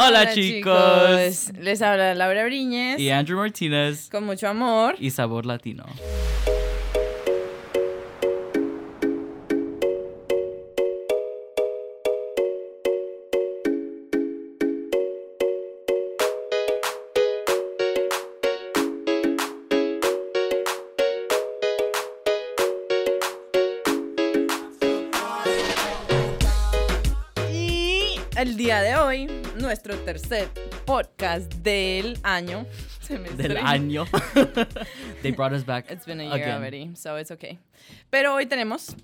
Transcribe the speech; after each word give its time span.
Hola, 0.00 0.32
chicos. 0.32 1.52
Les 1.58 1.82
habla 1.82 2.14
Laura 2.14 2.44
Briñez. 2.44 3.00
Y 3.00 3.10
Andrew 3.10 3.36
Martinez. 3.36 4.08
Con 4.08 4.24
mucho 4.24 4.46
amor. 4.46 4.94
Y 5.00 5.10
sabor 5.10 5.44
latino. 5.44 5.84
Y 27.52 28.20
el 28.36 28.56
día 28.56 28.80
de 28.80 28.94
hoy, 28.94 29.37
nuestro 29.68 29.94
tercer 29.98 30.48
podcast 30.86 31.52
del 31.56 32.18
año. 32.22 32.64
Del 33.36 33.58
año. 33.58 34.06
They 35.22 35.30
brought 35.30 35.52
us 35.52 35.62
back. 35.62 35.90
It's 35.90 36.06
been 36.06 36.20
a 36.20 36.24
year 36.24 36.34
again. 36.36 36.56
already, 36.56 36.90
so 36.94 37.16
it's 37.16 37.30
okay. 37.30 37.58
Pero 38.10 38.32
hoy 38.32 38.46
tenemos 38.46 38.94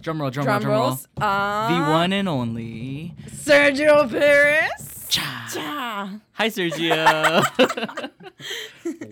Drum 0.00 0.18
roll, 0.22 0.30
drum 0.30 0.46
roll, 0.46 0.58
drum 0.58 0.62
drum 0.62 0.72
roll. 0.72 0.80
rolls. 0.88 1.06
a 1.18 1.68
The 1.68 1.92
one 1.92 2.12
and 2.14 2.28
only. 2.30 3.14
Sergio 3.30 4.08
Perez. 4.10 5.06
Cha. 5.10 5.46
Cha. 5.52 6.20
Hi, 6.32 6.48
Sergio. 6.48 7.42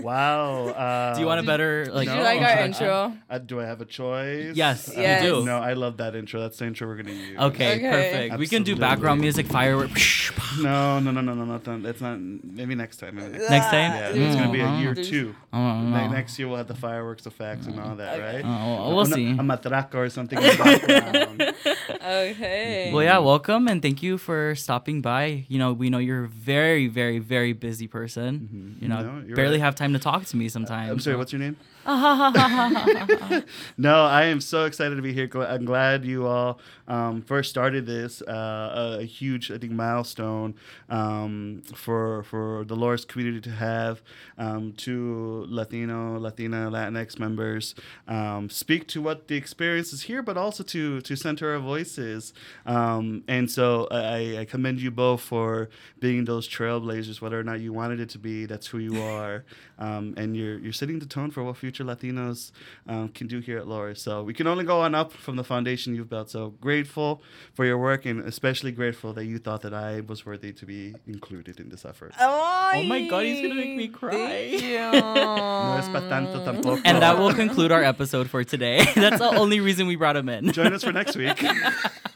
Wow. 0.01 0.69
Uh, 0.69 1.15
Do 1.17 1.21
you 1.21 1.27
want 1.27 1.41
a 1.41 1.43
better 1.43 1.87
like? 1.93 2.09
Did 2.09 2.17
you 2.17 2.23
like 2.23 2.41
our 2.41 2.65
introduction? 2.65 2.87
intro? 2.87 3.17
Uh, 3.31 3.39
do 3.39 3.61
I 3.61 3.65
have 3.65 3.81
a 3.81 3.85
choice? 3.85 4.55
Yes, 4.57 4.93
Yes. 4.97 5.23
you 5.23 5.31
do. 5.31 5.45
No, 5.45 5.59
I 5.59 5.73
love 5.75 5.97
that 5.99 6.15
intro. 6.15 6.41
That's 6.41 6.59
the 6.59 6.67
intro 6.67 6.87
we're 6.89 6.97
gonna 6.97 7.13
use. 7.13 7.39
Okay, 7.39 7.77
Okay. 7.77 7.91
perfect. 7.91 8.39
We 8.39 8.47
can 8.47 8.63
do 8.63 8.77
background 8.77 9.21
music, 9.21 9.47
fireworks. 9.47 10.33
No, 10.63 10.99
no, 10.99 11.11
no, 11.13 11.21
no, 11.21 11.35
no, 11.35 11.45
no. 11.45 11.59
That's 11.79 12.01
not. 12.01 12.19
Maybe 12.19 12.75
next 12.75 12.97
time. 12.97 13.15
Maybe 13.17 13.33
next, 13.39 13.51
Next 13.51 13.67
time? 13.67 13.93
Yeah, 13.93 14.09
it's 14.27 14.35
gonna 14.35 14.51
be 14.51 14.61
a 14.61 14.79
year 14.81 14.95
Mm. 14.95 15.07
two. 15.07 15.35
Oh, 15.53 15.81
Ne- 15.83 16.09
no. 16.09 16.09
Next 16.11 16.39
year 16.39 16.49
we'll 16.49 16.57
have 16.57 16.67
the 16.69 16.75
fireworks 16.75 17.27
effects 17.27 17.67
and 17.67 17.79
all 17.79 17.95
that, 17.97 18.19
Okay. 18.19 18.37
right? 18.43 18.45
Oh, 18.45 18.89
we'll 18.95 19.03
a, 19.03 19.07
see. 19.07 19.31
A 19.31 19.45
matraca 19.45 19.95
or 19.95 20.09
something 20.09 20.39
in 20.39 20.45
the 20.45 20.57
background. 20.57 21.55
Okay. 22.09 22.91
Well, 22.93 23.03
yeah, 23.03 23.19
welcome 23.19 23.69
and 23.69 23.83
thank 23.83 24.03
you 24.03 24.19
for 24.19 24.55
stopping 24.55 25.01
by. 25.03 25.45
You 25.49 25.59
know, 25.59 25.73
we 25.73 25.91
know 25.91 25.99
you're 25.99 26.25
a 26.25 26.29
very, 26.29 26.87
very, 26.87 27.19
very 27.19 27.53
busy 27.53 27.87
person. 27.87 28.49
Mhm. 28.79 28.83
You 28.83 28.89
know, 28.89 29.03
No, 29.03 29.35
barely 29.35 29.57
right. 29.59 29.61
have 29.65 29.68
time 29.75 29.93
to 29.93 29.99
talk 29.99 30.25
to 30.27 30.37
me 30.37 30.49
sometimes. 30.49 30.91
I'm 30.91 31.01
sorry. 31.01 31.17
What's 31.17 31.33
your 31.33 31.41
name? 31.41 31.57
No, 33.79 34.05
I 34.05 34.25
am 34.25 34.41
so 34.41 34.65
excited 34.65 34.97
to 34.97 35.03
be 35.03 35.13
here. 35.13 35.31
I'm 35.35 35.65
glad 35.65 36.05
you 36.05 36.27
all 36.27 36.59
um, 36.89 37.23
first 37.23 37.49
started 37.49 37.87
this. 37.87 38.21
Uh, 38.23 38.97
a, 38.99 39.03
a 39.03 39.05
huge, 39.05 39.51
I 39.51 39.59
think, 39.59 39.73
milestone 39.73 40.55
um, 40.89 41.63
for 41.75 42.25
for 42.25 42.65
the 42.65 42.77
Loras 42.77 43.07
community 43.07 43.41
to 43.43 43.51
have 43.51 44.03
um, 44.37 44.73
two 44.77 45.47
Latino, 45.49 46.19
Latina, 46.19 46.71
Latinx 46.71 47.19
members 47.19 47.75
um, 48.09 48.51
speak 48.51 48.89
to 48.89 49.01
what 49.01 49.29
the 49.29 49.37
experience 49.37 49.93
is 49.93 50.03
here, 50.03 50.23
but 50.23 50.37
also 50.37 50.63
to 50.65 51.01
to 51.01 51.17
center 51.17 51.53
our 51.53 51.61
voices. 51.61 52.33
Um, 52.67 53.23
and 53.29 53.51
so 53.51 53.87
I, 53.91 54.39
I 54.41 54.45
commend 54.45 54.81
you 54.81 54.91
both 54.91 55.21
for 55.21 55.69
being 56.01 56.25
those 56.25 56.49
trailblazers, 56.49 57.21
whether 57.21 57.39
or 57.39 57.45
not 57.45 57.61
you 57.61 57.73
wanted 57.73 58.01
it 58.01 58.09
to 58.11 58.19
be. 58.19 58.47
That's 58.47 58.67
who 58.67 58.79
you 58.79 59.01
are, 59.19 59.45
um, 59.79 60.15
and 60.17 60.37
you're 60.37 60.59
you're 60.59 60.73
setting 60.73 60.99
the 60.99 61.07
tone 61.07 61.31
for 61.31 61.43
what 61.43 61.57
future 61.57 61.85
Latinos 61.85 62.51
um, 62.89 63.09
can 63.11 63.27
do 63.27 63.39
here 63.41 63.59
at 63.59 63.67
Loras. 63.67 63.99
So 63.99 64.23
we 64.23 64.35
can 64.35 64.47
only 64.47 64.65
go 64.65 64.81
on 64.81 64.95
up 64.95 65.13
from 65.13 65.37
the 65.37 65.45
foundation 65.45 65.95
you've 65.95 66.09
built. 66.11 66.31
So 66.31 66.51
grateful 66.61 67.23
for 67.55 67.65
your 67.65 67.79
work, 67.79 68.07
and 68.07 68.21
especially 68.21 68.73
grateful 68.73 69.13
that 69.15 69.25
you 69.25 69.39
thought 69.39 69.63
that 69.63 69.75
I 69.75 70.01
was 70.01 70.25
worthy 70.27 70.53
to 70.53 70.67
be 70.67 70.95
included 71.07 71.61
in 71.61 71.69
this 71.69 71.85
effort. 71.85 72.13
Oh 72.19 72.83
my 72.87 73.07
God, 73.09 73.25
he's 73.25 73.43
gonna 73.43 73.55
make 73.55 73.77
me 73.77 73.89
cry. 73.89 74.13
thank 74.13 74.63
you. 74.63 74.79
No 75.69 75.77
es 75.79 75.89
pa 75.89 76.01
tanto 76.09 76.45
tampoco. 76.45 76.81
And 76.85 77.03
that 77.03 77.19
will 77.19 77.35
conclude 77.35 77.73
our 77.73 77.83
episode 77.83 78.31
for 78.31 78.45
today. 78.45 78.85
That's 78.95 79.19
the 79.19 79.29
only 79.39 79.61
reason 79.61 79.87
we 79.87 79.97
brought 79.97 80.17
him 80.17 80.29
in. 80.29 80.53
Join 80.53 80.73
us 80.73 80.83
for 80.85 80.93
next 80.93 81.17
week. 81.17 81.43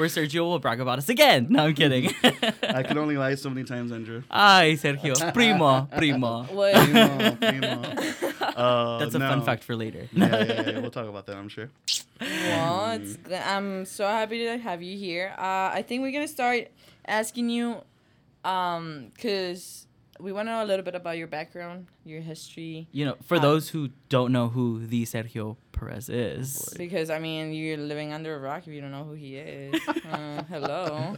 Where 0.00 0.08
Sergio 0.08 0.44
will 0.48 0.58
brag 0.58 0.80
about 0.80 0.96
us 0.96 1.10
again. 1.10 1.48
No, 1.50 1.66
I'm 1.66 1.74
kidding. 1.74 2.06
I 2.62 2.82
can 2.82 2.96
only 2.96 3.18
lie 3.18 3.34
so 3.34 3.50
many 3.50 3.64
times, 3.64 3.92
Andrew. 3.92 4.22
Ay, 4.30 4.78
Sergio. 4.80 5.12
Primo, 5.34 5.86
primo. 5.94 6.44
What? 6.50 6.74
Primo, 6.74 7.36
primo. 7.36 7.82
Uh, 8.40 8.98
That's 8.98 9.14
a 9.14 9.20
fun 9.20 9.42
fact 9.42 9.62
for 9.64 9.76
later. 9.76 10.08
yeah, 10.12 10.42
yeah, 10.44 10.70
yeah. 10.70 10.78
We'll 10.80 10.90
talk 10.90 11.06
about 11.06 11.26
that, 11.26 11.36
I'm 11.36 11.48
sure. 11.48 11.68
Well, 12.20 12.90
it's 12.92 13.16
g- 13.16 13.34
I'm 13.34 13.84
so 13.84 14.06
happy 14.06 14.44
to 14.46 14.56
have 14.58 14.82
you 14.82 14.96
here. 14.98 15.34
Uh, 15.38 15.70
I 15.72 15.84
think 15.86 16.00
we're 16.02 16.12
gonna 16.12 16.26
start 16.28 16.68
asking 17.06 17.48
you, 17.50 17.82
um, 18.44 19.12
cause 19.20 19.86
we 20.18 20.32
want 20.32 20.48
to 20.48 20.52
know 20.52 20.64
a 20.64 20.66
little 20.66 20.84
bit 20.84 20.94
about 20.94 21.16
your 21.18 21.26
background, 21.28 21.86
your 22.04 22.20
history. 22.20 22.88
You 22.92 23.04
know, 23.06 23.16
for 23.24 23.36
Uh, 23.36 23.40
those 23.40 23.68
who 23.70 23.90
don't 24.08 24.32
know 24.32 24.48
who 24.48 24.86
the 24.86 25.04
Sergio 25.04 25.56
Perez 25.72 26.08
is, 26.10 26.74
Because 26.76 27.08
I 27.10 27.18
mean, 27.18 27.52
you're 27.52 27.76
living 27.76 28.12
under 28.12 28.34
a 28.34 28.38
rock 28.38 28.66
if 28.66 28.72
you 28.72 28.80
don't 28.80 28.90
know 28.90 29.04
who 29.04 29.14
he 29.14 29.36
is. 29.36 29.74
uh, 30.10 30.42
hello, 30.50 31.16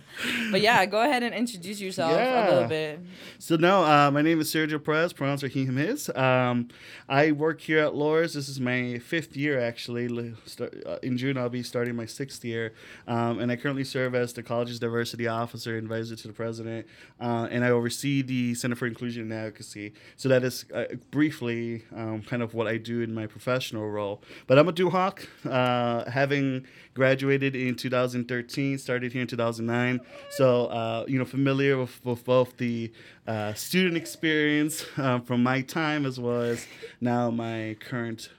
but 0.50 0.60
yeah, 0.60 0.84
go 0.86 1.02
ahead 1.02 1.22
and 1.22 1.34
introduce 1.34 1.80
yourself 1.80 2.12
a 2.12 2.50
little 2.50 2.68
bit. 2.68 3.00
So 3.38 3.56
no, 3.56 3.82
uh, 3.84 4.10
my 4.10 4.22
name 4.22 4.40
is 4.40 4.52
Sergio 4.52 4.82
Perez, 4.82 5.12
pronounced 5.12 5.44
he, 5.44 5.64
him, 5.64 5.76
his. 5.76 6.08
Um, 6.10 6.68
I 7.08 7.32
work 7.32 7.60
here 7.60 7.78
at 7.80 7.92
Loras. 7.94 8.34
This 8.34 8.48
is 8.48 8.60
my 8.60 8.98
fifth 8.98 9.36
year, 9.36 9.58
actually. 9.58 10.06
Li- 10.08 10.34
start- 10.46 10.74
uh, 10.86 10.98
In 11.02 11.16
June, 11.16 11.36
I'll 11.38 11.48
be 11.48 11.62
starting 11.62 11.96
my 11.96 12.06
sixth 12.06 12.44
year. 12.44 12.72
Um, 13.08 13.38
and 13.40 13.50
I 13.50 13.56
currently 13.56 13.84
serve 13.84 14.14
as 14.14 14.32
the 14.32 14.42
college's 14.42 14.78
diversity 14.78 15.26
officer, 15.26 15.76
advisor 15.76 16.14
to 16.16 16.28
the 16.28 16.34
president. 16.34 16.86
Uh, 17.20 17.48
and 17.50 17.64
I 17.64 17.70
oversee 17.70 18.22
the 18.22 18.54
Center 18.54 18.76
for 18.76 18.86
Inclusion 18.86 19.22
and 19.22 19.32
Advocacy. 19.32 19.92
So 20.16 20.28
that 20.28 20.44
is 20.44 20.66
uh, 20.90 20.96
briefly 21.10 21.84
um, 21.94 22.22
kind 22.22 22.42
of 22.42 22.54
what 22.54 22.66
I 22.66 22.76
do 22.76 23.00
in 23.00 23.14
my 23.14 23.26
professional 23.26 23.88
role. 23.90 24.22
But 24.46 24.58
I'm 24.58 24.68
a 24.68 24.72
Duhawk, 24.72 25.26
uh, 25.48 26.10
having 26.10 26.66
graduated 26.94 27.56
in 27.56 27.74
2013, 27.74 28.78
started 28.78 29.12
here 29.12 29.22
in 29.22 29.28
2009. 29.28 30.00
So, 30.30 30.66
uh, 30.66 31.04
you 31.08 31.18
know, 31.18 31.24
familiar 31.24 31.78
with, 31.78 32.04
with 32.04 32.24
both 32.24 32.56
the 32.56 32.92
uh, 33.26 33.54
student 33.54 33.96
experience 33.96 34.84
um, 34.96 35.22
from 35.22 35.42
my 35.42 35.62
time 35.62 36.06
as 36.06 36.18
well 36.18 36.42
as 36.42 36.66
now 37.00 37.30
my 37.30 37.76
current 37.80 38.30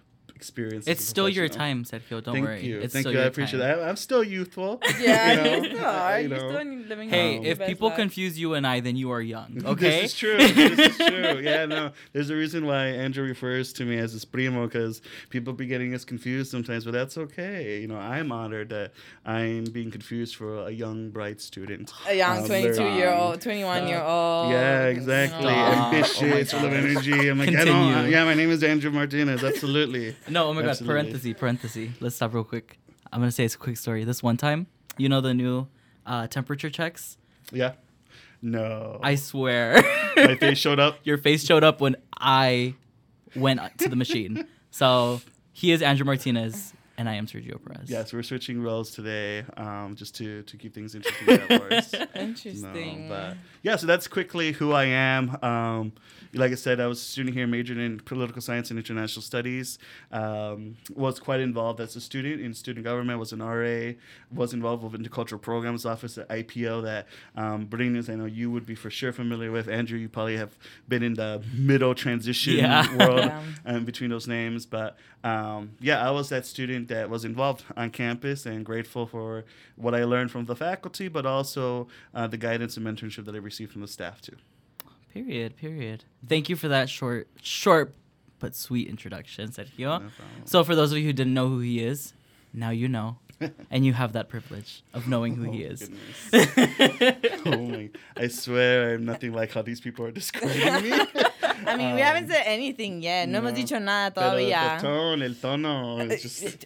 experience. 0.43 0.87
it's 0.87 1.03
still 1.13 1.29
your 1.29 1.47
professional. 1.47 1.83
time, 1.83 2.01
Sergio. 2.01 2.23
Don't 2.23 2.35
Thank 2.35 2.45
worry. 2.45 2.65
you. 2.65 2.79
It's 2.79 2.93
Thank 2.93 3.03
still 3.03 3.13
you. 3.13 3.21
I 3.21 3.23
appreciate 3.31 3.59
time. 3.59 3.79
that. 3.79 3.87
I'm 3.89 3.95
still 4.07 4.23
youthful. 4.23 4.71
Yeah, 4.99 5.31
you 5.31 5.35
know, 5.43 5.69
you 5.79 5.85
are. 5.85 6.19
you 6.21 6.29
You're 6.29 6.39
still 6.39 6.63
living. 6.91 7.09
Hey, 7.09 7.37
Um, 7.37 7.45
if 7.45 7.57
people 7.71 7.89
life. 7.89 7.97
confuse 8.03 8.37
you 8.43 8.53
and 8.57 8.65
I, 8.67 8.79
then 8.81 8.95
you 8.95 9.11
are 9.11 9.21
young. 9.21 9.51
Okay. 9.73 10.01
This 10.01 10.11
is 10.13 10.17
true. 10.21 10.37
this 10.37 10.79
is 10.91 10.97
true. 10.97 11.39
Yeah, 11.49 11.65
no. 11.65 11.91
There's 12.13 12.29
a 12.29 12.35
reason 12.35 12.65
why 12.65 12.87
Andrew 13.05 13.25
refers 13.25 13.73
to 13.73 13.85
me 13.85 13.97
as 13.97 14.11
his 14.13 14.25
primo 14.25 14.65
because 14.67 15.01
people 15.29 15.51
be 15.53 15.65
getting 15.65 15.93
us 15.97 16.03
confused 16.05 16.51
sometimes, 16.51 16.83
but 16.85 16.91
that's 16.99 17.17
okay. 17.25 17.81
You 17.81 17.87
know, 17.87 17.97
I'm 17.97 18.31
honored 18.31 18.69
that 18.69 18.91
I'm 19.25 19.63
being 19.77 19.91
confused 19.91 20.35
for 20.35 20.67
a 20.67 20.71
young, 20.71 21.09
bright 21.09 21.39
student. 21.41 21.91
a 22.07 22.15
young 22.15 22.39
Um, 22.39 22.47
22 22.47 22.83
year 22.99 23.11
old, 23.13 23.41
21 23.41 23.87
year 23.87 24.01
old. 24.01 24.51
Yeah, 24.51 24.85
exactly. 24.87 25.51
Stop. 25.53 25.93
Ambitious, 25.93 26.53
Oh 26.53 26.57
full 26.57 26.67
of 26.67 26.73
energy. 26.73 27.27
I'm 27.29 27.39
like, 27.39 27.55
I 27.55 27.63
don't, 27.65 28.09
yeah, 28.11 28.23
my 28.25 28.33
name 28.33 28.49
is 28.51 28.63
Andrew 28.63 28.91
Martinez. 28.91 29.43
Absolutely. 29.43 30.15
No, 30.33 30.47
oh 30.49 30.53
my 30.53 30.61
god, 30.61 30.71
Absolutely. 30.71 30.93
parenthesis, 30.93 31.39
parenthesis. 31.39 31.89
Let's 31.99 32.15
stop 32.15 32.33
real 32.33 32.43
quick. 32.43 32.79
I'm 33.11 33.19
gonna 33.19 33.31
say 33.31 33.45
it's 33.45 33.53
a 33.53 33.57
quick 33.59 33.77
story. 33.77 34.03
This 34.03 34.23
one 34.23 34.35
time, 34.35 34.65
you 34.97 35.07
know 35.07 35.21
the 35.21 35.35
new 35.35 35.67
uh, 36.07 36.25
temperature 36.25 36.71
checks? 36.71 37.17
Yeah. 37.51 37.73
No. 38.41 38.99
I 39.03 39.13
swear. 39.13 39.79
my 40.15 40.35
face 40.35 40.57
showed 40.57 40.79
up. 40.79 40.97
Your 41.03 41.19
face 41.19 41.45
showed 41.45 41.63
up 41.63 41.81
when 41.81 41.97
I 42.17 42.73
went 43.35 43.61
to 43.77 43.89
the 43.89 43.95
machine. 43.95 44.47
So 44.75 45.21
he 45.51 45.71
is 45.71 45.83
Andrew 45.83 46.03
Martinez 46.03 46.73
and 46.97 47.07
I 47.07 47.13
am 47.13 47.27
Sergio 47.27 47.63
Perez. 47.63 47.91
Yes, 47.91 48.11
we're 48.11 48.23
switching 48.23 48.61
roles 48.61 48.89
today, 48.89 49.45
um, 49.57 49.95
just 49.95 50.15
to, 50.15 50.41
to 50.41 50.57
keep 50.57 50.73
things 50.73 50.95
interesting. 50.95 51.27
Interesting. 52.15 53.07
No, 53.07 53.15
but 53.15 53.37
yeah, 53.61 53.75
so 53.75 53.85
that's 53.85 54.07
quickly 54.07 54.51
who 54.51 54.71
I 54.71 54.85
am. 54.85 55.37
Um, 55.43 55.93
like 56.35 56.51
I 56.51 56.55
said, 56.55 56.79
I 56.79 56.87
was 56.87 56.99
a 56.99 57.03
student 57.03 57.35
here, 57.35 57.45
majored 57.47 57.77
in 57.77 57.99
political 57.99 58.41
science 58.41 58.69
and 58.69 58.79
international 58.79 59.21
studies. 59.21 59.77
Um, 60.11 60.77
was 60.95 61.19
quite 61.19 61.39
involved 61.39 61.79
as 61.79 61.95
a 61.95 62.01
student 62.01 62.41
in 62.41 62.53
student 62.53 62.83
government. 62.83 63.19
Was 63.19 63.33
an 63.33 63.41
RA. 63.41 63.93
Was 64.31 64.53
involved 64.53 64.83
with 64.83 64.93
intercultural 65.01 65.41
programs 65.41 65.85
office 65.85 66.17
at 66.17 66.27
IPO. 66.29 66.83
That 66.83 67.07
um, 67.35 67.65
Brittany, 67.65 68.01
I 68.09 68.15
know 68.15 68.25
you 68.25 68.49
would 68.51 68.65
be 68.65 68.75
for 68.75 68.89
sure 68.89 69.11
familiar 69.13 69.51
with. 69.51 69.67
Andrew, 69.67 69.97
you 69.97 70.09
probably 70.09 70.37
have 70.37 70.57
been 70.87 71.03
in 71.03 71.13
the 71.13 71.43
middle 71.53 71.93
transition 71.95 72.55
Yeah. 72.57 72.95
world 72.97 73.19
Yeah. 73.19 73.43
um, 73.65 73.85
between 73.85 74.09
those 74.09 74.27
names. 74.27 74.65
But 74.65 74.97
um, 75.23 75.71
yeah, 75.79 76.05
I 76.05 76.11
was 76.11 76.29
that 76.29 76.45
student 76.45 76.87
that 76.89 77.09
was 77.09 77.25
involved 77.25 77.63
on 77.77 77.89
campus 77.91 78.45
and 78.45 78.65
grateful 78.65 79.05
for 79.05 79.45
what 79.75 79.93
I 79.95 80.03
learned 80.03 80.31
from 80.31 80.45
the 80.45 80.55
faculty, 80.55 81.07
but 81.07 81.25
also 81.25 81.87
uh, 82.13 82.27
the 82.27 82.37
guidance 82.37 82.77
and 82.77 82.85
mentorship 82.85 83.25
that 83.25 83.35
I 83.35 83.39
received 83.39 83.71
from 83.71 83.81
the 83.81 83.87
staff 83.87 84.21
too. 84.21 84.35
Period, 85.13 85.55
period. 85.57 86.05
Thank 86.27 86.49
you 86.49 86.55
for 86.55 86.67
that 86.69 86.89
short, 86.89 87.27
short 87.41 87.93
but 88.39 88.55
sweet 88.55 88.87
introduction, 88.87 89.49
Sergio. 89.49 90.01
No. 90.01 90.09
So 90.45 90.63
for 90.63 90.75
those 90.75 90.91
of 90.91 90.97
you 90.97 91.05
who 91.05 91.13
didn't 91.13 91.33
know 91.35 91.47
who 91.49 91.59
he 91.59 91.83
is, 91.83 92.13
now 92.53 92.71
you 92.71 92.87
know. 92.87 93.17
and 93.71 93.85
you 93.85 93.93
have 93.93 94.13
that 94.13 94.29
privilege 94.29 94.83
of 94.93 95.07
knowing 95.07 95.35
who 95.35 95.51
he 95.51 95.65
Oh, 95.65 95.69
is. 95.71 95.89
oh 97.45 97.67
my! 97.67 97.89
I 98.15 98.27
swear 98.27 98.93
I'm 98.93 99.05
nothing 99.05 99.33
like 99.33 99.51
how 99.51 99.61
these 99.61 99.81
people 99.81 100.05
are 100.05 100.11
describing 100.11 100.89
me. 100.91 100.97
I 101.73 101.77
mean, 101.77 101.95
we 101.95 102.01
haven't 102.01 102.27
said 102.29 102.43
anything 102.45 103.01
yet. 103.01 103.27
No, 103.27 103.39
hemos 103.39 103.51
Um, 103.51 103.55
no. 103.57 103.61
dicho 103.61 103.79
nada 103.79 104.11
Pero 104.13 104.35
the 104.35 104.43
todavía. 104.51 104.77
tone, 104.81 105.21
el 105.25 105.35
tono, 105.35 105.99
it's 106.11 106.23
just 106.23 106.65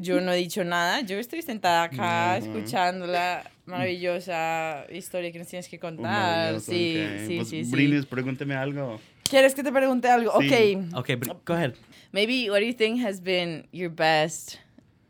Yo 0.00 0.20
no 0.20 0.32
he 0.32 0.36
dicho 0.38 0.62
nada. 0.64 1.00
Yo 1.02 1.18
estoy 1.18 1.42
sentada 1.42 1.84
acá 1.84 2.38
Ujú. 2.40 2.46
escuchando 2.56 3.06
la 3.06 3.44
maravillosa 3.66 4.86
historia 4.92 5.32
que 5.32 5.38
nos 5.38 5.48
tienes 5.48 5.68
que 5.68 5.78
contar. 5.78 6.04
maravilloso, 6.04 6.70
Sí, 6.72 6.96
ok. 6.96 7.26
sí, 7.28 7.36
Pues, 7.36 7.48
sí, 7.48 7.64
sí. 7.64 7.70
Briñez, 7.70 8.06
pregúnteme 8.06 8.54
algo. 8.54 9.00
¿Quieres 9.28 9.54
que 9.54 9.62
te 9.62 9.72
pregunte 9.72 10.08
algo? 10.08 10.32
Sí. 10.40 10.46
Okay. 10.46 10.88
Okay, 10.94 11.14
but 11.16 11.44
go 11.44 11.54
ahead. 11.54 11.74
Maybe 12.12 12.50
what 12.50 12.60
do 12.60 12.66
you 12.66 12.74
think 12.74 13.00
has 13.02 13.20
been 13.20 13.66
your 13.72 13.90
best 13.90 14.58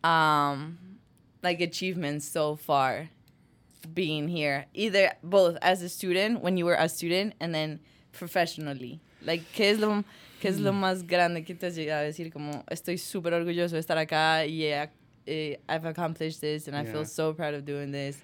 um 0.05 0.79
like 1.43 1.61
achievements 1.61 2.27
so 2.27 2.57
far 2.57 3.09
being 3.93 4.29
here? 4.29 4.67
Either 4.73 5.13
both 5.23 5.57
as 5.61 5.83
a 5.83 5.89
student 5.89 6.43
when 6.43 6.57
you 6.57 6.65
were 6.65 6.77
a 6.79 6.89
student 6.89 7.35
and 7.41 7.53
then 7.55 7.81
professionally. 8.13 9.01
Like 9.25 9.45
¿qué 9.55 9.71
es 9.71 9.79
lo 9.81 10.05
qué 10.41 10.49
es 10.49 10.61
lo 10.61 10.73
Hmm. 10.73 10.81
más 10.81 11.07
grande 11.07 11.43
que 11.45 11.55
te 11.55 11.67
has 11.67 11.75
llegado 11.75 12.01
a 12.03 12.05
decir 12.05 12.31
como 12.33 12.65
estoy 12.71 12.99
súper 12.99 13.33
orgulloso 13.35 13.75
de 13.77 13.81
estar 13.81 13.97
acá 13.99 14.45
y 14.47 14.65
he- 14.65 14.91
eh, 15.27 15.59
I've 15.69 15.87
accomplished 15.89 16.41
this 16.41 16.69
and 16.69 16.77
I 16.77 16.83
Yeah. 16.85 16.93
feel 16.93 17.07
so 17.07 17.35
proud 17.35 17.55
of 17.55 17.65
doing 17.65 17.93
this. 17.93 18.19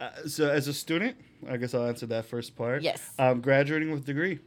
Uh, 0.00 0.26
so, 0.28 0.50
as 0.50 0.66
a 0.68 0.72
student, 0.74 1.16
I 1.48 1.56
guess 1.56 1.74
I'll 1.74 1.86
answer 1.88 2.06
that 2.08 2.26
first 2.26 2.54
part. 2.56 2.82
Yes. 2.82 3.00
Um, 3.18 3.40
graduating 3.40 3.90
with 3.92 4.02
a 4.02 4.06
degree. 4.06 4.40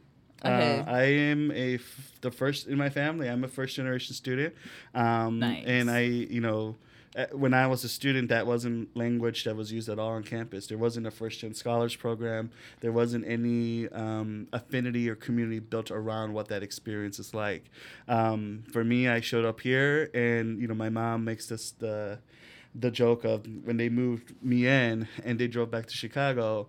Okay. 0.44 0.80
Uh, 0.80 0.84
I 0.86 1.02
am 1.30 1.50
a 1.50 1.76
f- 1.76 2.12
the 2.20 2.30
first 2.30 2.68
in 2.68 2.76
my 2.76 2.90
family. 2.90 3.26
I'm 3.28 3.42
a 3.42 3.48
first 3.48 3.74
generation 3.74 4.14
student, 4.14 4.54
um, 4.94 5.38
Nice. 5.38 5.64
and 5.66 5.90
I, 5.90 6.02
you 6.02 6.40
know, 6.42 6.76
uh, 6.76 6.85
when 7.32 7.54
I 7.54 7.66
was 7.66 7.82
a 7.84 7.88
student, 7.88 8.28
that 8.28 8.46
wasn't 8.46 8.94
language 8.96 9.44
that 9.44 9.56
was 9.56 9.72
used 9.72 9.88
at 9.88 9.98
all 9.98 10.10
on 10.10 10.22
campus. 10.22 10.66
There 10.66 10.78
wasn't 10.78 11.06
a 11.06 11.10
first 11.10 11.40
gen 11.40 11.54
scholars 11.54 11.96
program. 11.96 12.50
There 12.80 12.92
wasn't 12.92 13.26
any 13.26 13.88
um, 13.88 14.48
affinity 14.52 15.08
or 15.08 15.14
community 15.14 15.58
built 15.58 15.90
around 15.90 16.34
what 16.34 16.48
that 16.48 16.62
experience 16.62 17.18
is 17.18 17.32
like. 17.32 17.70
Um, 18.06 18.64
for 18.70 18.84
me, 18.84 19.08
I 19.08 19.20
showed 19.20 19.44
up 19.44 19.60
here, 19.60 20.10
and 20.12 20.60
you 20.60 20.68
know, 20.68 20.74
my 20.74 20.90
mom 20.90 21.24
makes 21.24 21.46
this 21.46 21.70
the 21.72 22.18
the 22.78 22.90
joke 22.90 23.24
of 23.24 23.46
when 23.64 23.78
they 23.78 23.88
moved 23.88 24.34
me 24.42 24.66
in 24.66 25.08
and 25.24 25.38
they 25.38 25.48
drove 25.48 25.70
back 25.70 25.86
to 25.86 25.94
Chicago 25.94 26.68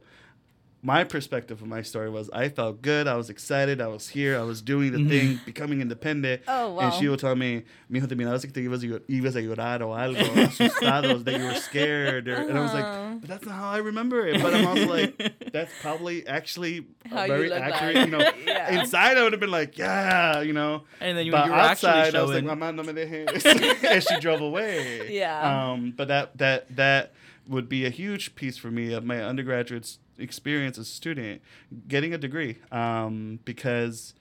my 0.84 1.04
perspective 1.04 1.62
of 1.62 1.68
my 1.68 1.82
story 1.82 2.10
was 2.10 2.30
I 2.32 2.50
felt 2.50 2.82
good, 2.82 3.08
I 3.08 3.16
was 3.16 3.30
excited, 3.30 3.82
I 3.82 3.88
was 3.88 4.10
here, 4.10 4.38
I 4.40 4.44
was 4.44 4.62
doing 4.62 4.92
the 4.92 5.10
thing, 5.10 5.40
becoming 5.46 5.82
independent. 5.82 6.44
Oh, 6.48 6.74
wow. 6.74 6.82
And 6.82 6.94
she 6.94 7.08
would 7.10 7.20
tell 7.20 7.36
me, 7.36 7.64
mijo, 7.92 8.08
te 8.08 8.16
mirabas 8.16 8.42
que 8.44 8.52
te 8.52 8.62
ibas 8.62 8.84
a, 8.84 8.88
llor- 8.88 9.02
ibas 9.10 9.36
a 9.36 9.42
llorar 9.42 9.82
o 9.82 9.88
algo, 9.90 10.22
asustados, 10.46 11.24
that 11.26 11.40
you 11.40 11.46
were 11.46 11.56
scared. 11.56 12.28
Or, 12.28 12.36
and 12.36 12.58
I 12.58 12.62
was 12.62 12.72
Uh-huh. 12.72 13.10
like, 13.12 13.22
but 13.22 13.30
that's 13.30 13.46
not 13.46 13.56
how 13.56 13.72
I 13.72 13.78
remember 13.78 14.26
it. 14.28 14.42
But 14.42 14.54
I'm 14.54 14.68
also 14.68 14.86
like, 14.88 15.52
that's 15.52 15.72
probably 15.82 16.26
actually 16.28 16.86
How 17.10 17.24
you 17.24 17.28
very 17.28 17.50
look 17.50 17.60
accurate. 17.60 17.96
like. 17.96 18.06
You 18.06 18.12
know, 18.18 18.32
Yeah. 18.46 18.80
inside 18.80 19.18
I 19.18 19.24
would 19.24 19.34
have 19.34 19.40
been 19.42 19.52
like, 19.52 19.78
yeah, 19.78 20.42
you 20.42 20.54
know. 20.54 20.84
And 21.02 21.18
then 21.18 21.26
you, 21.26 21.32
But 21.32 21.48
you 21.48 21.52
were 21.54 21.58
actually 21.58 21.90
outside, 21.90 22.16
I 22.16 22.22
was 22.22 22.32
like, 22.32 22.44
showing. 22.46 22.60
mamá, 22.60 22.74
no 22.76 22.84
me 22.84 22.94
dejes. 22.94 23.84
and 23.92 24.04
she 24.04 24.20
drove 24.20 24.42
away. 24.42 25.12
Yeah. 25.12 25.72
Um, 25.72 25.94
but 25.98 26.08
that 26.10 26.38
that 26.38 26.76
that 26.76 27.14
would 27.48 27.68
be 27.70 27.86
a 27.86 27.90
huge 27.90 28.36
piece 28.36 28.58
for 28.58 28.70
me 28.70 28.94
of 28.94 29.04
my 29.06 29.24
undergraduate 29.24 29.84
s- 29.84 30.00
experience 30.18 30.78
as 30.78 30.88
a 30.88 30.92
student, 30.92 31.42
getting 31.88 32.14
a 32.14 32.18
degree. 32.18 32.58
Um, 32.72 33.40
because, 33.46 34.14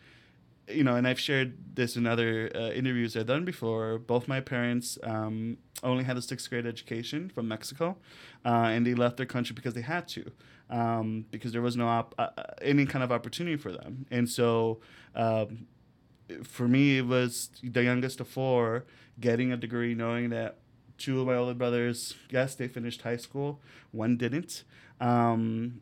you 0.69 0.85
know, 0.85 0.97
and 0.97 1.07
I've 1.07 1.21
shared 1.21 1.75
this 1.75 1.97
in 1.97 2.07
other 2.07 2.51
uh, 2.55 2.71
interviews 2.71 3.17
I've 3.17 3.27
done 3.27 3.45
before. 3.45 3.99
Both 3.99 4.29
my 4.29 4.41
parents 4.41 4.99
um, 5.03 5.59
only 5.83 6.05
had 6.05 6.17
a 6.17 6.23
sixth 6.23 6.49
grade 6.51 6.67
education 6.67 7.29
from 7.29 7.49
Mexico, 7.49 7.97
uh, 8.45 8.69
and 8.73 8.87
they 8.87 8.95
left 8.95 9.17
their 9.17 9.27
country 9.27 9.55
because 9.55 9.75
they 9.75 9.83
had 9.83 10.09
to. 10.09 10.31
Um, 10.69 11.27
because 11.31 11.53
there 11.53 11.63
was 11.63 11.77
no 11.77 11.87
op- 11.87 12.15
uh, 12.19 12.31
uh, 12.37 12.43
any 12.61 12.87
kind 12.87 13.05
of 13.05 13.13
opportunity 13.13 13.57
for 13.57 13.71
them, 13.71 14.05
and 14.11 14.29
so 14.29 14.81
um, 15.15 15.69
for 16.43 16.67
me, 16.67 16.99
it 16.99 17.07
was 17.07 17.51
the 17.63 17.85
youngest 17.85 18.21
of 18.21 18.27
four 18.27 18.85
getting 19.21 19.53
a 19.53 19.57
degree, 19.57 19.95
knowing 19.95 20.31
that 20.31 20.57
two 20.99 21.21
of 21.21 21.27
my 21.27 21.35
older 21.35 21.55
brothers, 21.55 22.15
yes, 22.31 22.55
they 22.55 22.69
finished 22.69 23.03
high 23.03 23.17
school, 23.17 23.61
one 23.93 24.17
didn't. 24.17 24.65
Um, 25.01 25.81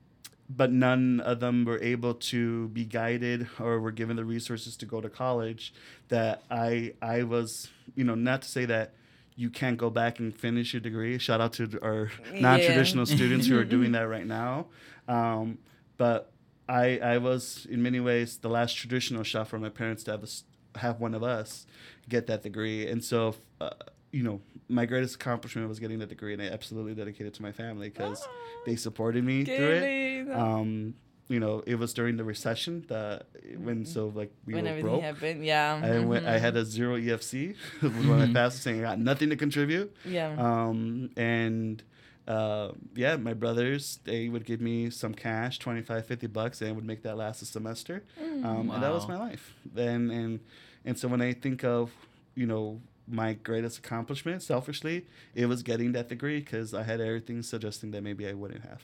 but 0.48 0.70
none 0.70 1.20
of 1.20 1.40
them 1.40 1.64
were 1.64 1.80
able 1.80 2.14
to 2.14 2.68
be 2.68 2.84
guided 2.84 3.48
or 3.58 3.80
were 3.80 3.90
given 3.90 4.16
the 4.16 4.24
resources 4.24 4.76
to 4.76 4.86
go 4.86 5.00
to 5.00 5.08
college 5.08 5.72
that 6.08 6.42
I 6.50 6.94
I 7.00 7.22
was 7.22 7.70
you 7.94 8.04
know 8.04 8.14
not 8.14 8.42
to 8.42 8.48
say 8.48 8.64
that 8.66 8.94
you 9.36 9.50
can't 9.50 9.76
go 9.76 9.90
back 9.90 10.20
and 10.20 10.36
finish 10.36 10.72
your 10.72 10.80
degree. 10.80 11.18
Shout 11.18 11.40
out 11.40 11.54
to 11.54 11.78
our 11.82 12.10
non-traditional 12.32 13.04
students 13.16 13.48
who 13.48 13.58
are 13.58 13.64
doing 13.64 13.92
that 13.92 14.02
right 14.08 14.26
now. 14.26 14.66
Um, 15.08 15.58
but 15.96 16.30
I 16.68 16.98
I 16.98 17.18
was 17.18 17.66
in 17.68 17.82
many 17.82 18.00
ways 18.00 18.38
the 18.38 18.48
last 18.48 18.74
traditional 18.74 19.22
shot 19.22 19.48
for 19.48 19.58
my 19.58 19.70
parents 19.70 20.04
to 20.04 20.12
have 20.12 20.22
a 20.22 20.78
have 20.78 21.00
one 21.00 21.14
of 21.14 21.22
us 21.22 21.66
get 22.08 22.26
that 22.26 22.42
degree. 22.42 22.86
And 22.86 23.02
so 23.02 23.34
uh, 23.60 23.70
you 24.14 24.22
know 24.22 24.40
my 24.68 24.86
greatest 24.86 25.16
accomplishment 25.16 25.68
was 25.68 25.78
getting 25.78 25.98
that 25.98 26.08
degree 26.08 26.32
and 26.32 26.40
I 26.40 26.46
absolutely 26.46 26.94
dedicated 26.94 27.28
it 27.28 27.34
to 27.34 27.42
my 27.42 27.52
family 27.52 27.88
because 27.90 28.26
they 28.66 28.76
supported 28.76 29.22
me 29.24 29.44
through 29.44 29.70
it 29.70 30.30
um, 30.30 30.94
you 31.28 31.40
know, 31.40 31.62
it 31.66 31.76
was 31.76 31.94
during 31.94 32.16
the 32.16 32.24
recession 32.24 32.84
that 32.88 33.26
when 33.56 33.86
so 33.86 34.12
like 34.14 34.30
we 34.44 34.54
when 34.54 34.64
were 34.64 34.70
everything 34.70 34.90
broke. 34.90 35.02
happened, 35.02 35.44
yeah. 35.44 35.80
I 35.82 35.98
went, 36.00 36.26
I 36.26 36.38
had 36.38 36.54
a 36.56 36.64
zero 36.64 36.98
EFC 36.98 37.56
was 37.82 37.92
one 37.92 38.20
of 38.20 38.28
my 38.28 38.32
passes 38.40 38.60
saying 38.60 38.80
I 38.80 38.82
got 38.90 38.98
nothing 38.98 39.30
to 39.30 39.36
contribute. 39.36 39.94
Yeah. 40.04 40.34
Um, 40.38 41.10
and 41.16 41.82
uh, 42.28 42.72
yeah, 42.94 43.16
my 43.16 43.32
brothers 43.32 44.00
they 44.04 44.28
would 44.28 44.44
give 44.44 44.60
me 44.60 44.90
some 44.90 45.14
cash, 45.14 45.58
25, 45.58 46.04
50 46.06 46.26
bucks, 46.26 46.60
and 46.60 46.68
I 46.68 46.72
would 46.72 46.84
make 46.84 47.02
that 47.04 47.16
last 47.16 47.40
a 47.40 47.46
semester. 47.46 48.04
Um, 48.20 48.70
and 48.70 48.82
that 48.82 48.92
was 48.92 49.08
my 49.08 49.16
life. 49.16 49.54
And 49.76 50.10
and 50.10 50.40
and 50.84 50.98
so 50.98 51.08
when 51.08 51.22
I 51.22 51.32
think 51.32 51.64
of 51.64 51.90
you 52.34 52.46
know 52.46 52.82
my 53.06 53.34
greatest 53.34 53.78
accomplishment, 53.78 54.42
selfishly, 54.42 55.06
it 55.34 55.46
was 55.46 55.62
getting 55.62 55.92
that 55.92 56.08
degree 56.08 56.40
because 56.40 56.72
I 56.74 56.82
had 56.84 57.00
everything 57.00 57.42
suggesting 57.42 57.90
that 57.92 58.02
maybe 58.02 58.26
I 58.26 58.32
wouldn't 58.32 58.62
have. 58.64 58.82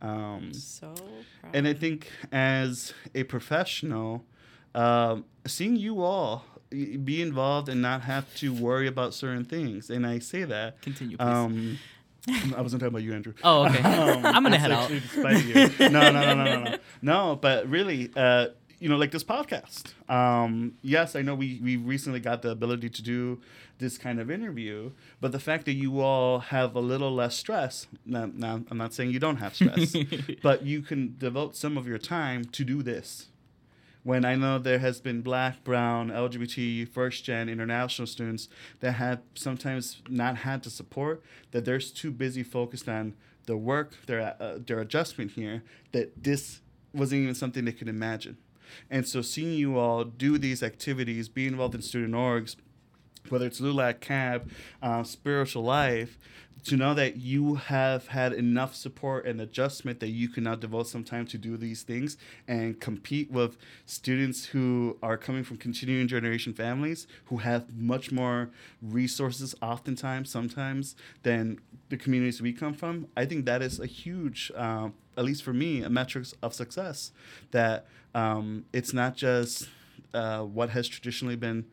Um, 0.00 0.52
so 0.52 0.92
proud. 1.40 1.54
and 1.54 1.68
I 1.68 1.74
think 1.74 2.08
as 2.32 2.92
a 3.14 3.22
professional, 3.24 4.24
um, 4.74 5.24
seeing 5.46 5.76
you 5.76 6.02
all 6.02 6.44
be 6.70 7.20
involved 7.22 7.68
and 7.68 7.82
not 7.82 8.02
have 8.02 8.34
to 8.36 8.52
worry 8.52 8.86
about 8.88 9.14
certain 9.14 9.44
things, 9.44 9.90
and 9.90 10.06
I 10.06 10.18
say 10.18 10.44
that. 10.44 10.80
Continue, 10.82 11.16
please. 11.16 11.26
Um, 11.26 11.78
I 12.56 12.62
wasn't 12.62 12.80
talking 12.80 12.94
about 12.94 13.02
you, 13.02 13.14
Andrew. 13.14 13.34
Oh, 13.42 13.66
okay. 13.66 13.80
I'm 13.84 14.42
gonna 14.42 14.50
it's 14.54 14.56
head 14.62 14.70
out. 14.72 14.90
actually 14.90 15.00
despite 15.00 15.44
you. 15.44 15.88
No, 15.90 16.10
no, 16.10 16.20
no, 16.20 16.34
no, 16.34 16.44
no, 16.44 16.62
no. 16.70 16.76
No, 17.02 17.36
but 17.40 17.68
really, 17.68 18.10
uh, 18.16 18.48
you 18.82 18.88
know, 18.88 18.96
like 18.96 19.12
this 19.12 19.22
podcast. 19.22 19.94
Um, 20.10 20.72
yes, 20.82 21.14
I 21.14 21.22
know 21.22 21.36
we 21.36 21.60
we 21.62 21.76
recently 21.76 22.18
got 22.18 22.42
the 22.42 22.50
ability 22.50 22.88
to 22.90 23.02
do 23.02 23.40
this 23.78 23.96
kind 23.96 24.18
of 24.18 24.28
interview, 24.28 24.90
but 25.20 25.30
the 25.30 25.38
fact 25.38 25.66
that 25.66 25.74
you 25.74 26.00
all 26.00 26.40
have 26.40 26.74
a 26.74 26.80
little 26.80 27.14
less 27.14 27.36
stress. 27.36 27.86
Now, 28.04 28.28
now 28.34 28.62
I'm 28.68 28.78
not 28.78 28.92
saying 28.92 29.10
you 29.10 29.20
don't 29.20 29.36
have 29.36 29.54
stress, 29.54 29.94
but 30.42 30.66
you 30.66 30.82
can 30.82 31.14
devote 31.16 31.54
some 31.54 31.76
of 31.76 31.86
your 31.86 31.98
time 31.98 32.44
to 32.46 32.64
do 32.64 32.82
this 32.82 33.28
when 34.02 34.24
I 34.24 34.34
know 34.34 34.58
there 34.58 34.80
has 34.80 35.00
been 35.00 35.22
black, 35.22 35.62
brown, 35.62 36.08
LGBT, 36.08 36.88
first 36.88 37.24
gen, 37.24 37.48
international 37.48 38.06
students 38.06 38.48
that 38.80 38.92
have 38.94 39.20
sometimes 39.34 40.02
not 40.08 40.38
had 40.38 40.64
the 40.64 40.70
support, 40.70 41.22
that 41.52 41.64
they're 41.64 41.78
too 41.78 42.10
busy 42.10 42.42
focused 42.42 42.88
on 42.88 43.14
the 43.46 43.56
work, 43.56 43.94
their 44.06 44.34
uh, 44.40 44.58
their 44.66 44.80
adjustment 44.80 45.32
here, 45.32 45.62
that 45.92 46.24
this 46.24 46.62
wasn't 46.92 47.22
even 47.22 47.34
something 47.34 47.64
they 47.64 47.72
could 47.72 47.88
imagine. 47.88 48.36
And 48.90 49.06
so 49.06 49.22
seeing 49.22 49.54
you 49.54 49.78
all 49.78 50.04
do 50.04 50.38
these 50.38 50.62
activities, 50.62 51.28
be 51.28 51.46
involved 51.46 51.74
in 51.74 51.82
student 51.82 52.14
orgs, 52.14 52.56
whether 53.28 53.46
it's 53.46 53.60
LULAC, 53.60 54.00
CAB, 54.00 54.50
uh, 54.82 55.02
Spiritual 55.04 55.62
Life, 55.62 56.18
to 56.64 56.76
know 56.76 56.94
that 56.94 57.16
you 57.16 57.56
have 57.56 58.08
had 58.08 58.32
enough 58.32 58.74
support 58.74 59.26
and 59.26 59.40
adjustment 59.40 59.98
that 60.00 60.10
you 60.10 60.28
can 60.28 60.44
now 60.44 60.54
devote 60.54 60.86
some 60.86 61.02
time 61.02 61.26
to 61.26 61.38
do 61.38 61.56
these 61.56 61.82
things 61.82 62.16
and 62.46 62.80
compete 62.80 63.30
with 63.30 63.56
students 63.84 64.46
who 64.46 64.96
are 65.02 65.16
coming 65.16 65.42
from 65.42 65.56
continuing 65.56 66.06
generation 66.06 66.52
families 66.52 67.06
who 67.26 67.38
have 67.38 67.76
much 67.76 68.12
more 68.12 68.50
resources, 68.80 69.54
oftentimes, 69.60 70.30
sometimes, 70.30 70.94
than 71.24 71.58
the 71.88 71.96
communities 71.96 72.40
we 72.40 72.52
come 72.52 72.74
from. 72.74 73.08
I 73.16 73.26
think 73.26 73.44
that 73.46 73.60
is 73.60 73.80
a 73.80 73.86
huge, 73.86 74.52
uh, 74.54 74.90
at 75.16 75.24
least 75.24 75.42
for 75.42 75.52
me, 75.52 75.82
a 75.82 75.90
metric 75.90 76.26
of 76.42 76.54
success. 76.54 77.12
That 77.50 77.86
um, 78.14 78.64
it's 78.72 78.92
not 78.92 79.16
just 79.16 79.68
uh, 80.14 80.40
what 80.40 80.70
has 80.70 80.88
traditionally 80.88 81.36
been 81.36 81.66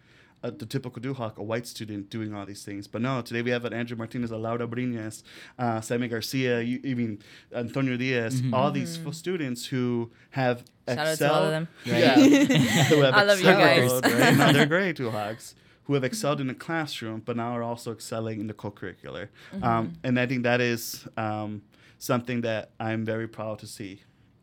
uh, 0.43 0.51
the 0.51 0.65
typical 0.65 1.01
Duhawk, 1.01 1.37
a 1.37 1.43
white 1.43 1.67
student 1.67 2.09
doing 2.09 2.33
all 2.33 2.45
these 2.45 2.63
things. 2.63 2.87
But 2.87 3.01
no, 3.01 3.21
today 3.21 3.41
we 3.41 3.51
have 3.51 3.65
an 3.65 3.73
Andrew 3.73 3.97
Martinez, 3.97 4.31
a 4.31 4.37
Laura 4.37 4.67
Briñez, 4.67 5.23
uh, 5.57 5.81
Sammy 5.81 6.07
Garcia, 6.07 6.61
you, 6.61 6.79
even 6.83 7.19
Antonio 7.53 7.97
Diaz, 7.97 8.41
all 8.53 8.71
these 8.71 8.99
f- 9.05 9.13
students 9.13 9.65
who 9.65 10.11
have 10.31 10.63
Shout 10.87 10.97
out 10.97 11.05
to 11.05 11.11
excelled. 11.11 11.31
all 11.31 11.43
of 11.43 11.51
them. 11.51 11.67
Yeah. 11.85 12.15
who 12.85 13.01
have 13.01 13.13
I 13.13 13.23
love 13.23 13.39
you 13.39 13.45
guys. 13.45 13.91
right? 13.91 14.37
No, 14.37 14.53
they're 14.53 14.65
great 14.65 14.95
Duhawks. 14.97 15.55
who 15.83 15.93
have 15.95 16.03
excelled 16.03 16.39
in 16.39 16.47
the 16.47 16.53
classroom, 16.53 17.21
but 17.25 17.35
now 17.35 17.51
are 17.51 17.63
also 17.63 17.91
excelling 17.91 18.39
in 18.39 18.47
the 18.47 18.53
co-curricular. 18.53 19.27
Mm-hmm. 19.53 19.63
Um, 19.63 19.93
and 20.03 20.19
I 20.19 20.25
think 20.25 20.43
that 20.43 20.61
is 20.61 21.05
um, 21.17 21.63
something 21.99 22.41
that 22.41 22.71
I'm 22.79 23.05
very 23.05 23.27
proud 23.27 23.59
to 23.59 23.67
see 23.67 24.01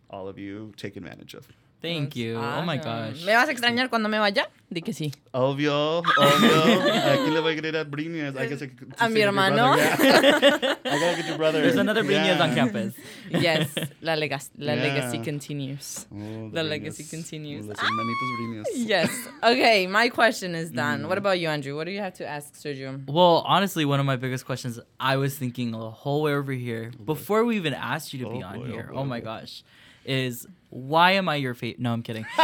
all 0.09 0.29
of 0.29 0.39
you 0.39 0.73
take 0.77 0.97
advantage 0.97 1.35
of. 1.35 1.49
Thank 1.83 2.17
you. 2.17 2.37
Oh 2.39 2.63
my 2.63 2.79
gosh. 2.79 3.23
¿Me 3.25 3.35
vas 3.35 3.49
a 3.49 3.53
extrañar 3.53 3.89
cuando 3.91 4.09
me 4.09 4.19
vaya? 4.19 4.49
Di 4.69 4.81
que 4.83 4.93
sí. 4.93 5.13
Obvio, 5.33 5.99
obvio. 5.99 6.83
Aquí 7.13 7.31
le 7.31 7.39
voy 7.41 7.53
a 7.53 7.55
querer 7.55 7.77
a 7.77 7.85
Briñez. 7.85 8.35
I 8.37 8.47
guess 8.49 8.63
I 8.63 8.67
could 8.69 8.93
A 8.99 9.09
mi 9.09 9.21
hermano. 9.21 9.77
yeah. 9.77 9.95
I 10.85 10.99
gotta 10.99 11.17
get 11.17 11.27
your 11.29 11.37
brother. 11.37 11.61
There's 11.61 11.77
another 11.77 12.03
Briñez 12.03 12.41
on 12.41 12.55
campus. 12.55 12.95
Yes, 13.31 13.69
la, 14.01 14.15
lega- 14.17 14.41
la 14.59 14.73
Yeah. 14.75 14.83
legacy 14.83 15.19
continues. 15.23 16.07
Oh, 16.13 16.51
The 16.53 16.65
legacy 16.65 17.05
continues. 17.05 17.67
Los 17.67 17.77
hermanitos 17.79 18.31
Briñez. 18.41 18.65
Yes. 18.89 19.11
Okay, 19.45 19.87
my 19.87 20.09
question 20.09 20.55
is 20.57 20.71
done. 20.73 21.03
Mm. 21.03 21.09
What 21.09 21.19
about 21.19 21.39
you, 21.39 21.49
Andrew? 21.49 21.77
What 21.77 21.85
do 21.85 21.93
you 21.93 22.01
have 22.01 22.15
to 22.15 22.27
ask 22.27 22.55
Sergio? 22.55 23.07
Well, 23.07 23.45
honestly, 23.47 23.85
one 23.85 24.01
of 24.01 24.07
my 24.07 24.17
biggest 24.17 24.47
questions 24.47 24.81
I 24.99 25.17
was 25.19 25.37
thinking 25.39 25.71
the 25.71 25.91
whole 25.91 26.23
way 26.23 26.33
over 26.35 26.53
here 26.53 26.91
before 27.05 27.45
we 27.45 27.57
even 27.57 27.75
asked 27.75 28.13
you 28.13 28.25
to 28.25 28.31
be 28.31 28.43
Oh 28.43 28.47
on 28.47 28.59
boy, 28.59 28.65
oh 28.65 28.73
here. 28.73 28.83
boy, 28.85 28.95
Oh, 28.97 29.01
oh 29.01 29.05
my 29.05 29.21
boy. 29.21 29.25
gosh, 29.27 29.63
is 30.07 30.47
why 30.71 31.13
am 31.13 31.29
I 31.29 31.37
your 31.37 31.55
favorite? 31.55 31.81
No, 31.81 31.93
I'm 31.93 32.03
kidding. 32.03 32.27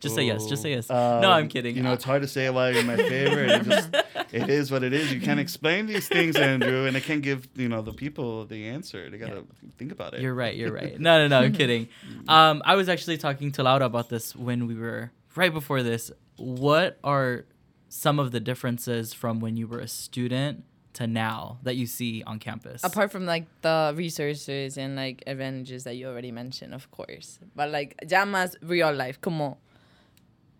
just 0.00 0.14
say 0.14 0.24
yes. 0.24 0.46
Just 0.46 0.62
say 0.62 0.70
yes. 0.70 0.88
no, 0.88 1.30
I'm 1.30 1.48
kidding. 1.48 1.76
You 1.76 1.82
know, 1.82 1.92
it's 1.92 2.04
hard 2.04 2.22
to 2.22 2.28
say 2.28 2.50
why 2.50 2.70
you're 2.70 2.84
my 2.84 2.96
favorite. 2.96 3.50
It 3.50 3.62
just 3.64 3.90
it 4.32 4.50
is 4.50 4.70
what 4.70 4.82
it 4.82 4.92
is. 4.92 5.12
You 5.12 5.20
can't 5.20 5.40
explain 5.40 5.86
these 5.86 6.08
things, 6.08 6.36
Andrew, 6.36 6.86
and 6.86 6.96
I 6.96 7.00
can't 7.00 7.22
give 7.22 7.48
you 7.54 7.68
know 7.68 7.82
the 7.82 7.92
people 7.92 8.44
the 8.46 8.68
answer. 8.68 9.08
They 9.08 9.18
gotta 9.18 9.44
think 9.78 9.92
about 9.92 10.14
it. 10.14 10.20
You're 10.20 10.34
right. 10.34 10.54
You're 10.54 10.72
right. 10.72 10.98
No, 10.98 11.18
no, 11.18 11.28
no. 11.28 11.44
I'm 11.44 11.52
kidding. 11.52 11.88
Um, 12.28 12.60
I 12.64 12.74
was 12.74 12.88
actually 12.88 13.18
talking 13.18 13.52
to 13.52 13.62
Laura 13.62 13.84
about 13.84 14.08
this 14.08 14.34
when 14.34 14.66
we 14.66 14.74
were 14.74 15.12
right 15.36 15.52
before 15.52 15.82
this. 15.82 16.10
What 16.36 16.98
are 17.04 17.44
some 17.88 18.18
of 18.18 18.32
the 18.32 18.40
differences 18.40 19.12
from 19.12 19.38
when 19.38 19.56
you 19.56 19.66
were 19.68 19.78
a 19.78 19.86
student 19.88 20.64
to 20.96 21.06
now 21.06 21.58
that 21.62 21.76
you 21.76 21.86
see 21.86 22.22
on 22.26 22.38
campus? 22.38 22.82
Apart 22.84 23.10
from 23.10 23.26
like 23.26 23.46
the 23.62 23.92
resources 23.96 24.76
and 24.76 24.96
like 24.96 25.22
advantages 25.26 25.84
that 25.84 25.94
you 25.94 26.08
already 26.08 26.32
mentioned, 26.32 26.74
of 26.74 26.90
course. 26.90 27.38
But 27.54 27.70
like 27.70 27.96
ya 28.08 28.24
más 28.24 28.56
real 28.62 28.92
life, 28.92 29.20
como 29.20 29.58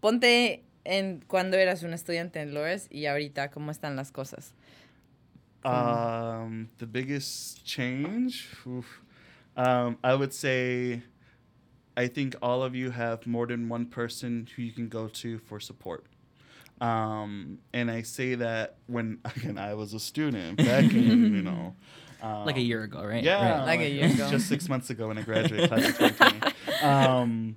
ponte 0.01 0.63
en 0.85 1.23
cuando 1.29 1.57
eras 1.59 1.83
un 1.83 1.93
estudiante 1.93 2.37
en 2.37 2.55
Loras 2.55 2.89
y 2.91 3.07
ahorita 3.07 3.51
cómo 3.51 3.71
están 3.71 3.97
las 3.97 4.11
cosas. 4.11 4.53
Um, 5.65 6.69
the 6.79 6.87
biggest 6.87 7.65
change, 7.65 8.49
oof. 8.67 9.03
um, 9.57 9.99
I 10.05 10.15
would 10.15 10.33
say, 10.33 11.03
I 11.97 12.07
think 12.07 12.37
all 12.41 12.63
of 12.63 12.77
you 12.77 12.91
have 12.91 13.27
more 13.27 13.47
than 13.47 13.69
one 13.69 13.87
person 13.87 14.47
who 14.55 14.63
you 14.63 14.73
can 14.73 14.89
go 14.89 15.09
to 15.09 15.39
for 15.39 15.59
support. 15.59 16.05
Um, 16.81 17.59
and 17.73 17.91
I 17.91 18.03
say 18.03 18.35
that 18.37 18.77
when 18.87 19.19
again 19.37 19.59
I 19.59 19.75
was 19.75 19.95
a 19.95 20.01
student 20.01 20.59
back 20.59 20.85
in 20.85 21.35
you 21.35 21.43
know, 21.43 21.75
um, 22.23 22.45
like 22.45 22.57
a 22.57 22.61
year 22.61 22.83
ago, 22.83 23.03
right? 23.05 23.23
Yeah, 23.25 23.59
Right. 23.61 23.67
Like 23.67 23.81
a 23.81 23.89
year 23.91 24.07
ago. 24.07 24.31
just 24.31 24.49
six 24.49 24.69
months 24.69 24.91
ago 24.91 25.09
when 25.09 25.19
I 25.19 25.23
graduated, 25.23 25.69
class 25.69 25.89
of 25.89 25.97
2020. 25.99 26.55
Um, 26.83 27.57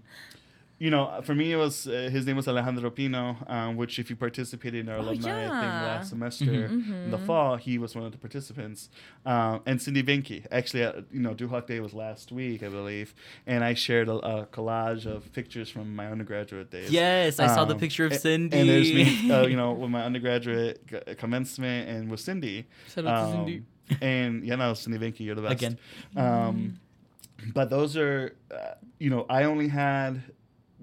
you 0.79 0.89
know, 0.89 1.19
for 1.24 1.36
me, 1.36 1.51
it 1.51 1.57
was 1.57 1.88
uh, 1.88 2.09
his 2.12 2.25
name 2.25 2.38
was 2.38 2.48
Alejandro 2.48 2.89
Pino, 2.89 3.36
um, 3.48 3.75
which 3.75 4.00
if 4.00 4.09
you 4.09 4.15
participated 4.15 4.79
in 4.81 4.89
our 4.89 4.98
Oh, 5.00 5.01
alumni 5.01 5.43
thing 5.43 5.51
last 5.89 6.09
semester 6.09 6.45
Mhm. 6.45 7.05
in 7.05 7.12
the 7.12 7.17
fall, 7.17 7.57
he 7.57 7.77
was 7.77 7.95
one 7.95 8.05
of 8.05 8.12
the 8.13 8.17
participants. 8.17 8.89
Um, 9.25 9.62
and 9.65 9.81
Cindy 9.81 10.01
Vinky, 10.03 10.45
actually, 10.51 10.83
uh, 10.86 11.01
you 11.12 11.19
know, 11.19 11.33
Duhawk 11.36 11.67
Day 11.67 11.79
was 11.81 11.93
last 11.93 12.31
week, 12.31 12.63
I 12.63 12.69
believe, 12.69 13.13
and 13.45 13.63
I 13.63 13.74
shared 13.74 14.07
a, 14.07 14.13
a 14.15 14.45
collage 14.48 15.05
of 15.05 15.31
pictures 15.33 15.69
from 15.69 15.95
my 15.95 16.07
undergraduate 16.09 16.71
days. 16.71 16.91
Yes, 16.91 17.39
I 17.39 17.48
saw 17.48 17.65
the 17.65 17.74
Um, 17.74 17.79
picture 17.79 18.05
of 18.05 18.13
Cindy. 18.15 18.57
And 18.57 18.69
there's 18.69 18.93
me, 18.93 19.29
uh, 19.31 19.45
you 19.48 19.57
know, 19.57 19.74
with 19.81 19.89
my 19.89 20.03
undergraduate 20.03 20.88
g- 20.88 21.15
commencement 21.15 21.89
and 21.89 22.09
with 22.09 22.21
Cindy. 22.21 22.67
Shout 22.93 23.05
out 23.05 23.25
to 23.25 23.31
Cindy. 23.33 23.57
Um, 23.91 23.98
and 24.01 24.45
yeah, 24.45 24.55
no, 24.55 24.74
Cindy 24.75 24.98
Vinky, 24.98 25.21
you're 25.25 25.36
the 25.36 25.41
best. 25.41 25.53
Again. 25.53 25.77
Um, 26.15 26.79
but 27.53 27.69
those 27.69 27.98
are, 27.98 28.36
uh, 28.51 28.75
you 29.00 29.09
know, 29.09 29.25
I 29.29 29.43
only 29.43 29.67
had 29.69 30.21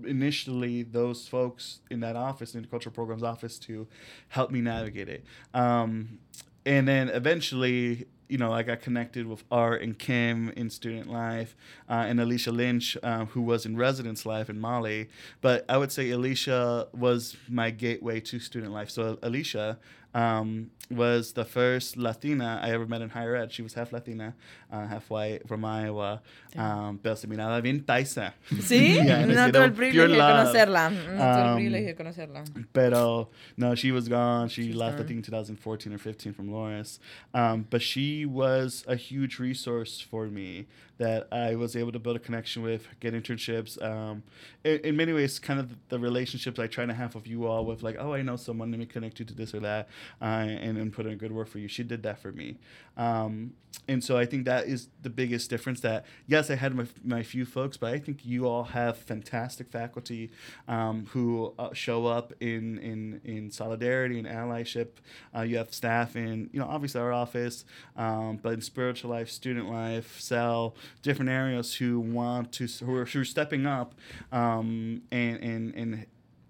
initially 0.04 0.82
those 0.82 1.28
folks 1.28 1.80
in 1.90 2.00
that 2.00 2.16
office, 2.16 2.54
in 2.54 2.62
the 2.62 2.68
cultural 2.68 2.94
programs 2.94 3.22
office, 3.22 3.58
to 3.60 3.86
help 4.28 4.50
me 4.50 4.60
navigate 4.60 5.08
it. 5.08 5.24
Um, 5.54 6.18
and 6.64 6.86
then 6.86 7.08
eventually, 7.08 8.06
you 8.28 8.38
know, 8.38 8.52
I 8.52 8.62
got 8.64 8.80
connected 8.80 9.26
with 9.26 9.44
Art 9.52 9.82
and 9.82 9.96
Kim 9.96 10.50
in 10.56 10.68
student 10.68 11.08
life, 11.08 11.56
uh, 11.88 12.04
and 12.08 12.20
Alicia 12.20 12.50
Lynch, 12.50 12.96
uh, 13.02 13.26
who 13.26 13.40
was 13.40 13.64
in 13.64 13.76
residence 13.76 14.26
life 14.26 14.50
in 14.50 14.58
Mali. 14.58 15.08
But 15.40 15.64
I 15.68 15.78
would 15.78 15.92
say 15.92 16.10
Alicia 16.10 16.88
was 16.92 17.36
my 17.48 17.70
gateway 17.70 18.20
to 18.20 18.40
student 18.40 18.72
life. 18.72 18.90
So 18.90 19.18
Alicia 19.22 19.78
um, 20.14 20.70
was 20.90 21.32
the 21.32 21.44
first 21.44 21.96
Latina 21.96 22.60
I 22.62 22.70
ever 22.70 22.86
met 22.86 23.02
in 23.02 23.10
higher 23.10 23.34
ed. 23.34 23.50
She 23.52 23.60
was 23.62 23.74
half 23.74 23.92
Latina, 23.92 24.34
uh, 24.72 24.86
half 24.86 25.10
white, 25.10 25.46
from 25.48 25.64
Iowa. 25.64 26.22
Um, 26.56 26.98
pero 27.02 27.16
se 27.16 27.26
miraba 27.26 27.60
bien 27.62 27.80
paisa. 27.82 28.32
¿Sí? 28.50 28.94
Yeah, 29.04 29.26
no 29.26 29.34
tuve 29.50 29.58
"Oh, 29.58 29.64
el 29.64 29.72
privilegio 29.72 30.08
de 30.08 30.16
conocerla. 30.18 30.90
No 30.90 30.96
tuve 31.00 31.42
el 31.42 31.48
Um, 31.48 31.56
privilegio 31.56 31.86
de 31.88 31.94
conocerla. 31.96 32.44
Pero 32.72 33.30
no, 33.56 33.74
she 33.74 33.90
was 33.92 34.08
gone. 34.08 34.48
She 34.48 34.62
She's 34.66 34.74
left, 34.76 34.94
I 34.94 34.98
gone. 34.98 35.08
think, 35.08 35.24
2014 35.24 35.92
or 35.92 35.98
15 35.98 36.32
from 36.32 36.48
Loras. 36.50 36.98
Um, 37.34 37.66
but 37.68 37.82
she 37.82 38.24
was 38.24 38.84
a 38.86 38.94
huge 38.96 39.38
resource 39.40 40.00
for 40.00 40.26
me 40.28 40.66
that 40.98 41.28
I 41.30 41.54
was 41.56 41.76
able 41.76 41.92
to 41.92 41.98
build 41.98 42.16
a 42.16 42.18
connection 42.18 42.62
with, 42.62 42.88
get 43.00 43.14
internships. 43.14 43.82
Um, 43.82 44.22
in, 44.64 44.78
in 44.78 44.96
many 44.96 45.12
ways, 45.12 45.38
kind 45.38 45.60
of 45.60 45.74
the 45.88 45.98
relationships 45.98 46.58
I 46.58 46.66
try 46.66 46.86
to 46.86 46.94
have 46.94 47.14
with 47.14 47.26
you 47.26 47.46
all, 47.46 47.64
with 47.66 47.82
like, 47.82 47.96
oh, 47.98 48.14
I 48.14 48.22
know 48.22 48.36
someone, 48.36 48.70
let 48.70 48.80
me 48.80 48.86
connect 48.86 49.18
you 49.18 49.26
to 49.26 49.34
this 49.34 49.54
or 49.54 49.60
that, 49.60 49.88
uh, 50.22 50.24
and, 50.24 50.78
and 50.78 50.92
put 50.92 51.06
in 51.06 51.12
a 51.12 51.16
good 51.16 51.32
word 51.32 51.48
for 51.48 51.58
you. 51.58 51.68
She 51.68 51.82
did 51.82 52.02
that 52.04 52.18
for 52.18 52.32
me. 52.32 52.56
Um, 52.96 53.52
and 53.88 54.02
so 54.02 54.16
I 54.16 54.24
think 54.24 54.46
that 54.46 54.66
is 54.66 54.88
the 55.02 55.10
biggest 55.10 55.50
difference 55.50 55.80
that, 55.80 56.06
yes, 56.26 56.50
I 56.50 56.54
had 56.56 56.74
my, 56.74 56.86
my 57.04 57.22
few 57.22 57.44
folks, 57.44 57.76
but 57.76 57.92
I 57.92 57.98
think 57.98 58.24
you 58.24 58.48
all 58.48 58.64
have 58.64 58.96
fantastic 58.96 59.70
faculty 59.70 60.30
um, 60.66 61.06
who 61.10 61.54
uh, 61.58 61.72
show 61.72 62.06
up 62.06 62.32
in, 62.40 62.78
in, 62.78 63.20
in 63.22 63.50
solidarity 63.50 64.18
and 64.18 64.26
allyship. 64.26 64.88
Uh, 65.36 65.42
you 65.42 65.58
have 65.58 65.72
staff 65.72 66.16
in, 66.16 66.48
you 66.52 66.58
know, 66.58 66.66
obviously 66.66 67.00
our 67.00 67.12
office, 67.12 67.64
um, 67.96 68.38
but 68.42 68.54
in 68.54 68.60
spiritual 68.62 69.10
life, 69.10 69.30
student 69.30 69.70
life, 69.70 70.18
cell, 70.18 70.74
different 71.02 71.30
areas 71.30 71.74
who 71.74 72.00
want 72.00 72.52
to, 72.52 72.66
who 72.84 72.94
are, 72.96 73.04
who 73.04 73.20
are 73.20 73.24
stepping 73.24 73.66
up 73.66 73.94
um, 74.32 75.02
and, 75.10 75.42
and, 75.42 75.74
and 75.74 76.06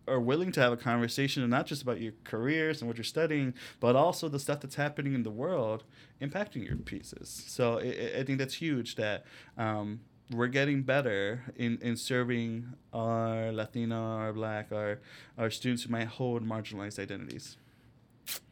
are 0.09 0.21
willing 0.21 0.53
to 0.53 0.61
have 0.61 0.73
a 0.73 0.77
conversation 0.77 1.43
and 1.43 1.51
not 1.51 1.67
just 1.67 1.83
about 1.83 2.01
your 2.01 2.13
careers 2.25 2.81
and 2.81 2.89
what 2.89 2.97
you're 2.97 3.05
studying, 3.05 3.55
but 3.81 3.97
also 3.97 4.29
the 4.29 4.39
stuff 4.39 4.61
that's 4.61 4.77
happening 4.77 5.15
in 5.15 5.23
the 5.23 5.31
world 5.31 5.85
impacting 6.21 6.67
your 6.67 6.77
pieces. 6.77 7.45
So 7.47 7.79
I, 7.79 8.21
I 8.21 8.25
think 8.25 8.39
that's 8.39 8.55
huge 8.55 8.95
that 8.97 9.25
um, 9.59 10.01
we're 10.31 10.49
getting 10.49 10.83
better 10.83 11.45
in, 11.57 11.79
in 11.83 11.97
serving 11.97 12.73
our 12.93 13.53
Latino, 13.53 13.97
our 13.97 14.33
Black, 14.33 14.73
our, 14.73 15.01
our 15.39 15.51
students 15.51 15.85
who 15.85 15.91
might 15.91 16.09
hold 16.09 16.47
marginalized 16.47 16.99
identities. 16.99 17.57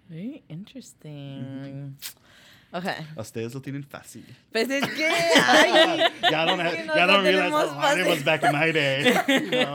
Very 0.09 0.43
interesting. 0.49 1.97
Okay. 2.75 3.07
Ustedes 3.17 3.55
lo 3.55 3.61
tienen 3.61 3.85
fácil. 3.85 4.25
Pues 4.51 4.69
es 4.69 4.85
que. 4.91 5.07
Ay, 5.07 6.11
y'all 6.31 6.45
don't, 6.47 6.59
have, 6.59 6.75
y'all 6.87 7.07
don't 7.07 7.25
realize 7.25 7.53
tenemos 7.53 7.69
how 7.69 7.79
hard 7.79 7.99
it 8.01 8.07
was 8.09 8.19
fácil. 8.19 8.25
back 8.25 8.43
in 8.43 8.53
my 8.53 8.73
day. 8.73 9.15
You 9.29 9.51
know? 9.51 9.75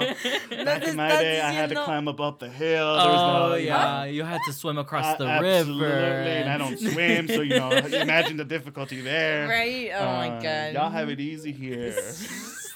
Back 0.66 0.84
in 0.84 0.96
my 0.98 1.08
day, 1.08 1.40
I 1.40 1.52
had 1.54 1.70
to 1.70 1.76
climb 1.86 2.10
up 2.10 2.20
up 2.20 2.40
the 2.40 2.50
hill. 2.50 2.98
There 2.98 3.08
was 3.08 3.22
Oh 3.22 3.50
no, 3.52 3.56
yeah, 3.56 4.04
you 4.04 4.24
had 4.26 4.42
to 4.48 4.52
swim 4.52 4.78
across 4.78 5.06
Uh, 5.06 5.18
the 5.18 5.28
absolutely, 5.30 5.86
river. 5.86 5.96
and 5.96 6.50
I 6.50 6.58
don't 6.58 6.78
swim, 6.78 7.28
so 7.30 7.42
you 7.42 7.58
know, 7.58 7.72
imagine 7.72 8.36
the 8.36 8.44
difficulty 8.44 9.00
there. 9.02 9.48
Right? 9.48 9.92
Oh 9.96 10.04
my 10.06 10.30
Uh, 10.38 10.42
god. 10.42 10.74
Y'all 10.74 10.92
have 10.92 11.10
it 11.10 11.22
easy 11.22 11.54
here. 11.54 11.94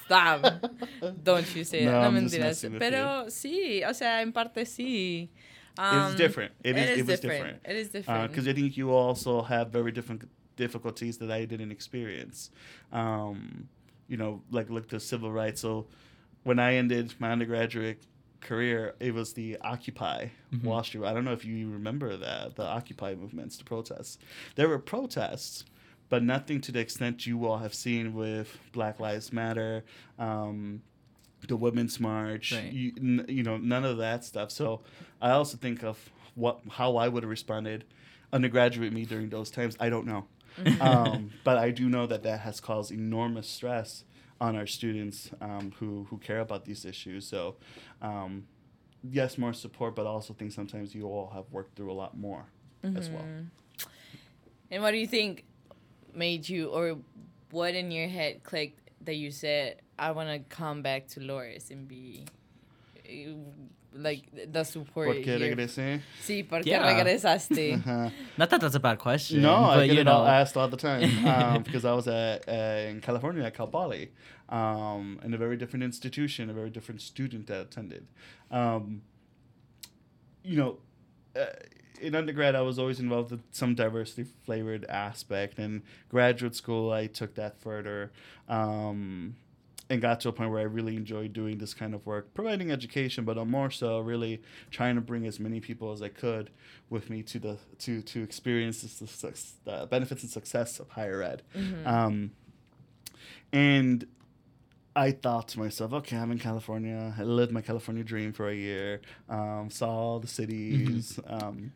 Stop. 0.06 0.40
Don't 1.22 1.54
you 1.54 1.64
say 1.64 1.84
No, 1.84 1.92
that. 1.92 2.02
No 2.02 2.10
mentiras. 2.20 2.64
Pero 2.78 3.26
sí, 3.28 3.82
o 3.86 3.92
sea, 3.92 4.22
en 4.22 4.32
parte 4.32 4.64
sí. 4.64 5.28
Um, 5.78 6.06
it's 6.06 6.14
different. 6.16 6.52
It 6.62 6.76
is. 6.76 6.82
it 6.82 6.88
It, 6.90 6.98
is 7.00 7.06
was 7.06 7.20
different. 7.20 7.42
different. 7.44 7.62
It 7.66 7.76
is 7.76 7.88
different. 7.90 8.30
Because 8.30 8.46
I 8.48 8.52
think 8.52 8.76
you 8.76 8.90
also 8.92 9.42
have 9.42 9.70
very 9.70 9.90
different 9.92 10.28
difficulties 10.56 11.18
that 11.18 11.30
I 11.30 11.44
didn't 11.46 11.72
experience. 11.72 12.50
Um, 12.92 13.68
you 14.08 14.16
know, 14.16 14.42
like 14.50 14.70
look 14.70 14.88
to 14.90 15.00
civil 15.00 15.32
rights. 15.32 15.60
So 15.60 15.86
when 16.44 16.58
I 16.58 16.74
ended 16.74 17.14
my 17.18 17.32
undergraduate 17.32 18.02
career, 18.40 18.94
it 19.00 19.14
was 19.14 19.32
the 19.32 19.56
Occupy 19.62 20.28
Mhm. 20.52 20.62
Wall 20.64 20.82
Street. 20.84 21.04
I 21.04 21.14
don't 21.14 21.24
know 21.24 21.32
if 21.32 21.44
you 21.44 21.70
remember 21.70 22.16
that 22.18 22.56
the 22.56 22.64
Occupy 22.66 23.14
movements, 23.14 23.56
the 23.56 23.64
protests. 23.64 24.18
There 24.54 24.68
were 24.68 24.78
protests, 24.78 25.64
but 26.10 26.22
nothing 26.22 26.60
to 26.60 26.70
the 26.72 26.78
extent 26.80 27.26
you 27.26 27.46
all 27.46 27.58
have 27.58 27.74
seen 27.74 28.12
with 28.14 28.58
Black 28.72 29.00
Lives 29.00 29.32
Matter. 29.32 29.82
Um, 30.18 30.82
the 31.48 31.56
Women's 31.56 31.98
March, 32.00 32.52
Right. 32.52 32.72
you, 32.72 32.92
n- 32.98 33.26
you 33.28 33.42
know, 33.42 33.56
none 33.56 33.84
of 33.84 33.98
that 33.98 34.24
stuff. 34.24 34.50
So 34.50 34.82
I 35.20 35.30
also 35.30 35.56
think 35.56 35.82
of 35.82 35.98
what 36.34 36.60
how 36.72 36.96
I 36.96 37.08
would 37.08 37.22
have 37.22 37.30
responded, 37.30 37.84
undergraduate 38.32 38.92
me 38.92 39.04
during 39.04 39.28
those 39.30 39.50
times. 39.50 39.76
I 39.80 39.88
don't 39.90 40.06
know, 40.06 40.26
um, 40.80 41.30
but 41.44 41.58
I 41.58 41.70
do 41.70 41.88
know 41.88 42.06
that 42.06 42.22
that 42.24 42.40
has 42.40 42.60
caused 42.60 42.90
enormous 42.92 43.48
stress 43.48 44.04
on 44.40 44.56
our 44.56 44.66
students 44.66 45.30
um, 45.40 45.72
who 45.78 46.06
who 46.10 46.18
care 46.18 46.40
about 46.40 46.64
these 46.64 46.84
issues. 46.84 47.26
So. 47.26 47.56
Um, 48.02 48.46
yes, 49.06 49.36
more 49.36 49.52
support, 49.52 49.94
but 49.94 50.06
I 50.06 50.08
also 50.08 50.32
think 50.32 50.50
sometimes 50.52 50.94
you 50.94 51.04
all 51.06 51.30
have 51.34 51.44
worked 51.50 51.76
through 51.76 51.92
a 51.92 51.98
lot 52.02 52.16
more 52.16 52.46
as 52.82 53.10
well. 53.10 53.22
Mhm. 53.22 53.46
And 54.70 54.82
what 54.82 54.92
do 54.92 54.96
you 54.96 55.06
think 55.06 55.44
made 56.14 56.48
you, 56.48 56.68
or 56.68 56.96
what 57.50 57.74
in 57.74 57.90
your 57.90 58.08
head 58.08 58.42
clicked 58.42 58.83
that 59.04 59.14
you 59.16 59.30
said, 59.30 59.80
I 59.98 60.10
want 60.12 60.28
to 60.30 60.38
come 60.54 60.82
back 60.82 61.08
to 61.08 61.20
Loras 61.20 61.70
and 61.70 61.86
be 61.88 62.24
eh, 63.08 63.28
like 63.92 64.22
the 64.52 64.64
support? 64.64 65.06
¿Por 65.08 65.14
qué 65.16 65.38
here? 65.38 65.54
regresé? 65.54 66.00
Sí, 66.20 66.42
porque 66.48 66.66
Yeah. 66.66 66.82
regresaste. 66.84 67.74
Uh-huh. 67.86 68.10
Not 68.36 68.50
that 68.50 68.60
that's 68.60 68.74
a 68.74 68.80
bad 68.80 68.98
question. 68.98 69.42
No, 69.42 69.54
I 69.54 69.76
but 69.76 69.86
get 69.86 69.94
you 69.94 70.00
it 70.00 70.08
all 70.08 70.24
know. 70.24 70.30
asked 70.30 70.56
all 70.56 70.68
the 70.68 70.76
time 70.76 71.02
um, 71.26 71.62
because 71.62 71.84
I 71.84 71.92
was 71.92 72.08
at, 72.08 72.48
uh, 72.48 72.90
in 72.90 73.00
California 73.00 73.44
at 73.44 73.54
Cal 73.54 73.68
Poly, 73.68 74.10
um, 74.48 75.20
in 75.24 75.32
a 75.34 75.38
very 75.38 75.56
different 75.56 75.84
institution, 75.84 76.50
a 76.50 76.52
very 76.52 76.70
different 76.70 77.00
student 77.02 77.46
that 77.46 77.60
attended. 77.60 78.06
Um, 78.50 79.02
you 80.42 80.56
know, 80.56 80.78
uh, 81.36 81.44
in 82.04 82.14
undergrad, 82.14 82.54
I 82.54 82.60
was 82.62 82.78
always 82.78 83.00
involved 83.00 83.30
with 83.30 83.40
some 83.50 83.74
diversity 83.74 84.28
flavored 84.44 84.84
aspect. 84.86 85.58
And 85.58 85.82
graduate 86.08 86.54
school, 86.54 86.92
I 86.92 87.06
took 87.06 87.34
that 87.34 87.60
further 87.60 88.12
um, 88.48 89.36
and 89.90 90.00
got 90.00 90.20
to 90.20 90.28
a 90.28 90.32
point 90.32 90.50
where 90.50 90.60
I 90.60 90.64
really 90.64 90.96
enjoyed 90.96 91.32
doing 91.32 91.58
this 91.58 91.74
kind 91.74 91.94
of 91.94 92.06
work, 92.06 92.32
providing 92.34 92.70
education, 92.70 93.24
but 93.24 93.42
more 93.46 93.70
so 93.70 94.00
really 94.00 94.42
trying 94.70 94.94
to 94.94 95.00
bring 95.00 95.26
as 95.26 95.38
many 95.38 95.60
people 95.60 95.92
as 95.92 96.02
I 96.02 96.08
could 96.08 96.50
with 96.90 97.10
me 97.10 97.22
to 97.24 97.38
the 97.38 97.58
to 97.80 98.02
to 98.02 98.22
experience 98.22 98.82
the, 98.82 99.34
the 99.64 99.86
benefits 99.86 100.22
and 100.22 100.30
success 100.30 100.80
of 100.80 100.90
higher 100.90 101.22
ed. 101.22 101.42
Mhm. 101.54 101.86
Um, 101.86 102.30
and 103.52 104.06
I 104.96 105.10
thought 105.10 105.48
to 105.48 105.58
myself, 105.58 105.92
okay, 105.92 106.16
I'm 106.16 106.30
in 106.30 106.38
California. 106.38 107.14
I 107.18 107.22
lived 107.24 107.52
my 107.52 107.60
California 107.62 108.04
dream 108.04 108.32
for 108.32 108.48
a 108.48 108.54
year, 108.54 109.00
um, 109.28 109.68
saw 109.70 109.88
all 109.90 110.20
the 110.20 110.28
cities, 110.28 111.18
um, 111.26 111.72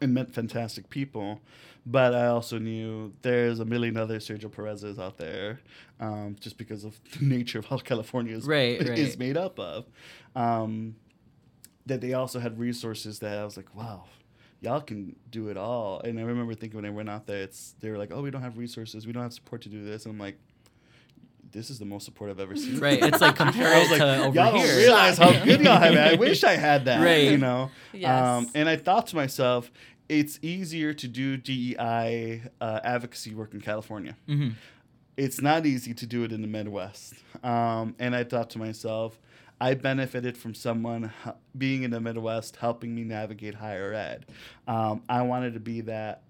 and 0.00 0.12
met 0.14 0.32
fantastic 0.32 0.88
people. 0.90 1.40
But 1.88 2.14
I 2.14 2.26
also 2.26 2.58
knew 2.58 3.12
there's 3.22 3.60
a 3.60 3.64
million 3.64 3.96
other 3.96 4.18
Sergio 4.18 4.50
Perez's 4.50 4.98
out 4.98 5.18
there, 5.18 5.60
um, 6.00 6.34
just 6.40 6.58
because 6.58 6.84
of 6.84 6.98
the 7.18 7.24
nature 7.24 7.60
of 7.60 7.66
how 7.66 7.78
California 7.78 8.36
is, 8.36 8.44
Right, 8.46 8.80
right. 8.88 8.98
is 8.98 9.16
made 9.18 9.36
up 9.36 9.58
of. 9.60 9.86
Um, 10.34 10.96
that 11.86 12.00
they 12.00 12.14
also 12.14 12.40
had 12.40 12.58
resources 12.58 13.20
that 13.20 13.38
I 13.38 13.44
was 13.44 13.56
like, 13.56 13.72
wow, 13.76 14.04
y'all 14.60 14.80
can 14.80 15.14
do 15.30 15.48
it 15.48 15.56
all. 15.56 16.00
And 16.00 16.18
I 16.18 16.22
remember 16.22 16.54
thinking 16.54 16.76
when 16.76 16.84
I 16.84 16.90
went 16.90 17.08
out 17.08 17.26
there, 17.26 17.42
it's 17.42 17.76
they 17.80 17.90
were 17.90 17.98
like, 17.98 18.10
oh, 18.12 18.22
we 18.22 18.32
don't 18.32 18.42
have 18.42 18.58
resources, 18.58 19.06
we 19.06 19.12
don't 19.12 19.22
have 19.22 19.32
support 19.32 19.62
to 19.62 19.68
do 19.68 19.84
this. 19.84 20.04
And 20.04 20.12
I'm 20.14 20.18
like, 20.18 20.38
this 21.56 21.70
is 21.70 21.78
the 21.78 21.84
most 21.84 22.04
support 22.04 22.30
I've 22.30 22.38
ever 22.40 22.54
seen. 22.54 22.78
Right, 22.78 23.02
it's 23.02 23.20
like 23.20 23.34
compare 23.44 23.74
I 23.74 23.78
was 23.80 23.90
like, 23.90 23.98
to 24.00 24.24
over 24.24 24.34
y'all 24.36 24.52
here. 24.56 24.66
don't 24.66 24.76
realize 24.76 25.18
how 25.18 25.32
good 25.44 25.60
y'all 25.62 25.78
have 25.78 25.94
it. 25.94 25.98
I 25.98 26.14
wish 26.26 26.44
I 26.44 26.52
had 26.56 26.84
that. 26.84 27.02
Right. 27.02 27.30
You 27.30 27.38
know. 27.38 27.70
Yes. 27.92 28.22
Um, 28.24 28.48
and 28.54 28.68
I 28.68 28.76
thought 28.76 29.06
to 29.08 29.16
myself, 29.16 29.70
it's 30.08 30.38
easier 30.42 30.92
to 30.94 31.08
do 31.08 31.36
DEI 31.36 32.42
uh, 32.60 32.80
advocacy 32.84 33.34
work 33.34 33.54
in 33.54 33.60
California. 33.60 34.16
hmm 34.26 34.50
It's 35.16 35.40
not 35.40 35.66
easy 35.66 35.94
to 35.94 36.06
do 36.06 36.22
it 36.24 36.32
in 36.32 36.42
the 36.42 36.48
Midwest. 36.48 37.14
Um, 37.42 37.94
and 37.98 38.14
I 38.14 38.22
thought 38.24 38.50
to 38.50 38.58
myself, 38.58 39.18
I 39.60 39.72
benefited 39.74 40.36
from 40.36 40.52
someone 40.54 41.10
h- 41.26 41.32
being 41.56 41.82
in 41.82 41.90
the 41.90 42.00
Midwest 42.00 42.56
helping 42.56 42.94
me 42.94 43.02
navigate 43.04 43.54
higher 43.54 43.94
ed. 43.94 44.26
Um, 44.68 45.02
I 45.08 45.22
wanted 45.22 45.54
to 45.54 45.60
be 45.60 45.80
that 45.82 46.22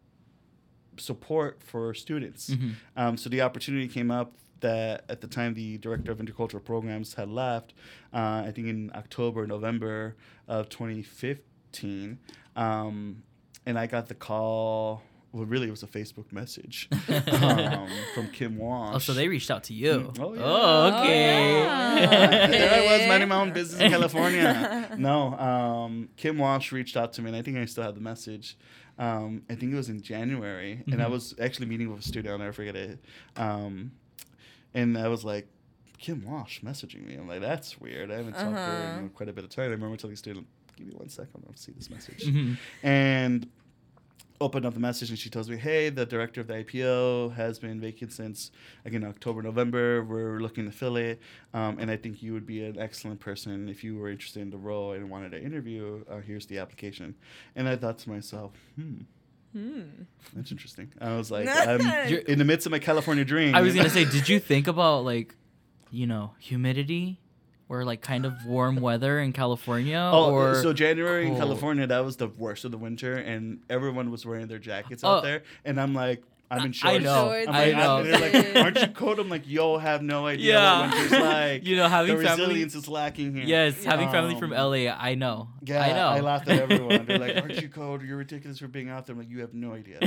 support 0.98 1.62
for 1.62 1.94
students. 1.94 2.52
hmm 2.52 2.70
Um, 2.96 3.16
so 3.16 3.28
the 3.30 3.40
opportunity 3.42 3.88
came 3.88 4.10
up 4.10 4.34
that 4.60 5.04
at 5.08 5.20
the 5.20 5.26
time 5.26 5.54
the 5.54 5.76
director 5.78 6.10
of 6.12 6.18
intercultural 6.18 6.64
programs 6.64 7.14
had 7.14 7.28
left, 7.28 7.74
uh, 8.12 8.44
I 8.46 8.52
think 8.54 8.68
in 8.68 8.90
October, 8.94 9.46
November 9.46 10.16
of 10.48 10.68
2015. 10.70 12.18
Um, 12.54 13.22
and 13.66 13.78
I 13.78 13.86
got 13.86 14.08
the 14.08 14.14
call. 14.14 15.02
Well, 15.32 15.44
really, 15.44 15.68
it 15.68 15.70
was 15.70 15.82
a 15.82 15.86
Facebook 15.86 16.32
message 16.32 16.88
um, 17.42 17.88
from 18.14 18.28
Kim 18.32 18.56
Walsh. 18.56 18.94
Oh, 18.94 18.98
so 18.98 19.12
they 19.12 19.28
reached 19.28 19.50
out 19.50 19.64
to 19.64 19.74
you. 19.74 20.10
Mm, 20.14 20.20
oh, 20.20 20.32
yeah. 20.34 20.40
Oh, 20.42 21.00
okay. 21.02 21.60
yeah. 21.60 22.46
there 22.50 22.72
I 22.82 22.98
was 22.98 23.08
minding 23.08 23.28
my 23.28 23.40
own 23.42 23.52
business 23.52 23.80
in 23.82 23.90
California. 23.90 24.94
no, 24.98 25.34
um, 25.36 26.08
Kim 26.16 26.38
Walsh 26.38 26.72
reached 26.72 26.96
out 26.96 27.12
to 27.14 27.22
me, 27.22 27.28
and 27.28 27.36
I 27.36 27.42
think 27.42 27.58
I 27.58 27.66
still 27.66 27.84
have 27.84 27.94
the 27.94 28.00
message. 28.00 28.56
Um, 28.98 29.42
I 29.50 29.54
think 29.54 29.72
it 29.72 29.76
was 29.76 29.88
in 29.90 30.00
January, 30.00 30.82
and 30.90 31.02
I 31.02 31.06
Mhm. 31.06 31.10
was 31.10 31.34
actually 31.38 31.66
meeting 31.66 31.90
with 31.90 32.00
a 32.00 32.02
student. 32.02 32.32
I'll 32.32 32.38
never 32.38 32.52
forget 32.52 32.76
it. 32.76 32.98
Um, 33.36 33.92
and 34.74 34.96
I 34.96 35.08
was 35.08 35.24
like, 35.24 35.46
Kim 35.98 36.24
Walsh 36.24 36.60
messaging 36.62 37.06
me. 37.06 37.14
I'm 37.14 37.26
like, 37.28 37.40
that's 37.40 37.80
weird. 37.80 38.10
I 38.10 38.16
haven't 38.16 38.34
talked 38.34 38.44
to 38.44 38.52
her 38.54 38.88
Uh-huh. 38.88 38.98
in 39.00 39.08
quite 39.10 39.28
a 39.28 39.32
bit 39.32 39.44
of 39.44 39.50
time. 39.50 39.66
I 39.66 39.68
remember 39.74 39.96
telling 39.96 40.12
the 40.14 40.18
student, 40.18 40.46
give 40.76 40.86
me 40.86 40.94
one 40.94 41.08
second, 41.08 41.44
I'll 41.48 41.56
see 41.56 41.72
this 41.72 41.88
message 41.90 42.24
Mhm. 42.24 42.56
and 42.82 43.48
opened 44.40 44.66
up 44.66 44.74
the 44.74 44.80
message 44.80 45.10
and 45.10 45.18
she 45.18 45.30
tells 45.30 45.48
me 45.48 45.56
hey 45.56 45.88
the 45.88 46.04
director 46.06 46.40
of 46.40 46.46
the 46.46 46.54
ipo 46.64 47.34
has 47.34 47.58
been 47.58 47.80
vacant 47.80 48.12
since 48.12 48.50
again 48.84 49.04
october 49.04 49.42
november. 49.42 50.04
We're 50.04 50.38
looking 50.40 50.64
to 50.64 50.70
fill 50.70 50.96
it 50.96 51.20
um, 51.54 51.78
and 51.78 51.90
i 51.90 51.96
think 51.96 52.22
you 52.22 52.32
would 52.32 52.46
be 52.46 52.64
an 52.64 52.78
excellent 52.78 53.20
person 53.20 53.68
if 53.68 53.82
you 53.84 53.96
were 53.98 54.08
interested 54.10 54.42
in 54.42 54.50
the 54.50 54.56
role 54.56 54.92
and 54.92 55.08
wanted 55.10 55.32
to 55.32 55.42
interview. 55.42 56.04
Uh, 56.10 56.18
here's 56.18 56.46
the 56.46 56.58
application. 56.58 57.14
And 57.54 57.68
i 57.68 57.76
thought 57.76 57.98
to 57.98 58.10
myself 58.10 58.52
hmm. 58.74 59.02
Hmm. 59.52 59.82
that's 60.34 60.50
interesting. 60.50 60.92
I 61.00 61.16
was 61.16 61.30
like 61.30 61.48
i'm 61.72 61.80
You're- 62.08 62.24
in 62.28 62.38
the 62.38 62.44
midst 62.44 62.66
of 62.66 62.72
my 62.72 62.78
california 62.78 63.24
dream 63.24 63.54
I 63.54 63.62
was 63.62 63.74
gonna 63.74 63.90
say, 63.90 64.04
did 64.04 64.28
you 64.28 64.38
think 64.40 64.66
about 64.66 65.04
like, 65.04 65.34
you 65.90 66.06
know, 66.06 66.34
humidity 66.38 67.20
or 67.68 67.84
like 67.84 68.00
kind 68.00 68.24
of 68.24 68.32
warm 68.46 68.76
weather 68.76 69.18
in 69.20 69.32
California? 69.32 69.98
Oh, 70.12 70.30
or 70.32 70.54
so 70.62 70.72
January 70.72 71.26
in? 71.28 71.36
California, 71.36 71.86
that 71.86 72.04
was 72.04 72.16
the 72.16 72.28
worst 72.28 72.64
of 72.64 72.70
the 72.70 72.78
winter, 72.78 73.14
and 73.16 73.60
everyone 73.68 74.10
was 74.10 74.24
wearing 74.26 74.46
their 74.46 74.58
jackets 74.58 75.02
Oh. 75.04 75.08
out 75.16 75.22
there, 75.22 75.42
and 75.64 75.80
I'm 75.80 75.94
like, 75.94 76.22
I'm 76.48 76.58
in 76.66 76.68
I 76.68 76.70
shorts. 77.00 77.04
know, 77.04 77.30
I'm 77.32 77.48
I 77.48 77.64
like, 77.72 77.76
know. 77.76 78.02
They're 78.04 78.20
like, 78.52 78.56
aren't 78.64 78.80
you 78.80 78.86
cold? 78.94 79.18
I'm 79.18 79.28
like, 79.28 79.48
yo, 79.48 79.78
have 79.78 80.00
no 80.00 80.28
idea 80.28 80.52
Yeah. 80.52 80.80
what 80.82 80.94
winter's 80.96 81.10
like. 81.20 81.64
You 81.66 81.74
know, 81.74 81.88
having 81.88 82.16
the 82.16 82.22
family- 82.22 82.42
resilience 82.44 82.74
is 82.76 82.86
lacking 82.86 83.34
here. 83.34 83.42
Yes, 83.44 83.82
having 83.82 84.08
family 84.12 84.38
from 84.38 84.52
Um, 84.52 84.70
LA, 84.70 84.86
I 84.96 85.16
know. 85.16 85.48
Yeah, 85.64 85.82
I 85.82 85.88
know. 85.92 86.06
I 86.06 86.20
laughed 86.20 86.48
at 86.48 86.60
everyone. 86.60 87.04
They're 87.06 87.18
like, 87.18 87.36
"Aren't 87.42 87.60
you 87.60 87.68
cold? 87.80 88.02
You're 88.02 88.18
ridiculous 88.18 88.60
for 88.60 88.68
being 88.68 88.88
out 88.90 89.06
there." 89.06 89.14
I'm 89.14 89.18
like, 89.18 89.28
"You 89.28 89.40
have 89.40 89.54
no 89.54 89.72
idea 89.72 89.98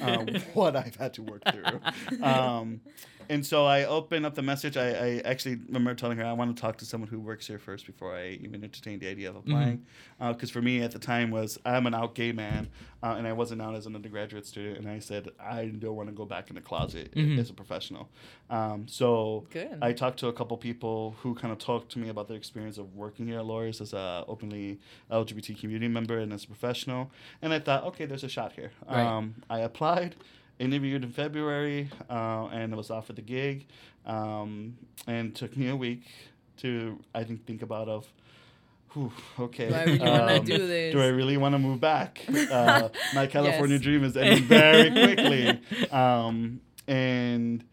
um, 0.00 0.28
what 0.54 0.76
I've 0.76 0.96
had 0.96 1.12
to 1.12 1.22
work 1.24 1.42
through." 1.52 2.22
Um, 2.26 2.80
and 3.28 3.44
so 3.44 3.64
I 3.66 3.84
opened 3.84 4.26
up 4.26 4.34
the 4.34 4.42
message. 4.42 4.76
I, 4.76 4.88
I 4.90 5.22
actually 5.24 5.56
remember 5.66 5.94
telling 5.94 6.18
her 6.18 6.24
I 6.24 6.32
want 6.32 6.54
to 6.56 6.60
talk 6.60 6.76
to 6.78 6.84
someone 6.84 7.08
who 7.08 7.20
works 7.20 7.46
here 7.46 7.58
first 7.58 7.86
before 7.86 8.14
I 8.16 8.38
even 8.42 8.62
entertained 8.64 9.00
the 9.00 9.08
idea 9.08 9.30
of 9.30 9.36
applying. 9.36 9.84
Because 10.20 10.50
for 10.50 10.62
me 10.62 10.82
at 10.82 10.92
the 10.92 10.98
time 10.98 11.30
was 11.30 11.58
I'm 11.64 11.86
an 11.86 11.94
out 11.94 12.14
gay 12.14 12.32
man, 12.32 12.68
uh, 13.02 13.14
and 13.18 13.26
I 13.26 13.32
wasn't 13.32 13.60
out 13.62 13.74
as 13.74 13.86
an 13.86 13.94
undergraduate 13.96 14.46
student. 14.46 14.78
And 14.78 14.88
I 14.88 14.98
said 15.00 15.28
I 15.40 15.66
don't 15.66 15.96
want 15.96 16.08
to 16.08 16.14
go 16.14 16.24
back 16.24 16.48
in 16.50 16.54
the 16.54 16.60
closet 16.62 17.12
Mhm. 17.14 17.38
as 17.38 17.50
a 17.50 17.54
professional. 17.54 18.08
Um, 18.50 18.86
so 18.88 19.46
Good. 19.50 19.78
I 19.82 19.92
talked 19.92 20.18
to 20.20 20.28
a 20.28 20.32
couple 20.32 20.56
people 20.56 21.16
who 21.22 21.34
kind 21.34 21.52
of 21.52 21.58
talked 21.58 21.90
to 21.92 21.98
me 21.98 22.08
about 22.08 22.28
their 22.28 22.36
experience 22.36 22.78
of 22.78 22.94
working 22.94 23.26
here 23.26 23.38
at 23.40 23.44
Loras 23.44 23.80
as 23.80 23.92
a 23.92 24.24
openly 24.28 24.78
LGBT 25.10 25.54
community 25.58 25.88
member 25.88 26.18
and 26.18 26.32
as 26.32 26.44
a 26.44 26.46
professional, 26.46 27.10
and 27.40 27.52
I 27.52 27.58
thought, 27.58 27.84
okay, 27.84 28.06
there's 28.06 28.24
a 28.24 28.28
shot 28.28 28.52
here. 28.52 28.70
Right. 28.88 29.00
Um, 29.04 29.34
I 29.50 29.60
applied, 29.60 30.14
interviewed 30.62 31.02
in 31.04 31.10
February, 31.12 31.90
uh, 32.08 32.46
and 32.52 32.72
I 32.72 32.76
was 32.76 32.90
offered 32.90 33.16
the 33.16 33.22
gig, 33.22 33.66
um, 34.06 34.76
and 35.06 35.34
took 35.34 35.56
me 35.56 35.68
a 35.68 35.76
week 35.76 36.04
to 36.58 36.98
I 37.14 37.24
think 37.24 37.44
think 37.46 37.62
about 37.62 37.88
of. 37.88 38.06
Whew, 38.94 39.10
okay. 39.38 39.68
Do 39.68 40.04
I 40.04 40.36
um, 40.36 40.44
do 40.44 40.66
this? 40.66 40.92
Do 40.92 41.00
I 41.00 41.06
really 41.08 41.38
want 41.38 41.54
to 41.54 41.58
move 41.58 41.80
back? 41.80 42.20
Uh, 42.52 42.88
my 43.14 43.26
California 43.26 43.76
Yes. 43.76 43.82
dream 43.82 44.04
is 44.04 44.16
ending 44.16 44.44
very 44.44 44.90
quickly. 45.04 45.60
Um, 45.90 46.60
and 46.86 47.64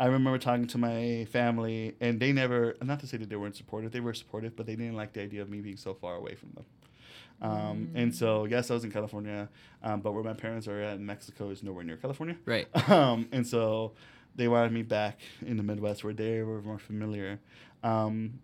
I 0.00 0.06
remember 0.06 0.38
talking 0.38 0.66
to 0.68 0.78
my 0.78 1.26
family, 1.30 1.94
and 2.00 2.18
they 2.18 2.32
never, 2.32 2.74
not 2.82 2.98
to 3.00 3.06
say 3.06 3.16
that 3.18 3.28
they 3.30 3.36
weren't 3.36 3.54
supportive, 3.54 3.92
they 3.92 4.00
were 4.00 4.14
supportive, 4.14 4.56
but 4.56 4.66
they 4.66 4.74
didn't 4.74 4.96
like 4.96 5.12
the 5.12 5.22
idea 5.22 5.42
of 5.42 5.48
me 5.48 5.60
being 5.60 5.76
so 5.76 5.94
far 5.94 6.16
away 6.16 6.34
from 6.34 6.50
them. 6.56 6.64
Um, 7.42 7.90
And 7.94 8.14
so, 8.14 8.44
yes, 8.46 8.70
I 8.70 8.74
was 8.74 8.84
in 8.84 8.90
California, 8.90 9.48
um, 9.82 10.00
but 10.00 10.12
where 10.12 10.22
my 10.24 10.32
parents 10.34 10.66
are 10.68 10.80
at 10.80 10.94
in 10.96 11.04
Mexico 11.04 11.50
is 11.50 11.62
nowhere 11.62 11.84
near 11.84 11.96
California. 11.96 12.36
Right. 12.46 12.66
Um, 12.88 13.28
and 13.32 13.46
so 13.46 13.92
they 14.36 14.48
wanted 14.48 14.72
me 14.72 14.82
back 14.82 15.20
in 15.44 15.56
the 15.56 15.62
Midwest 15.62 16.04
where 16.04 16.12
they 16.14 16.42
were 16.42 16.62
more 16.62 16.78
familiar. 16.78 17.38
Um, 17.82 18.40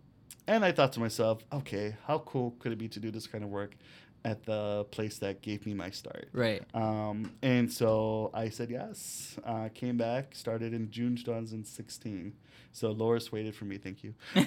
and 0.47 0.65
I 0.65 0.73
thought 0.73 0.93
to 0.95 1.01
myself, 1.01 1.45
okay, 1.53 1.97
how 2.07 2.19
cool 2.19 2.55
could 2.59 2.73
it 2.73 2.79
be 2.79 2.89
to 2.89 3.01
do 3.01 3.11
this 3.11 3.27
kind 3.27 3.45
of 3.45 3.51
work 3.51 3.77
at 4.25 4.45
the 4.45 4.85
place 4.91 5.19
that 5.19 5.43
gave 5.43 5.65
me 5.67 5.75
my 5.75 5.91
start? 5.91 6.29
Right. 6.33 6.63
Um, 6.75 7.33
and 7.43 7.73
so 7.73 8.31
I 8.35 8.49
said 8.51 8.71
yes. 8.71 9.37
Uh, 9.45 9.69
came 9.75 9.97
back, 9.97 10.35
started 10.35 10.73
in 10.75 10.91
June 10.91 11.17
2016. 11.17 12.33
So 12.73 12.95
Loras 12.95 13.33
waited 13.33 13.55
for 13.57 13.65
me, 13.65 13.79
thank 13.79 14.05
you, 14.05 14.15
um, 14.37 14.45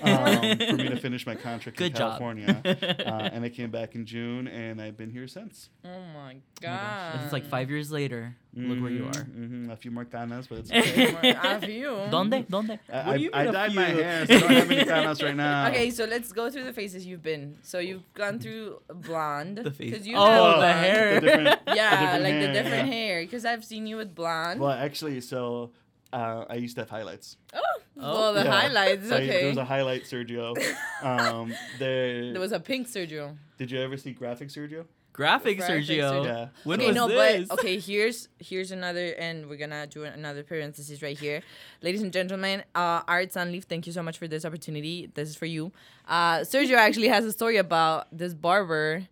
for 0.57 0.77
me 0.77 0.87
to 0.87 0.95
finish 0.95 1.25
my 1.25 1.35
contract 1.35 1.77
Good 1.77 1.87
in 1.91 1.97
job. 1.97 2.11
California. 2.11 2.61
uh, 3.05 3.29
and 3.33 3.43
I 3.43 3.49
came 3.49 3.69
back 3.69 3.95
in 3.95 4.05
June, 4.05 4.47
and 4.47 4.81
I've 4.81 4.95
been 4.95 5.09
here 5.11 5.27
since. 5.27 5.69
oh 5.83 5.89
my 5.89 5.93
Oh 5.93 6.25
my 6.25 6.33
gosh. 6.61 7.13
god. 7.15 7.23
It's 7.25 7.33
like 7.33 7.45
five 7.45 7.69
years 7.69 7.91
later. 7.91 8.37
Look 8.55 8.81
where 8.83 8.91
you 8.91 9.03
Mhm, 9.05 9.15
are. 9.15 9.23
mhm, 9.25 9.71
A 9.71 9.75
few 9.75 9.89
more 9.89 10.05
canas, 10.05 10.45
but 10.47 10.59
it's 10.59 10.71
okay. 10.71 11.33
Have 11.33 11.67
you? 11.67 11.89
Donde? 12.11 12.45
Donde? 12.47 12.77
I, 12.91 13.07
What 13.07 13.17
do 13.17 13.23
you 13.23 13.31
I, 13.33 13.39
I 13.39 13.43
mean 13.45 13.49
a 13.49 13.51
dyed 13.51 13.73
my 13.73 13.83
hair, 13.85 14.25
so 14.27 14.33
I 14.35 14.39
don't 14.39 14.51
have 14.51 14.71
any 14.71 14.85
canas 14.93 15.23
right 15.23 15.35
now. 15.35 15.67
Okay, 15.69 15.89
so 15.89 16.05
let's 16.05 16.31
go 16.31 16.51
through 16.51 16.65
the 16.65 16.73
phases 16.73 17.03
you've 17.05 17.23
been. 17.23 17.57
So 17.63 17.79
you've 17.79 18.03
gone 18.13 18.37
through 18.37 18.79
blonde. 18.93 19.57
The 19.57 19.71
face. 19.71 19.91
'cause 19.97 20.05
you 20.05 20.15
Oh, 20.17 20.51
have 20.51 20.59
the 20.61 20.73
hair. 20.73 21.19
The 21.19 21.59
Yeah, 21.75 21.99
different 22.01 22.23
like 22.23 22.39
the 22.41 22.47
different 22.53 22.87
yeah. 22.89 22.93
hair. 22.93 23.21
Because 23.21 23.43
I've 23.43 23.65
seen 23.65 23.87
you 23.87 23.97
with 23.97 24.13
blonde. 24.13 24.59
Well, 24.59 24.69
actually, 24.71 25.19
so 25.21 25.71
uh, 26.13 26.45
I 26.47 26.55
used 26.55 26.75
to 26.75 26.81
have 26.81 26.91
highlights. 26.91 27.37
Oh, 27.55 27.59
well, 27.95 28.33
the 28.35 28.43
Yeah. 28.43 28.51
highlights. 28.51 29.09
So 29.09 29.15
I- 29.17 29.25
there 29.25 29.47
was 29.47 29.57
a 29.57 29.65
highlight 29.65 30.03
Sergio. 30.03 30.53
Um, 31.03 31.53
there, 31.79 32.31
there 32.33 32.39
was 32.39 32.51
a 32.53 32.59
pink 32.59 32.87
Sergio. 32.87 33.35
Did 33.57 33.71
you 33.71 33.79
ever 33.81 33.97
see 33.97 34.11
graphic 34.13 34.49
Sergio? 34.49 34.85
Graphic 35.13 35.59
Graphic 35.59 35.85
Sergio. 35.85 36.11
Sergio. 36.11 36.25
Yeah. 36.25 36.47
When 36.63 36.79
okay, 36.79 36.87
was 36.87 36.95
no, 36.95 37.07
this? 37.07 37.47
but 37.47 37.59
okay. 37.59 37.79
Here's 37.79 38.27
here's 38.39 38.71
another, 38.71 39.13
and 39.19 39.47
we're 39.47 39.57
gonna 39.57 39.85
do 39.87 40.03
another 40.03 40.43
parenthesis 40.43 41.01
right 41.01 41.17
here, 41.17 41.41
ladies 41.81 42.01
and 42.01 42.11
gentlemen. 42.11 42.63
Uh, 42.73 43.01
Art 43.07 43.29
Sunleaf, 43.29 43.65
thank 43.65 43.85
you 43.85 43.93
so 43.93 44.01
much 44.01 44.17
for 44.17 44.27
this 44.27 44.43
opportunity. 44.43 45.11
This 45.13 45.29
is 45.29 45.35
for 45.35 45.45
you. 45.45 45.71
Uh, 46.07 46.39
Sergio 46.39 46.75
actually 46.75 47.09
has 47.09 47.25
a 47.25 47.31
story 47.31 47.57
about 47.57 48.07
this 48.11 48.33
barber 48.33 49.07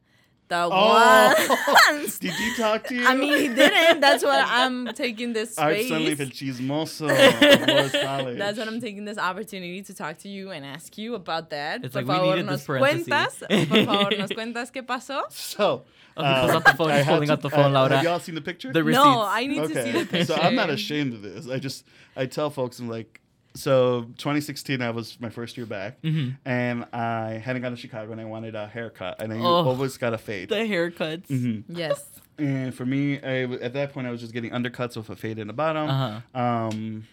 that 0.52 0.70
Oh, 0.72 1.92
once. 1.92 2.20
did 2.26 2.38
you 2.40 2.56
talk 2.56 2.86
to 2.88 2.96
you? 2.96 3.06
I 3.08 3.16
mean, 3.16 3.38
he 3.38 3.48
didn't. 3.48 4.00
That's 4.00 4.24
what 4.24 4.46
I'm 4.48 4.94
taking 4.94 5.34
this 5.34 5.58
Art 5.58 5.74
space. 5.76 5.92
Sunleaf 5.92 6.20
and 6.20 6.32
Chismoso 6.32 7.10
of 7.10 7.18
Loras 7.92 8.38
That's 8.38 8.58
what 8.60 8.68
I'm 8.68 8.80
taking 8.80 9.06
this 9.06 9.18
opportunity 9.18 9.82
to 9.82 9.94
talk 9.94 10.18
to 10.20 10.30
you 10.30 10.52
and 10.52 10.64
ask 10.66 10.98
you 10.98 11.16
about 11.16 11.50
that. 11.50 11.84
It's 11.84 11.94
Por 11.94 12.04
like 12.04 12.08
we 12.08 12.16
favor, 12.16 12.36
needed 12.36 12.46
nos 12.46 12.60
this 12.60 12.68
cuentas. 12.68 13.40
Por 13.50 13.86
favor, 13.86 14.18
nos 14.18 14.30
cuentas 14.38 14.72
qué 14.72 14.84
pasó. 14.86 15.24
So. 15.32 15.84
Oh, 16.18 16.26
he 16.26 16.42
pulls 16.42 16.52
out 16.52 16.66
the 16.66 16.74
phone. 16.74 16.92
I 16.92 16.98
He's 16.98 17.06
had 17.06 17.12
holding 17.14 17.28
to- 17.28 17.34
out 17.34 17.42
the 17.42 17.50
phone, 17.50 17.66
uh, 17.74 17.80
Laura. 17.80 17.96
Have 17.96 18.04
y'all 18.04 18.20
seen 18.20 18.36
the 18.36 18.42
picture? 18.42 18.74
The 18.74 18.84
receipts. 18.84 19.06
No, 19.06 19.22
I 19.26 19.48
need 19.48 19.66
to 19.66 19.84
see 19.84 19.92
the 19.94 20.06
picture. 20.06 20.26
So 20.26 20.36
I'm 20.36 20.56
not 20.56 20.70
ashamed 20.70 21.14
of 21.14 21.22
this. 21.22 21.48
I 21.48 21.58
just 21.58 21.86
I 22.18 22.26
tell 22.26 22.50
folks 22.50 22.80
I'm 22.80 22.90
like 22.90 23.21
so 23.54 24.04
2016 24.18 24.82
I 24.82 24.90
was 24.92 25.20
my 25.20 25.30
first 25.30 25.58
year 25.58 25.66
back 25.66 26.02
Mhm. 26.02 26.38
and 26.46 26.86
I 26.94 27.32
hadn't 27.44 27.62
gone 27.62 27.72
to 27.72 27.78
Chicago 27.78 28.12
and 28.12 28.22
I 28.22 28.26
wanted 28.26 28.56
a 28.56 28.68
haircut 28.68 29.22
and 29.22 29.32
I 29.34 29.38
Oh. 29.40 29.66
always 29.68 29.98
got 29.98 30.14
a 30.14 30.18
fade. 30.18 30.50
The 30.50 30.56
haircuts. 30.56 31.28
Mhm. 31.28 31.64
Yes. 31.68 32.04
And 32.38 32.74
for 32.74 32.86
me, 32.86 33.22
I 33.22 33.42
w 33.44 33.60
at 33.62 33.74
that 33.74 33.94
point 33.94 34.08
I 34.08 34.12
was 34.12 34.22
just 34.22 34.34
getting 34.34 34.52
undercuts 34.52 34.96
with 34.98 35.10
a 35.10 35.16
fade 35.16 35.38
in 35.38 35.48
the 35.48 35.54
bottom. 35.54 35.90
Uh-huh. 35.90 36.40
Um, 36.40 37.04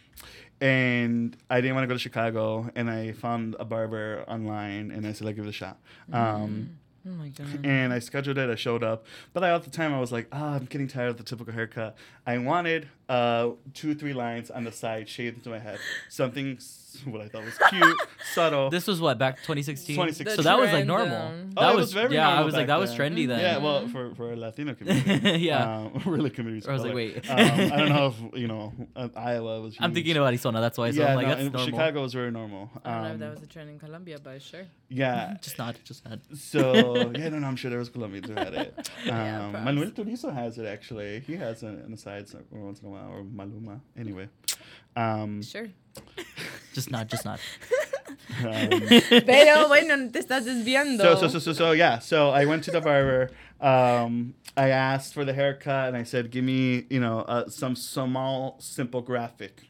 and 0.61 1.37
I 1.51 1.61
didn't 1.61 1.75
want 1.77 1.85
to 1.85 1.89
go 1.89 1.95
to 1.95 1.99
Chicago, 2.01 2.71
and 2.75 2.91
I 2.91 3.13
found 3.13 3.55
a 3.61 3.65
barber 3.65 4.25
online, 4.27 4.91
and 4.91 5.07
I 5.07 5.13
said, 5.13 5.27
"I'll 5.29 5.33
give 5.33 5.45
it 5.45 5.49
a 5.51 5.53
shot." 5.53 5.79
Um, 6.13 6.71
Oh 7.09 7.59
and 7.65 7.93
I 7.93 7.99
scheduled 7.99 8.39
it. 8.39 8.51
I 8.51 8.55
showed 8.55 8.83
up, 8.83 9.07
but 9.33 9.43
I, 9.45 9.55
at 9.55 9.63
the 9.65 9.71
time 9.71 9.95
I 9.95 10.01
was 10.01 10.13
like, 10.13 10.27
"Ah, 10.33 10.55
I'm 10.55 10.65
getting 10.67 10.89
tired 10.89 11.11
of 11.11 11.17
the 11.17 11.23
typical 11.23 11.53
haircut." 11.53 11.97
I 12.27 12.39
wanted 12.39 12.89
uh, 13.09 13.51
two, 13.75 13.95
three 13.95 14.13
lines 14.13 14.51
on 14.51 14.65
the 14.65 14.73
side 14.73 15.09
shaved 15.09 15.39
into 15.39 15.51
my 15.51 15.59
head, 15.59 15.79
something 16.09 16.59
what 17.07 17.21
I 17.21 17.29
thought 17.29 17.45
was 17.45 17.59
cute, 17.71 17.97
subtle. 18.35 18.71
This 18.71 18.87
was 18.87 19.01
what 19.01 19.19
back 19.19 19.37
2016. 19.39 19.95
2016. 19.97 20.37
So 20.37 20.43
that 20.43 20.59
was 20.59 20.73
like 20.73 20.87
normal. 20.87 21.17
um, 21.17 21.51
Oh, 21.57 21.61
that 21.63 21.73
it 21.73 21.77
was, 21.77 21.87
was 21.87 21.93
very 21.95 22.15
yeah. 22.15 22.29
I 22.29 22.43
was 22.43 22.55
like 22.55 22.63
back 22.67 22.77
that 22.77 22.81
was 22.81 22.95
trendy 22.95 23.27
then. 23.27 23.41
yeah, 23.41 23.59
well, 23.59 23.89
for 23.89 24.15
for 24.15 24.33
a 24.33 24.37
Latino 24.37 24.75
community, 24.79 25.39
yeah. 25.41 25.77
um, 25.77 26.03
really 26.07 26.31
community. 26.31 26.69
I 26.69 26.73
was 26.73 26.83
like, 26.85 26.95
wait. 26.95 27.29
um, 27.31 27.37
I 27.39 27.77
don't 27.77 27.89
know 27.89 28.07
if 28.33 28.39
you 28.41 28.47
know 28.49 28.73
uh, 28.95 29.09
Iowa 29.17 29.61
was. 29.61 29.77
I'm 29.81 29.93
thinking 29.95 30.17
of 30.17 30.25
Arizona. 30.27 30.61
That's 30.61 30.79
why. 30.79 30.91
So 30.93 31.01
yeah, 31.01 31.09
I'm 31.11 31.17
like, 31.17 31.27
no, 31.27 31.35
that's 31.35 31.47
in 31.47 31.53
normal. 31.53 31.67
Chicago 31.69 32.03
was 32.03 32.13
very 32.15 32.31
normal. 32.31 32.71
I 32.85 32.91
don't 32.91 33.03
know 33.03 33.07
if 33.09 33.13
Um, 33.15 33.19
that 33.21 33.31
was 33.31 33.43
a 33.43 33.47
trend 33.47 33.71
in 33.71 33.79
Colombia, 33.79 34.19
but 34.23 34.41
sure. 34.43 34.67
yeah. 34.89 35.37
Just 35.43 35.59
not. 35.59 35.77
Just 35.85 36.05
not. 36.09 36.19
So 36.35 36.61
yeah, 37.17 37.29
no, 37.31 37.39
no, 37.41 37.47
I'm 37.47 37.57
sure 37.57 37.71
there 37.71 37.79
was 37.79 37.89
Colombians 37.91 38.29
who 38.29 38.35
had 38.35 38.55
it. 38.55 38.91
Yeah, 39.05 39.45
Um, 39.47 39.51
props. 39.53 39.65
Manuel 39.65 39.91
Turizo 39.91 40.33
has 40.33 40.59
it 40.59 40.67
actually. 40.67 41.21
He 41.27 41.35
has 41.37 41.63
it 41.63 41.67
in 41.85 41.91
the 41.91 41.97
sides 41.97 42.35
every 42.35 42.63
once 42.63 42.81
in 42.81 42.87
a 42.89 42.91
while, 42.91 43.09
or 43.11 43.23
Maluma. 43.25 43.81
Anyway, 43.97 44.29
um, 44.97 45.43
Sure. 45.43 45.69
Just 46.73 46.91
not. 46.91 47.09
Just 47.09 47.25
not. 47.25 47.41
um, 48.45 48.71
Pero 49.27 49.69
bueno, 49.69 50.11
te 50.11 50.21
estás 50.21 50.45
desviando. 50.45 51.03
so, 51.03 51.15
so 51.17 51.29
so 51.29 51.39
so 51.39 51.53
so 51.53 51.73
yeah. 51.73 51.99
So 51.99 52.31
I 52.31 52.45
went 52.45 52.65
to 52.65 52.71
the 52.71 52.81
barber. 52.81 53.31
Um, 53.61 54.35
I 54.57 54.71
asked 54.71 55.15
for 55.15 55.25
the 55.25 55.33
haircut, 55.33 55.89
and 55.89 55.97
I 55.97 56.03
said, 56.05 56.31
"Give 56.31 56.45
me, 56.45 56.87
you 56.91 57.01
know, 57.01 57.21
uh, 57.21 57.49
some 57.49 57.75
small, 57.77 58.57
simple 58.61 59.01
graphic." 59.03 59.63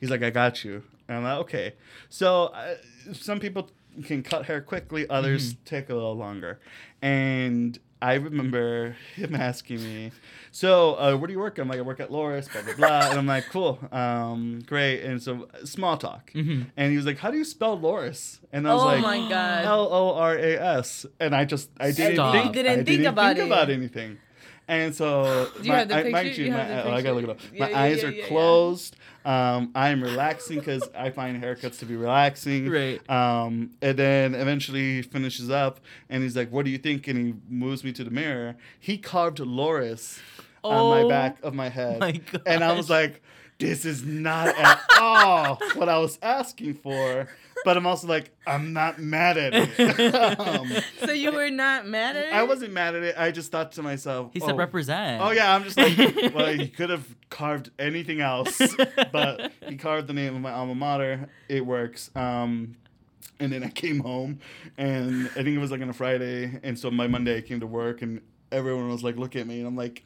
He's 0.00 0.10
like, 0.10 0.22
"I 0.22 0.30
got 0.30 0.64
you." 0.64 0.82
And 1.08 1.18
I'm 1.18 1.24
like, 1.24 1.38
"Okay." 1.40 1.74
So 2.08 2.46
uh, 2.46 2.74
some 3.12 3.40
people 3.40 3.70
can 4.04 4.22
cut 4.22 4.46
hair 4.46 4.60
quickly; 4.60 5.08
others 5.08 5.54
take 5.64 5.88
a 5.90 5.94
little 5.94 6.16
longer. 6.16 6.58
And 7.00 7.78
I 8.02 8.14
remember 8.14 8.96
him 9.14 9.34
asking 9.34 9.82
me, 9.82 10.12
"So, 10.50 10.94
uh, 10.96 11.16
where 11.16 11.26
do 11.26 11.32
you 11.32 11.38
work?" 11.38 11.58
I'm 11.58 11.68
like, 11.68 11.78
"I 11.78 11.82
work 11.82 12.00
at 12.00 12.10
Loras." 12.10 12.50
Blah 12.52 12.62
blah 12.62 12.74
blah. 12.74 13.10
and 13.10 13.18
I'm 13.18 13.26
like, 13.26 13.46
"Cool, 13.48 13.78
um, 13.90 14.60
great." 14.66 15.02
And 15.02 15.22
so 15.22 15.48
small 15.64 15.96
talk. 15.96 16.30
Mhm. 16.34 16.66
And 16.76 16.90
he 16.90 16.96
was 16.96 17.06
like, 17.06 17.18
"How 17.18 17.30
do 17.30 17.38
you 17.38 17.44
spell 17.44 17.78
Loras?" 17.78 18.38
And 18.52 18.68
I 18.68 18.74
was 18.74 18.82
oh 18.82 18.86
like, 18.86 19.02
my 19.02 19.28
god. 19.28 19.64
L 19.64 19.88
O 19.92 20.14
R 20.14 20.36
A 20.36 20.56
S, 20.78 21.06
and 21.20 21.34
I 21.34 21.44
just 21.44 21.70
I 21.80 21.90
didn't 21.90 22.16
Stop. 22.16 22.32
think 22.34 22.52
didn't 22.54 22.80
I 22.80 22.84
think 22.84 23.04
about 23.04 23.38
it. 23.38 23.46
about 23.46 23.70
anything, 23.70 24.18
and 24.68 24.94
so 24.94 25.48
Do 25.60 25.62
you 25.68 25.72
have 25.72 25.88
the 25.88 25.96
I, 25.96 26.10
mind 26.10 26.36
you, 26.36 26.46
You 26.46 26.50
my, 26.52 26.58
have 26.58 26.84
the 26.84 26.90
oh, 26.90 26.94
I 26.94 27.02
gotta 27.02 27.14
look 27.14 27.24
it 27.24 27.30
up. 27.30 27.38
picture? 27.40 27.56
My 27.58 27.68
Yeah, 27.70 27.70
yeah, 27.70 27.80
eyes 27.82 28.02
yeah, 28.02 28.08
are 28.08 28.10
yeah, 28.12 28.22
yeah. 28.22 28.28
closed. 28.28 28.96
Um, 29.24 29.72
I'm 29.74 30.02
relaxing 30.02 30.58
because 30.60 30.88
I 30.96 31.10
find 31.10 31.42
haircuts 31.42 31.78
to 31.80 31.86
be 31.86 31.96
relaxing. 31.96 32.68
Right. 32.70 33.10
Um, 33.10 33.70
and 33.82 33.98
then 33.98 34.34
eventually 34.36 34.96
he 34.96 35.02
finishes 35.02 35.50
up, 35.50 35.80
and 36.08 36.22
he's 36.22 36.36
like, 36.36 36.50
"What 36.52 36.64
do 36.64 36.70
you 36.70 36.78
think?" 36.78 37.08
And 37.08 37.18
he 37.18 37.34
moves 37.48 37.82
me 37.82 37.92
to 37.92 38.04
the 38.04 38.10
mirror. 38.10 38.56
He 38.78 38.98
carved 38.98 39.38
Loras 39.38 40.18
on 40.62 40.76
Oh 40.76 40.90
my 41.02 41.08
back 41.08 41.38
of 41.42 41.54
my 41.54 41.68
head, 41.68 41.98
my 42.00 42.20
and 42.46 42.62
I 42.62 42.72
was 42.72 42.88
like, 42.88 43.20
"This 43.58 43.84
is 43.84 44.04
not 44.04 44.48
at 44.56 44.80
all 45.00 45.56
what 45.74 45.88
I 45.88 45.98
was 45.98 46.18
asking 46.22 46.74
for." 46.74 47.28
But 47.66 47.76
I'm 47.76 47.84
also 47.84 48.06
like, 48.06 48.30
I'm 48.46 48.72
not 48.72 49.00
mad 49.00 49.36
at 49.36 49.52
it. 49.52 50.14
um, 50.38 50.70
so 51.04 51.10
you 51.10 51.32
were 51.32 51.50
not 51.50 51.84
mad 51.84 52.14
at 52.14 52.26
it? 52.26 52.32
I 52.32 52.44
wasn't 52.44 52.72
mad 52.72 52.94
at 52.94 53.02
it. 53.02 53.16
I 53.18 53.32
just 53.32 53.50
thought 53.50 53.72
to 53.72 53.82
myself, 53.82 54.30
He 54.32 54.40
oh, 54.40 54.46
said 54.46 54.56
represent. 54.56 55.20
Oh 55.20 55.32
yeah, 55.32 55.52
I'm 55.52 55.64
just 55.64 55.76
like, 55.76 55.98
well, 56.32 56.46
he 56.46 56.68
could 56.68 56.90
have 56.90 57.04
carved 57.28 57.72
anything 57.76 58.20
else, 58.20 58.62
but 59.10 59.50
he 59.68 59.74
carved 59.74 60.06
the 60.06 60.12
name 60.12 60.36
of 60.36 60.42
my 60.42 60.52
alma 60.52 60.76
mater. 60.76 61.28
It 61.48 61.66
works. 61.66 62.12
Um, 62.14 62.76
and 63.40 63.52
then 63.52 63.64
I 63.64 63.70
came 63.70 63.98
home, 63.98 64.38
and 64.78 65.26
I 65.30 65.42
think 65.42 65.48
it 65.48 65.58
was 65.58 65.72
like 65.72 65.82
on 65.82 65.88
a 65.88 65.92
Friday, 65.92 66.60
and 66.62 66.78
so 66.78 66.92
my 66.92 67.08
Monday 67.08 67.36
I 67.36 67.40
came 67.40 67.58
to 67.58 67.66
work, 67.66 68.00
and 68.00 68.20
everyone 68.52 68.88
was 68.90 69.02
like, 69.02 69.16
"Look 69.16 69.34
at 69.34 69.44
me," 69.44 69.58
and 69.58 69.66
I'm 69.66 69.76
like, 69.76 70.04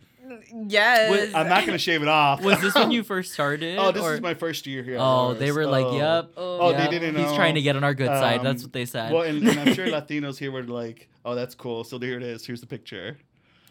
Yes. 0.69 1.35
"I'm 1.35 1.49
not 1.49 1.67
gonna 1.67 1.79
shave 1.79 2.03
it 2.03 2.09
off." 2.09 2.43
Was 2.43 2.61
this 2.61 2.75
when 2.75 2.91
you 2.91 3.03
first 3.13 3.33
started? 3.33 3.79
Oh, 3.79 3.91
this 3.93 4.03
or- 4.03 4.15
is 4.15 4.21
my 4.21 4.35
first 4.35 4.67
year 4.67 4.83
here. 4.83 4.97
Oh, 5.01 5.35
they 5.35 5.49
Loras. 5.49 5.55
were 5.55 5.67
like, 5.67 5.87
Oh. 5.87 5.97
"Yep." 5.97 6.31
Oh, 6.37 6.71
yep. 6.71 6.79
they 6.91 6.99
didn't 6.99 7.17
He's 7.17 7.27
know. 7.31 7.37
trying 7.37 7.55
to 7.57 7.63
get 7.63 7.77
on 7.77 7.85
our 7.85 7.95
good 7.95 8.09
side. 8.09 8.43
That's 8.43 8.63
Um, 8.63 8.67
what 8.69 8.73
they 8.73 8.85
said. 8.85 9.13
Well, 9.13 9.23
and, 9.23 9.47
and 9.49 9.61
I'm 9.61 9.75
sure 9.75 9.87
Latinos 9.89 10.39
here 10.39 10.51
were 10.53 10.63
like, 10.63 11.09
"Oh, 11.25 11.35
that's 11.35 11.55
cool." 11.55 11.85
So 11.85 11.99
here 11.99 12.17
it 12.17 12.23
is. 12.23 12.47
Here's 12.47 12.61
the 12.61 12.67
picture. 12.67 13.17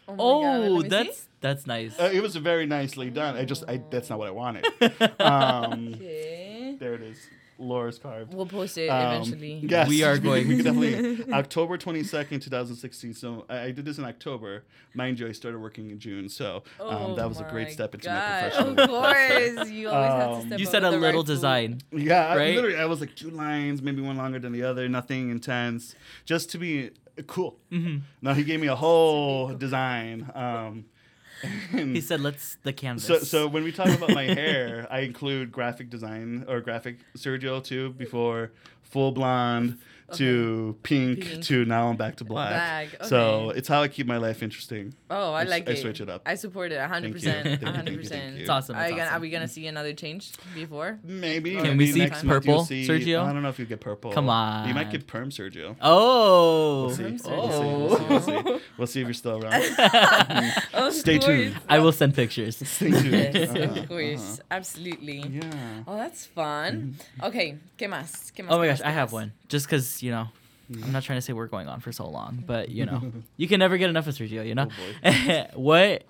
Oh, 0.08 0.40
my 0.42 0.46
God, 0.48 0.60
let 0.60 0.70
oh, 0.70 0.82
see. 0.82 0.88
that's 0.88 1.26
that's 1.40 1.66
nice. 1.66 1.98
Uh, 1.98 2.10
it 2.12 2.20
was 2.22 2.34
very 2.36 2.66
nicely 2.66 3.10
done. 3.10 3.36
I 3.36 3.44
just, 3.44 3.62
I 3.68 3.80
that's 3.90 4.10
not 4.10 4.18
what 4.18 4.28
I 4.28 4.32
wanted. 4.32 4.64
Um, 5.20 5.94
Okay. 5.94 6.76
there 6.80 6.94
it 6.94 7.02
is. 7.02 7.18
Laura's 7.60 7.98
carved. 7.98 8.32
We'll 8.34 8.46
post 8.46 8.78
it 8.78 8.88
Um, 8.88 9.06
eventually. 9.12 9.60
Yes, 9.68 9.86
We 9.88 10.02
are 10.02 10.18
going 10.18 10.48
We 10.48 10.56
could 10.56 10.64
definitely 10.64 11.32
October 11.32 11.76
twenty 11.78 12.02
second, 12.02 12.40
two 12.40 12.50
thousand 12.50 12.76
sixteen. 12.76 13.14
So 13.14 13.44
I, 13.48 13.64
I 13.64 13.70
did 13.70 13.84
this 13.84 13.98
in 13.98 14.04
October. 14.04 14.64
Mind 14.94 15.20
you, 15.20 15.28
I 15.28 15.32
started 15.32 15.58
working 15.58 15.90
in 15.90 15.98
June. 15.98 16.28
So 16.28 16.62
um, 16.80 16.86
Oh 17.12 17.14
that 17.16 17.28
was 17.28 17.40
a 17.40 17.44
great 17.44 17.70
step 17.70 17.94
into 17.94 18.06
God. 18.08 18.14
my 18.14 18.40
professional. 18.48 18.80
Of 18.80 18.88
course, 18.88 19.70
you 19.70 19.88
always 19.90 20.12
have 20.12 20.30
to 20.30 20.36
Um, 20.36 20.46
step 20.46 20.58
you 20.58 20.66
said 20.66 20.82
a 20.84 20.90
little 20.90 21.04
right 21.04 21.14
food. 21.14 21.26
design. 21.26 21.80
Yeah, 21.92 22.26
I, 22.28 22.36
Right? 22.36 22.54
literally, 22.54 22.76
I 22.76 22.86
was 22.86 23.00
like 23.00 23.14
two 23.14 23.30
lines, 23.30 23.82
maybe 23.82 24.00
one 24.02 24.16
longer 24.16 24.38
than 24.38 24.52
the 24.52 24.62
other. 24.62 24.88
Nothing 24.88 25.30
intense, 25.30 25.94
just 26.24 26.50
to 26.50 26.58
be 26.58 26.90
cool. 27.26 27.58
hmm 27.70 27.98
No, 28.22 28.32
he 28.34 28.42
gave 28.44 28.60
me 28.60 28.68
a 28.68 28.76
whole 28.76 29.54
design. 29.54 30.30
Um, 30.34 30.42
and 30.44 30.84
He 31.72 32.00
said, 32.00 32.20
"Let's 32.20 32.56
the 32.62 32.72
canvas." 32.72 33.04
So, 33.04 33.18
so 33.18 33.48
when 33.48 33.64
we 33.64 33.72
talk 33.72 33.88
about 33.88 34.10
my 34.10 34.24
hair, 34.24 34.86
I 34.90 35.00
include 35.00 35.52
graphic 35.52 35.90
design 35.90 36.44
or 36.48 36.60
graphic 36.60 36.98
Sergio 37.16 37.62
too. 37.62 37.90
Before 37.90 38.52
full 38.82 39.12
blonde 39.12 39.78
to 40.16 40.76
pink, 40.82 41.24
Pink. 41.24 41.44
to 41.44 41.64
now 41.64 41.88
I'm 41.88 41.96
back 41.96 42.16
to 42.16 42.24
black. 42.24 42.88
Black, 42.90 43.04
So 43.08 43.50
it's 43.50 43.68
how 43.68 43.82
I 43.82 43.88
keep 43.88 44.06
my 44.06 44.16
life 44.18 44.42
interesting. 44.42 44.94
Oh, 45.10 45.32
I 45.32 45.44
like 45.44 45.68
I 45.68 45.72
it. 45.72 45.78
I 45.78 45.80
switch 45.80 46.00
it 46.00 46.08
up. 46.08 46.22
I 46.26 46.34
support 46.34 46.72
it 46.72 46.78
100%. 46.78 46.90
Thank 46.90 47.04
you. 47.14 47.20
Thank 47.20 47.44
you, 47.46 47.56
thank 47.56 47.88
you, 47.90 47.98
100%. 47.98 48.08
thank 48.08 48.34
you. 48.36 48.40
It's 48.42 48.50
awesome. 48.50 48.76
Are, 48.76 48.82
It's 48.82 48.90
you 48.92 48.96
gonna, 48.96 49.10
are 49.10 49.20
we 49.20 49.30
gonna 49.30 49.48
see 49.48 49.66
another 49.66 49.92
change 49.92 50.32
before? 50.54 50.98
Maybe. 51.04 51.54
Can 51.54 51.62
maybe 51.62 51.78
we 51.78 51.92
see 51.92 51.98
next 52.00 52.26
purple, 52.26 52.54
you'll 52.54 52.64
see- 52.64 52.86
Sergio? 52.86 53.22
I 53.24 53.32
don't 53.32 53.42
know 53.42 53.48
if 53.48 53.58
you 53.58 53.64
get 53.66 53.80
purple. 53.80 54.12
Come 54.12 54.28
on. 54.28 54.68
You 54.68 54.74
might 54.74 54.90
get 54.90 55.06
perm 55.06 55.30
Sergio. 55.30 55.76
Oh. 55.80 56.86
We'll 56.86 56.94
see. 56.96 57.02
Perm 57.02 57.18
We'll 57.38 57.50
see. 57.50 58.06
We'll 58.08 58.20
see. 58.20 58.32
We'll 58.32 58.42
see. 58.44 58.64
We'll 58.78 58.86
see 58.86 59.00
if 59.02 59.06
you're 59.06 59.14
still 59.14 59.44
around. 59.44 59.62
Of 60.74 60.94
Stay 60.94 61.18
course. 61.18 61.26
tuned. 61.26 61.56
I 61.68 61.78
will 61.80 61.92
send 61.92 62.14
pictures. 62.14 62.56
Stay 62.66 62.90
tuned. 62.90 63.34
Yes, 63.34 63.50
Uh-huh, 63.50 63.80
of 63.80 63.88
course. 63.88 64.20
uh-huh. 64.38 64.42
Absolutely. 64.50 65.18
Yeah. 65.18 65.82
Oh, 65.86 65.96
that's 65.96 66.26
fun. 66.26 66.96
Okay, 67.22 67.58
¿qué 67.78 67.88
más? 67.88 68.32
¿Qué 68.34 68.42
más? 68.44 68.50
Oh 68.52 68.58
my 68.58 68.66
gosh, 68.68 68.80
I 68.82 68.90
have 68.90 69.12
one. 69.12 69.32
Just 69.48 69.66
because 69.66 69.99
you 70.02 70.10
know. 70.10 70.28
I'm 70.72 70.92
not 70.92 71.02
trying 71.02 71.18
to 71.18 71.20
say 71.22 71.32
we're 71.32 71.48
going 71.48 71.66
on 71.68 71.80
for 71.80 71.90
so 71.90 72.08
long, 72.08 72.44
but 72.46 72.68
you 72.68 72.86
know, 72.86 73.12
you 73.36 73.48
can 73.48 73.58
never 73.58 73.76
get 73.76 73.90
enough 73.90 74.06
of 74.06 74.14
Sergio. 74.14 74.46
You 74.46 74.54
know, 74.54 74.68
Oh, 75.04 75.44
what 75.54 76.04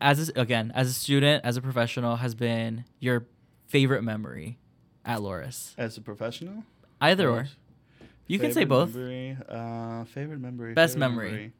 as 0.00 0.28
a, 0.28 0.40
again 0.40 0.70
as 0.74 0.88
a 0.88 0.92
student, 0.92 1.44
as 1.44 1.56
a 1.56 1.60
professional, 1.60 2.14
has 2.16 2.34
been 2.36 2.84
your 3.00 3.26
favorite 3.66 4.02
memory 4.02 4.56
at 5.04 5.18
Loras? 5.18 5.74
As 5.76 5.96
a 5.96 6.00
professional, 6.00 6.62
Either 7.00 7.28
or. 7.28 7.48
You 8.28 8.38
can 8.38 8.52
say 8.52 8.64
both. 8.64 8.94
Memory, 8.94 9.36
uh, 9.48 10.04
favorite 10.04 10.38
memory. 10.40 10.74
Best 10.74 10.94
favorite 10.94 11.08
memory. 11.08 11.52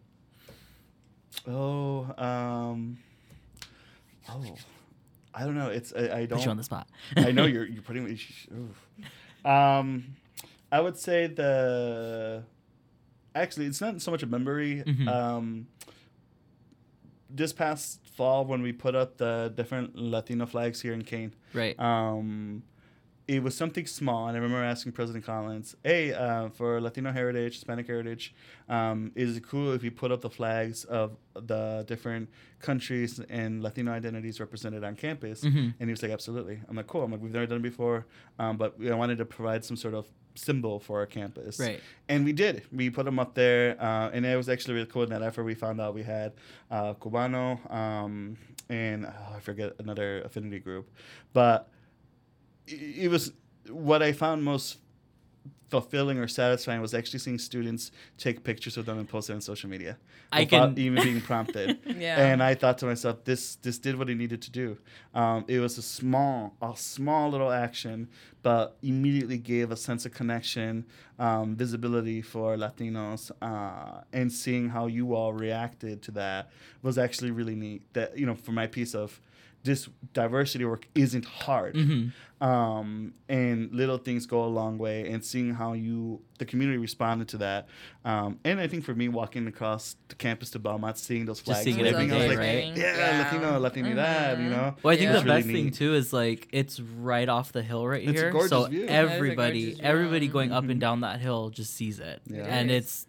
Oh, 1.46 2.06
um, 2.16 2.98
oh, 4.30 4.54
I 5.34 5.44
don't 5.44 5.56
know. 5.56 5.68
It's 5.68 5.92
I, 5.92 6.18
I 6.20 6.26
don't. 6.26 6.38
Put 6.38 6.44
you 6.44 6.50
on 6.50 6.56
the 6.56 6.62
spot. 6.62 6.88
I 7.16 7.32
know 7.32 7.44
you're 7.46 7.66
you're 7.66 7.82
putting 7.82 8.04
me. 8.04 8.18
oof. 8.56 9.46
Um, 9.46 10.14
I 10.74 10.80
would 10.80 10.98
say 10.98 11.28
the. 11.28 12.42
Actually, 13.34 13.66
it's 13.66 13.80
not 13.80 14.00
so 14.02 14.10
much 14.10 14.24
a 14.24 14.26
memory. 14.26 14.82
Mhm. 14.84 15.08
Um, 15.08 15.66
this 17.30 17.52
past 17.52 18.00
fall, 18.16 18.44
when 18.44 18.60
we 18.62 18.72
put 18.72 18.94
up 18.96 19.16
the 19.16 19.52
different 19.54 19.96
Latino 19.96 20.46
flags 20.46 20.80
here 20.80 20.92
in 20.92 21.02
Keane, 21.02 21.32
right. 21.52 21.78
um, 21.78 22.62
it 23.26 23.42
was 23.42 23.56
something 23.56 23.86
small, 23.86 24.26
and 24.28 24.36
I 24.36 24.40
remember 24.40 24.64
asking 24.64 24.92
President 24.92 25.24
Collins, 25.24 25.76
"Hey, 25.84 26.12
uh, 26.12 26.48
for 26.50 26.80
Latino 26.80 27.10
heritage, 27.12 27.54
Hispanic 27.54 27.86
heritage, 27.86 28.34
um, 28.68 29.12
is 29.14 29.36
it 29.36 29.44
cool 29.46 29.72
if 29.72 29.82
we 29.82 29.90
put 29.90 30.10
up 30.12 30.20
the 30.22 30.30
flags 30.30 30.84
of 30.84 31.16
the 31.34 31.84
different 31.86 32.28
countries 32.58 33.20
and 33.28 33.62
Latino 33.62 33.92
identities 33.92 34.40
represented 34.40 34.82
on 34.84 34.94
campus?" 34.96 35.42
Mhm. 35.44 35.74
And 35.78 35.88
he 35.88 35.92
was 35.92 36.02
like, 36.02 36.12
"Absolutely." 36.12 36.60
I'm 36.68 36.76
like, 36.76 36.88
"Cool." 36.88 37.02
I'm 37.04 37.12
like, 37.12 37.22
"We've 37.22 37.32
never 37.32 37.46
done 37.46 37.58
it 37.58 37.62
before, 37.72 38.06
um, 38.40 38.56
but 38.58 38.76
we 38.78 38.90
I 38.90 38.94
wanted 38.96 39.18
to 39.18 39.24
provide 39.24 39.64
some 39.64 39.76
sort 39.76 39.94
of 39.94 40.06
symbol 40.34 40.80
for 40.80 41.00
our 41.00 41.06
campus." 41.06 41.58
Right. 41.58 41.80
And 42.08 42.24
we 42.24 42.32
did. 42.32 42.62
We 42.72 42.90
put 42.90 43.04
them 43.04 43.18
up 43.18 43.34
there, 43.34 43.80
uh, 43.80 44.10
and 44.12 44.24
it 44.24 44.36
was 44.36 44.48
actually 44.48 44.74
really 44.74 44.86
cool. 44.86 45.02
In 45.02 45.10
that 45.10 45.22
effort, 45.22 45.44
we 45.44 45.54
found 45.54 45.80
out 45.80 45.94
we 45.94 46.02
had 46.02 46.32
uh, 46.70 46.94
Cubano 46.94 47.58
um, 47.72 48.36
and 48.68 49.06
oh, 49.06 49.36
I 49.36 49.40
forget 49.40 49.74
another 49.78 50.22
affinity 50.22 50.58
group, 50.58 50.90
but 51.32 51.68
it 52.66 53.10
was 53.10 53.32
what 53.68 54.02
I 54.02 54.12
found 54.12 54.44
most 54.44 54.78
fulfilling 55.70 56.18
or 56.18 56.28
satisfying 56.28 56.80
was 56.80 56.94
actually 56.94 57.18
seeing 57.18 57.38
students 57.38 57.90
take 58.16 58.44
pictures 58.44 58.76
of 58.76 58.86
them 58.86 58.96
and 58.98 59.08
post 59.08 59.28
it 59.28 59.32
on 59.32 59.40
social 59.40 59.68
media 59.68 59.96
I 60.30 60.40
without 60.40 60.76
can- 60.76 60.78
even 60.84 61.02
being 61.02 61.20
prompted. 61.20 61.78
Yeah. 61.96 62.24
And 62.26 62.42
I 62.42 62.54
thought 62.54 62.78
to 62.78 62.86
myself, 62.86 63.24
this 63.24 63.56
this 63.56 63.78
did 63.78 63.96
what 63.98 64.08
it 64.10 64.16
needed 64.16 64.42
to 64.42 64.50
do. 64.50 64.78
Um, 65.14 65.44
it 65.48 65.58
was 65.60 65.78
a 65.78 65.82
small, 65.82 66.54
a 66.60 66.72
small 66.76 67.30
little 67.30 67.50
action, 67.50 68.08
but 68.42 68.76
immediately 68.82 69.38
gave 69.38 69.70
a 69.70 69.76
sense 69.76 70.04
of 70.06 70.12
connection, 70.12 70.84
um, 71.18 71.56
visibility 71.56 72.20
for 72.20 72.56
Latinos, 72.56 73.30
uh, 73.42 74.02
and 74.12 74.30
seeing 74.32 74.68
how 74.68 74.86
you 74.86 75.14
all 75.14 75.32
reacted 75.32 76.02
to 76.02 76.10
that 76.12 76.50
was 76.82 76.98
actually 76.98 77.30
really 77.30 77.54
neat. 77.54 77.82
That 77.94 78.18
you 78.18 78.26
know, 78.26 78.34
for 78.34 78.52
my 78.52 78.66
piece 78.66 78.94
of 78.94 79.20
this 79.64 79.88
diversity 80.12 80.64
work 80.64 80.86
isn't 80.94 81.24
hard. 81.24 81.74
Mhm. 81.74 82.12
Um, 82.40 83.14
and 83.28 83.72
little 83.72 83.96
things 83.96 84.26
go 84.26 84.44
a 84.44 84.48
long 84.48 84.76
way 84.76 85.08
and 85.08 85.24
seeing 85.24 85.54
how 85.54 85.72
you 85.72 86.20
the 86.38 86.44
community 86.44 86.76
responded 86.78 87.28
to 87.28 87.38
that 87.38 87.68
um, 88.04 88.38
and 88.44 88.60
i 88.60 88.66
think 88.66 88.84
for 88.84 88.92
me 88.94 89.08
walking 89.08 89.46
across 89.46 89.96
the 90.08 90.14
campus 90.16 90.50
to 90.50 90.58
belmont 90.58 90.98
seeing 90.98 91.24
those 91.24 91.38
flags 91.40 91.62
seeing 91.62 91.78
and 91.78 91.86
it 91.86 91.94
everything 91.94 92.10
every 92.12 92.24
i 92.24 92.28
was 92.28 92.36
like 92.36 92.46
right? 92.46 92.76
yeah, 92.76 92.96
Yeah. 92.98 93.22
latino 93.22 93.60
latinidad 93.60 94.38
you 94.42 94.48
Mhm. 94.48 94.50
know 94.50 94.76
Well, 94.82 94.92
I 94.92 94.96
think 94.96 95.06
Yeah. 95.06 95.12
the 95.12 95.18
It's 95.18 95.24
really 95.24 95.42
best 95.42 95.48
thing 95.48 95.70
too 95.70 95.94
is 95.94 96.12
like 96.12 96.48
it's 96.52 96.80
right 96.80 97.28
off 97.28 97.52
the 97.52 97.62
hill 97.62 97.86
right 97.86 98.02
It's 98.02 98.10
a 98.20 98.24
here. 98.24 98.30
gorgeous 98.32 98.50
so 98.50 98.66
view. 98.66 98.86
That 98.88 99.04
is 99.04 99.10
a 99.10 99.14
everybody, 99.14 99.60
gorgeous 99.62 99.78
view. 99.80 99.88
everybody 99.88 100.28
going 100.28 100.52
up 100.52 100.64
and 100.68 100.80
down 100.80 101.00
that 101.00 101.20
hill 101.20 101.48
just 101.50 101.72
sees 101.74 101.98
it, 102.00 102.20
Yeah. 102.26 102.42
and 102.44 102.70
it's 102.70 103.06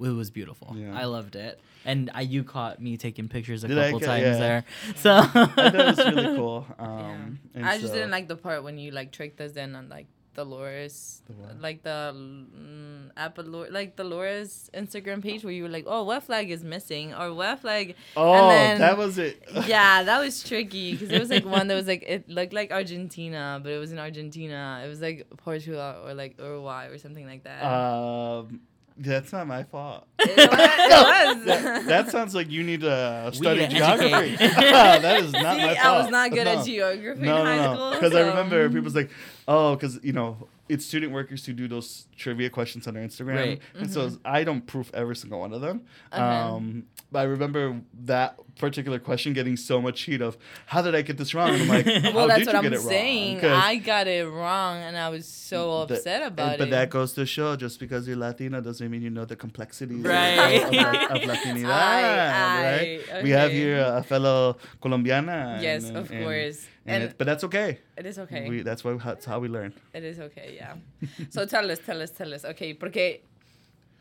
it 0.00 0.10
was 0.10 0.30
beautiful. 0.30 0.74
Yeah. 0.76 0.96
I 0.98 1.04
loved 1.04 1.34
it, 1.36 1.60
and 1.84 2.10
I, 2.14 2.20
you 2.22 2.44
caught 2.44 2.80
me 2.80 2.96
taking 2.96 3.28
pictures 3.28 3.64
a 3.64 3.68
Did 3.68 3.76
couple 3.78 4.00
ca- 4.00 4.06
times 4.06 4.22
yeah. 4.24 4.38
there. 4.38 4.64
So 4.96 5.14
i 5.16 5.26
thought 5.26 5.74
it 5.74 5.86
was 5.86 5.98
really 5.98 6.36
cool 6.36 6.66
um, 6.78 7.38
and 7.54 7.66
I 7.66 7.76
just 7.78 7.88
so- 7.88 7.94
didn't 7.94 8.10
like 8.10 8.28
the 8.28 8.36
part 8.36 8.62
when 8.62 8.78
you 8.78 8.90
like 8.92 9.10
tricked 9.12 9.40
us 9.40 9.52
in 9.56 9.74
on 9.74 9.88
like 9.88 10.06
Dolores, 10.34 11.20
The 11.26 11.32
what? 11.32 11.60
like 11.60 11.82
the 11.82 12.14
mm, 12.14 13.10
Apple, 13.16 13.66
like 13.70 13.96
the 13.96 14.04
Dolores 14.04 14.70
Instagram 14.72 15.20
page 15.20 15.42
where 15.42 15.52
you 15.52 15.64
were 15.64 15.68
like, 15.68 15.82
oh, 15.88 16.04
what 16.04 16.22
flag 16.22 16.48
is 16.52 16.62
missing 16.62 17.12
or 17.12 17.34
what 17.34 17.58
flag? 17.58 17.96
oh 18.16 18.48
then- 18.48 18.78
that 18.78 18.96
was 18.96 19.18
it 19.18 19.42
yeah, 19.66 20.04
that 20.04 20.20
was 20.20 20.44
tricky 20.44 20.92
because 20.92 21.10
it 21.10 21.18
was 21.20 21.28
like 21.28 21.44
one 21.44 21.66
that 21.66 21.74
was 21.74 21.88
like 21.88 22.04
it 22.06 22.28
looked 22.28 22.52
like 22.52 22.70
Argentina, 22.70 23.58
but 23.60 23.72
it 23.72 23.78
was 23.78 23.90
in 23.90 23.98
Argentina. 23.98 24.80
It 24.84 24.88
was 24.88 25.00
like 25.00 25.26
Portugal 25.38 25.80
or 26.06 26.14
like 26.14 26.38
Uruguay 26.38 26.86
or 26.86 26.98
something 26.98 27.26
like 27.26 27.42
that. 27.42 27.64
um, 27.64 28.60
that's 28.98 29.32
not 29.32 29.46
my 29.46 29.62
fault 29.64 30.06
it 30.18 30.36
was. 30.36 30.36
It 30.48 30.50
was. 31.36 31.44
that, 31.46 31.86
that 31.86 32.10
sounds 32.10 32.34
like 32.34 32.50
you 32.50 32.64
need 32.64 32.80
to 32.80 33.30
study 33.32 33.66
geography. 33.68 34.36
that 34.36 35.22
is 35.22 35.32
not 35.32 35.56
See, 35.56 35.66
my 35.66 35.74
fault. 35.74 35.86
I 35.86 35.98
was 36.02 36.10
not 36.10 36.30
good 36.32 36.44
No. 36.44 36.58
at 36.58 36.64
geography 36.66 37.22
No, 37.22 37.36
in 37.40 37.46
high 37.46 37.56
no, 37.56 37.62
no. 37.62 37.74
school. 37.74 37.90
Because 37.92 38.14
I 38.14 38.28
remember 38.28 38.68
people's 38.70 38.94
like, 38.96 39.10
oh, 39.46 39.74
because 39.76 40.00
you 40.02 40.12
know 40.12 40.48
it's 40.68 40.84
student 40.84 41.12
workers 41.12 41.46
who 41.46 41.52
do 41.54 41.66
those 41.68 42.06
trivia 42.16 42.50
questions 42.50 42.86
on 42.86 42.94
their 42.94 43.02
Instagram, 43.06 43.36
Right. 43.36 43.62
and 43.74 43.90
so 43.90 44.10
I 44.24 44.44
don't 44.44 44.66
proof 44.66 44.90
every 44.92 45.16
single 45.16 45.40
one 45.40 45.52
of 45.54 45.60
them. 45.62 45.82
Uh-huh. 46.12 46.54
Um, 46.56 46.84
but 47.10 47.20
I 47.20 47.22
remember 47.22 47.80
that 48.04 48.38
particular 48.58 48.98
question 48.98 49.32
getting 49.32 49.56
so 49.56 49.80
much 49.80 50.02
heat 50.02 50.20
of 50.20 50.36
how 50.66 50.82
did 50.82 50.94
I 50.94 51.02
get 51.02 51.16
this 51.16 51.32
wrong? 51.34 51.50
And 51.50 51.62
I'm 51.62 51.68
like, 51.68 51.86
how 52.04 52.12
Well, 52.14 52.28
that's 52.28 52.46
what 52.46 52.56
I'm 52.56 52.76
saying. 52.76 53.44
I 53.44 53.76
got 53.76 54.06
it 54.06 54.26
wrong, 54.28 54.76
and 54.78 54.96
I 54.98 55.08
was 55.08 55.26
so 55.26 55.82
upset 55.82 56.22
and- 56.22 56.38
it. 56.38 56.58
but 56.58 56.70
that 56.70 56.90
goes 56.90 57.12
to 57.14 57.24
show 57.24 57.56
just 57.56 57.80
because 57.80 58.06
you're 58.06 58.16
Latina 58.16 58.60
doesn't 58.60 58.90
mean 58.90 59.02
you 59.02 59.10
know 59.10 59.24
the 59.24 59.36
complexities 59.36 59.98
of- 60.04 60.10
Right. 60.10 60.62
of, 60.62 60.68
of, 60.68 61.22
of 61.22 61.22
Latinidad, 61.30 61.64
right? 61.64 63.22
We 63.22 63.30
have 63.30 63.50
here 63.50 63.78
a 63.86 64.02
fellow 64.02 64.56
Colombiana. 64.82 65.58
yes, 65.62 65.84
and- 65.84 65.96
of 65.96 66.10
and- 66.10 66.24
course, 66.24 66.66
And, 66.86 67.02
and, 67.02 67.10
it, 67.12 67.18
but 67.18 67.26
that's 67.26 67.44
okay. 67.44 67.78
it 67.98 68.06
is 68.06 68.18
okay. 68.18 68.48
We, 68.48 68.62
that's 68.62 68.82
why 68.82 68.94
that's 68.96 69.26
how 69.26 69.38
we 69.40 69.48
learn. 69.48 69.72
It 69.92 70.04
is 70.04 70.18
okay, 70.20 70.56
yeah. 70.56 70.74
so 71.30 71.44
tell 71.46 71.70
us, 71.70 71.78
tell 71.84 72.00
us, 72.00 72.10
tell 72.10 72.32
us. 72.32 72.44
Okay, 72.46 72.72
porque 72.74 73.20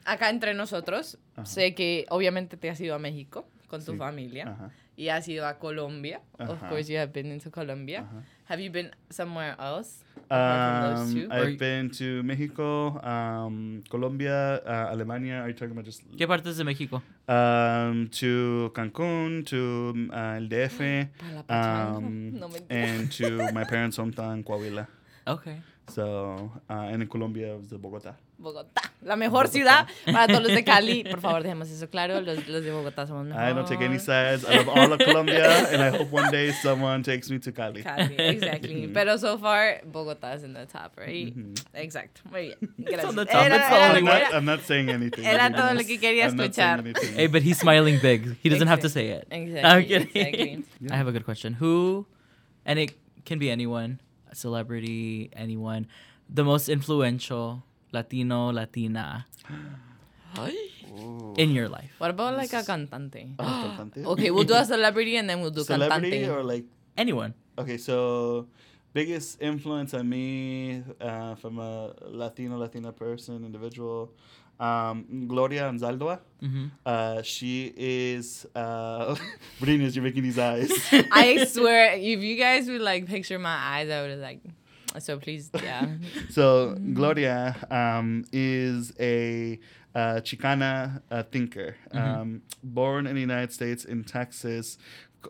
acá 0.06 0.30
entre 0.30 0.54
nosotros 0.54 1.17
Ajá. 1.36 1.46
sé 1.46 1.76
que 1.76 2.06
obviamente 2.10 2.56
te 2.58 2.70
has 2.70 2.80
ido 2.80 2.96
a 2.96 3.00
México 3.00 3.46
con 3.67 3.84
tu 3.84 3.91
Sí. 3.93 3.97
familia 3.97 4.71
y 4.95 5.10
has 5.10 5.27
ido 5.27 5.45
a 5.47 5.60
Colombia. 5.60 6.21
Of 6.39 6.60
course, 6.69 6.89
you 6.91 6.97
have 6.99 7.12
been 7.13 7.32
into 7.32 7.49
Colombia. 7.51 8.06
Have 8.45 8.62
you 8.63 8.71
been 8.71 8.91
somewhere 9.10 9.56
else? 9.60 10.03
Um, 10.30 11.27
I've 11.32 11.58
been 11.58 11.89
to 11.91 12.21
Mexico, 12.23 12.99
um, 13.01 13.82
Colombia, 13.89 14.56
uh, 14.65 14.91
Alemania. 14.91 15.41
Are 15.43 15.47
you 15.49 15.53
talking 15.53 15.71
about 15.71 15.86
just 15.86 16.01
¿Qué 16.17 16.27
partes 16.27 16.58
de 16.58 16.63
México? 16.65 17.01
um, 17.30 18.10
to 18.10 18.71
Cancun, 18.73 19.45
to 19.45 19.93
uh, 20.12 20.36
El 20.38 20.47
DF, 20.49 21.08
um, 21.49 22.32
No, 22.39 22.49
and 22.69 23.10
to 23.12 23.51
my 23.53 23.63
parents' 23.69 23.97
hometown, 23.97 24.43
Coahuila. 24.43 24.88
Okay. 25.27 25.62
So, 25.89 26.51
uh, 26.69 26.73
and 26.91 27.03
in 27.03 27.08
Colombia, 27.08 27.53
it 27.53 27.60
was 27.60 27.69
the 27.69 27.77
Bogota. 27.77 28.13
Bogotá, 28.39 28.82
la 29.02 29.15
mejor 29.15 29.47
ciudad 29.47 29.88
para 30.06 30.28
todos 30.28 30.43
los 30.43 30.52
de 30.54 30.63
Cali. 30.63 31.04
Por 31.04 31.19
favor, 31.21 31.41
dejemos 31.41 31.69
eso 31.71 31.89
claro. 31.89 32.21
Los, 32.21 32.47
los 32.47 32.63
de 32.63 32.71
Bogotá 32.71 33.08
somos 33.08 33.26
mejor. 33.26 33.41
I 33.43 33.54
don't 33.54 33.67
take 33.67 33.84
any 33.84 33.97
sides. 33.97 34.43
I 34.47 34.58
love 34.58 34.69
all 34.69 34.93
of 34.93 35.00
Colombia, 35.00 35.67
and 35.71 35.82
I 35.82 35.89
hope 35.89 36.12
one 36.12 36.30
day 36.30 36.52
someone 36.52 37.02
takes 37.02 37.32
me 37.32 37.39
to 37.39 37.52
Cali. 37.52 37.82
Cali, 37.82 38.13
exactly. 38.17 38.88
Pero 38.93 39.17
so 39.17 39.39
far, 39.39 39.82
Bogotá 39.91 40.36
is 40.36 40.43
in 40.43 40.54
the 40.54 40.67
top, 40.67 40.93
right? 40.97 41.36
Mhm. 41.36 41.56
Exacto. 41.73 42.21
Muy 42.32 42.54
bien. 42.56 42.73
It's 42.88 43.04
on 43.04 43.15
the 43.15 43.26
top. 43.26 43.43
Era- 43.43 43.56
It's 43.56 43.69
the 43.69 43.76
era 43.76 43.88
only 43.89 44.00
I'm 44.02 44.06
one. 44.06 44.21
not, 44.21 44.34
I'm 44.36 44.45
not 44.45 44.62
saying 44.65 44.89
anything. 44.89 45.26
Era 45.26 45.50
todo 45.52 45.73
lo 45.73 45.84
que 45.84 45.97
quería 46.00 46.26
I'm 46.28 46.36
not 46.38 46.54
saying 46.54 46.69
escuchar. 46.69 46.80
anything. 46.86 47.15
Hey, 47.15 47.28
but 47.28 47.41
he's 47.41 47.58
smiling 47.60 48.00
big. 48.02 48.38
He 48.43 48.50
doesn't 48.50 48.67
have 48.67 48.82
to 48.82 48.89
say 48.89 49.10
it. 49.10 49.28
Exactly. 49.32 49.63
I'm 49.63 49.82
exactly. 49.82 50.63
Yeah. 50.80 50.93
I 50.93 50.97
have 50.97 51.08
a 51.08 51.12
good 51.12 51.26
question. 51.26 51.54
Who, 51.60 52.06
and 52.65 52.78
it 52.78 52.93
can 53.26 53.39
be 53.39 53.50
anyone, 53.50 54.00
a 54.32 54.36
celebrity, 54.36 55.32
anyone, 55.34 55.88
the 56.30 56.43
most 56.43 56.69
influential 56.69 57.63
Latino, 57.91 58.52
Latina 58.52 59.26
Ooh. 60.91 61.34
in 61.38 61.52
your 61.52 61.69
life? 61.69 61.91
What 61.97 62.12
about 62.12 62.36
like 62.38 62.54
a 62.54 62.62
cantante? 62.63 63.36
Cantante? 63.38 64.06
Okay, 64.13 64.32
we'll 64.32 64.43
do 64.43 64.54
a 64.56 64.65
celebrity 64.65 65.17
and 65.17 65.30
then 65.30 65.41
we'll 65.41 65.52
do 65.52 65.63
Celebrity 65.63 66.21
cantante. 66.23 66.30
or 66.36 66.43
like 66.43 66.65
Anyone. 66.97 67.34
Okay, 67.58 67.78
so 67.78 68.47
biggest 68.93 69.41
influence 69.41 69.93
on 69.93 70.10
me 70.10 70.82
uh, 71.00 71.36
from 71.36 71.60
a 71.60 71.93
Latino 72.10 72.58
Latina 72.58 72.91
person 72.91 73.45
individual, 73.45 74.12
um, 74.60 75.06
Gloria 75.28 75.69
Anzaldua. 75.69 76.19
hmm 76.41 76.65
Uh, 76.86 77.21
she 77.21 77.71
is. 77.78 78.47
Uh, 78.56 79.13
Briñez, 79.62 79.93
you're 79.95 80.04
making 80.04 80.23
these 80.23 80.39
eyes. 80.39 80.71
I 81.12 81.45
swear, 81.50 81.93
if 81.93 82.19
you 82.23 82.36
guys 82.36 82.67
would 82.67 82.82
like 82.82 83.06
picture 83.06 83.38
my 83.38 83.54
eyes, 83.78 83.89
I 83.89 84.02
would 84.02 84.12
have 84.12 84.19
like. 84.19 84.41
So 84.99 85.17
please, 85.19 85.49
yeah. 85.63 85.88
so 86.29 86.75
Gloria 86.93 87.55
um, 87.71 88.25
is 88.31 88.93
a 88.99 89.60
uh, 89.95 90.21
Chicana 90.21 91.01
uh, 91.10 91.23
thinker, 91.23 91.75
Mhm. 91.93 91.99
um, 91.99 92.41
born 92.63 93.07
in 93.07 93.15
the 93.15 93.21
United 93.21 93.51
States 93.51 93.83
in 93.86 94.03
Texas, 94.03 94.77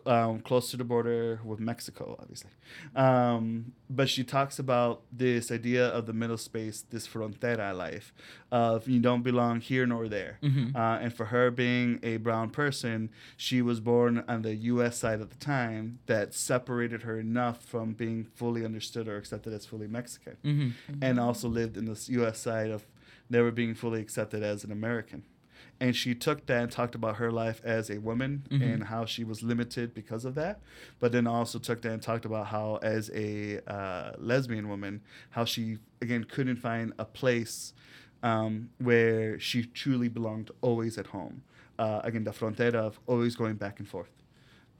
um, 0.06 0.40
close 0.40 0.70
to 0.70 0.76
the 0.76 0.84
border 0.84 1.40
with 1.44 1.60
Mexico, 1.60 2.16
obviously. 2.20 2.50
Um, 2.94 3.72
but 3.90 4.08
she 4.08 4.22
talks 4.24 4.58
about 4.58 5.02
this 5.12 5.50
idea 5.50 5.86
of 5.88 6.06
the 6.06 6.12
middle 6.12 6.36
space, 6.36 6.82
this 6.90 7.06
frontera 7.06 7.76
life, 7.76 8.12
of 8.52 8.88
you 8.88 9.00
don't 9.00 9.22
belong 9.22 9.60
here 9.60 9.86
nor 9.86 10.08
there. 10.08 10.38
Mhm. 10.42 10.74
Uh, 10.74 10.98
and 11.02 11.12
for 11.12 11.26
her 11.26 11.50
being 11.50 11.98
a 12.02 12.16
brown 12.18 12.50
person, 12.50 13.10
she 13.36 13.62
was 13.62 13.80
born 13.80 14.24
on 14.28 14.42
the 14.42 14.54
U.S. 14.54 14.98
side 14.98 15.20
at 15.20 15.30
the 15.30 15.36
time 15.36 15.98
that 16.06 16.34
separated 16.34 17.02
her 17.02 17.18
enough 17.18 17.62
from 17.64 17.92
being 17.92 18.24
fully 18.24 18.64
understood 18.64 19.08
or 19.08 19.16
accepted 19.16 19.52
as 19.52 19.66
fully 19.66 19.86
Mexican, 19.88 20.36
Mhm. 20.44 20.72
and 21.00 21.18
also 21.20 21.48
lived 21.48 21.76
in 21.76 21.84
the 21.86 21.98
U.S. 22.10 22.38
side 22.38 22.70
of 22.70 22.86
never 23.30 23.50
being 23.50 23.74
fully 23.74 24.00
accepted 24.00 24.42
as 24.42 24.64
an 24.64 24.72
American. 24.72 25.22
And 25.80 25.94
she 25.94 26.14
took 26.14 26.46
that 26.46 26.62
and 26.62 26.72
talked 26.72 26.94
about 26.94 27.16
her 27.16 27.30
life 27.30 27.60
as 27.64 27.88
a 27.90 27.98
woman 27.98 28.42
Mhm. 28.50 28.62
and 28.74 28.84
how 28.84 29.04
she 29.04 29.22
was 29.24 29.42
limited 29.42 29.94
because 29.94 30.24
of 30.24 30.34
that. 30.34 30.60
But 30.98 31.12
then 31.12 31.26
also 31.26 31.58
took 31.58 31.82
that 31.82 31.92
and 31.92 32.02
talked 32.02 32.24
about 32.24 32.48
how, 32.48 32.76
as 32.82 33.10
a 33.14 33.60
uh, 33.70 34.12
lesbian 34.18 34.68
woman, 34.68 35.02
how 35.30 35.44
she, 35.44 35.78
again, 36.02 36.24
couldn't 36.24 36.56
find 36.56 36.92
a 36.98 37.04
place 37.04 37.72
um, 38.22 38.70
where 38.78 39.38
she 39.38 39.62
truly 39.64 40.08
belonged 40.08 40.50
always 40.60 40.98
at 40.98 41.06
home. 41.08 41.42
Uh, 41.78 42.00
again, 42.02 42.24
the 42.24 42.32
frontera 42.32 42.74
of 42.74 42.98
always 43.06 43.36
going 43.36 43.54
back 43.54 43.78
and 43.78 43.88
forth. 43.88 44.10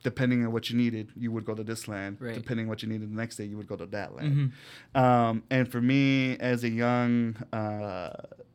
Depending 0.03 0.45
on 0.45 0.53
what 0.53 0.71
you 0.71 0.77
needed, 0.77 1.11
you 1.17 1.31
would 1.33 1.45
go 1.45 1.55
to 1.55 1.63
this 1.65 1.87
land. 1.89 2.17
Right. 2.21 2.35
Depending 2.35 2.67
on 2.67 2.71
what 2.71 2.83
you 2.83 2.89
needed 2.89 3.11
the 3.11 3.15
next 3.17 3.37
day, 3.37 3.45
you 3.45 3.57
would 3.57 3.67
go 3.69 3.77
to 3.77 3.87
that 3.87 4.15
land. 4.17 4.53
Mhm. 4.95 5.01
Um, 5.01 5.43
and 5.51 5.69
for 5.71 5.81
me, 5.81 6.37
as 6.39 6.63
a 6.65 6.69
young, 6.71 7.35
uh, 7.53 8.11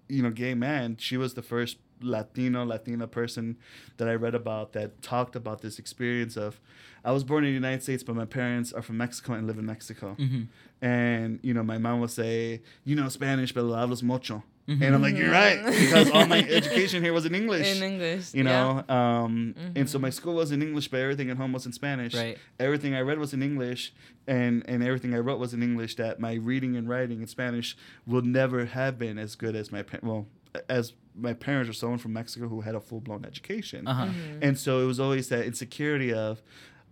you 0.09 0.21
know, 0.23 0.31
gay 0.31 0.53
man, 0.53 0.95
she 0.97 1.15
was 1.17 1.33
the 1.33 1.41
first 1.41 1.77
Latino, 2.03 2.65
Latina 2.65 3.07
person 3.07 3.57
that 3.97 4.07
I 4.07 4.15
read 4.15 4.35
about 4.35 4.73
that 4.73 5.01
talked 5.01 5.35
about 5.35 5.61
this 5.61 5.79
experience 5.79 6.37
of, 6.37 6.59
I 7.05 7.11
was 7.11 7.23
born 7.23 7.43
in 7.43 7.49
the 7.51 7.55
United 7.55 7.83
States, 7.83 8.03
but 8.03 8.15
my 8.15 8.25
parents 8.25 8.71
are 8.73 8.81
from 8.81 8.97
Mexico 8.97 9.33
and 9.33 9.47
live 9.47 9.57
in 9.57 9.65
Mexico. 9.65 10.15
Mhm. 10.19 10.47
And, 10.81 11.39
you 11.41 11.53
know, 11.53 11.63
my 11.63 11.77
mom 11.77 11.99
would 12.01 12.11
say, 12.11 12.61
you 12.85 12.95
know 12.95 13.07
Spanish, 13.09 13.53
pero 13.53 13.65
hablas 13.71 14.03
mucho. 14.03 14.43
Mhm. 14.67 14.81
And 14.81 14.95
I'm 14.95 15.01
like, 15.01 15.17
you're 15.17 15.29
right, 15.29 15.59
because 15.65 16.09
all 16.11 16.25
my 16.25 16.39
education 16.49 17.03
here 17.03 17.11
was 17.11 17.25
in 17.25 17.35
English. 17.35 17.75
In 17.75 17.83
English. 17.83 18.33
you 18.33 18.45
yeah. 18.45 18.83
know, 18.87 18.95
um, 18.95 19.55
and 19.75 19.89
so 19.89 19.97
Mhm. 19.97 20.03
my 20.03 20.09
school 20.09 20.35
was 20.35 20.53
in 20.53 20.61
English, 20.61 20.87
but 20.87 21.01
everything 21.01 21.29
at 21.29 21.35
home 21.35 21.51
was 21.51 21.65
in 21.65 21.73
Spanish 21.73 22.13
Right. 22.15 22.37
everything 22.59 22.95
I 22.95 23.01
read 23.01 23.19
was 23.19 23.33
in 23.33 23.43
English, 23.43 23.91
and 24.25 24.63
and 24.69 24.81
everything 24.81 25.13
I 25.13 25.19
wrote 25.19 25.37
was 25.39 25.53
in 25.53 25.61
English. 25.61 25.95
That 25.95 26.21
my 26.21 26.35
reading 26.35 26.77
and 26.77 26.87
writing 26.87 27.19
in 27.19 27.27
Spanish 27.27 27.75
will 28.07 28.21
never 28.21 28.63
have 28.65 28.97
been 28.97 29.17
as 29.17 29.35
good 29.35 29.53
as 29.57 29.69
my 29.69 29.83
pa- 29.83 29.99
well 30.01 30.27
as 30.69 30.93
my 31.15 31.33
parents 31.33 31.69
or 31.69 31.73
someone 31.73 31.99
from 31.99 32.13
Mexico 32.13 32.47
who 32.47 32.61
had 32.61 32.75
a 32.75 32.79
full 32.79 32.99
blown 32.99 33.23
education. 33.25 33.87
Uh-huh. 33.87 34.05
Mhm. 34.05 34.39
And 34.41 34.57
so 34.57 34.79
it 34.81 34.85
was 34.85 34.99
always 34.99 35.29
that 35.29 35.45
insecurity 35.45 36.11
of, 36.13 36.41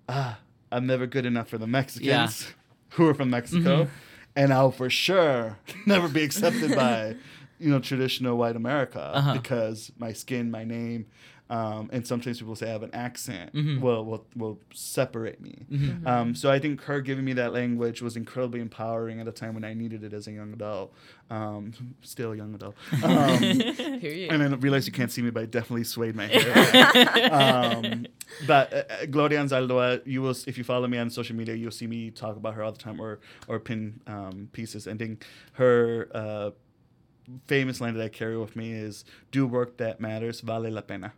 ah, 0.07 0.39
I'm 0.71 0.85
never 0.87 1.05
good 1.07 1.25
enough 1.25 1.49
for 1.49 1.57
the 1.57 1.67
Mexicans 1.67 2.47
who 2.91 3.07
are 3.07 3.13
from 3.13 3.29
Mexico, 3.29 3.85
Mhm. 3.85 3.89
and 4.35 4.53
I'll 4.53 4.71
for 4.71 4.89
sure 4.89 5.57
never 5.85 6.07
be 6.07 6.23
accepted 6.23 6.75
by, 6.75 7.15
you 7.59 7.69
know, 7.71 7.79
traditional 7.79 8.37
white 8.37 8.55
America 8.55 9.11
Uh-huh. 9.15 9.33
because 9.33 9.91
my 9.97 10.13
skin, 10.13 10.51
my 10.51 10.63
name, 10.63 11.05
um, 11.51 11.89
and 11.91 12.07
sometimes 12.07 12.39
people 12.39 12.55
say 12.55 12.67
I 12.69 12.71
have 12.71 12.81
an 12.83 12.95
accent. 12.95 13.53
Mhm. 13.53 13.81
Will 13.81 14.05
will 14.05 14.25
will 14.35 14.57
separate 14.73 15.39
me. 15.41 15.55
Mhm. 15.69 16.07
Um, 16.07 16.33
so 16.33 16.49
I 16.49 16.59
think 16.59 16.81
her 16.83 17.01
giving 17.01 17.25
me 17.25 17.33
that 17.33 17.51
language 17.53 18.01
was 18.01 18.15
incredibly 18.15 18.61
empowering 18.61 19.19
at 19.19 19.27
a 19.27 19.33
time 19.33 19.53
when 19.53 19.65
I 19.65 19.73
needed 19.73 20.01
it 20.03 20.13
as 20.13 20.27
a 20.27 20.31
young 20.31 20.53
adult. 20.53 20.93
Um, 21.29 21.73
still 22.01 22.31
a 22.31 22.37
young 22.37 22.55
adult. 22.55 22.75
Um, 23.03 23.39
Period. 23.99 24.31
and 24.31 24.41
I 24.43 24.47
realized 24.57 24.87
you 24.87 24.93
can't 24.93 25.11
see 25.11 25.21
me, 25.21 25.29
but 25.29 25.43
I 25.43 25.45
definitely 25.45 25.83
swayed 25.83 26.15
my 26.15 26.27
hair. 26.27 27.31
um, 27.31 28.05
but 28.47 28.71
uh, 28.73 28.83
uh, 28.89 29.05
Gloria 29.07 29.39
Anzaldúa, 29.43 30.01
you 30.05 30.21
will, 30.21 30.35
if 30.47 30.57
you 30.57 30.63
follow 30.63 30.87
me 30.87 30.97
on 30.97 31.09
social 31.09 31.35
media, 31.35 31.53
you'll 31.55 31.71
see 31.71 31.87
me 31.87 32.11
talk 32.11 32.35
about 32.37 32.53
her 32.55 32.63
all 32.63 32.71
the 32.71 32.79
time 32.87 32.99
or 33.01 33.19
or 33.49 33.59
pin 33.59 33.99
um, 34.07 34.47
pieces. 34.53 34.87
And 34.87 34.97
then 34.99 35.19
her 35.53 36.07
uh, 36.13 36.51
famous 37.47 37.81
line 37.81 37.93
that 37.95 38.03
I 38.03 38.09
carry 38.09 38.37
with 38.37 38.55
me 38.55 38.71
is 38.71 39.03
"Do 39.31 39.45
work 39.47 39.77
that 39.77 39.99
matters, 39.99 40.39
vale 40.41 40.69
la 40.71 40.81
pena." 40.81 41.11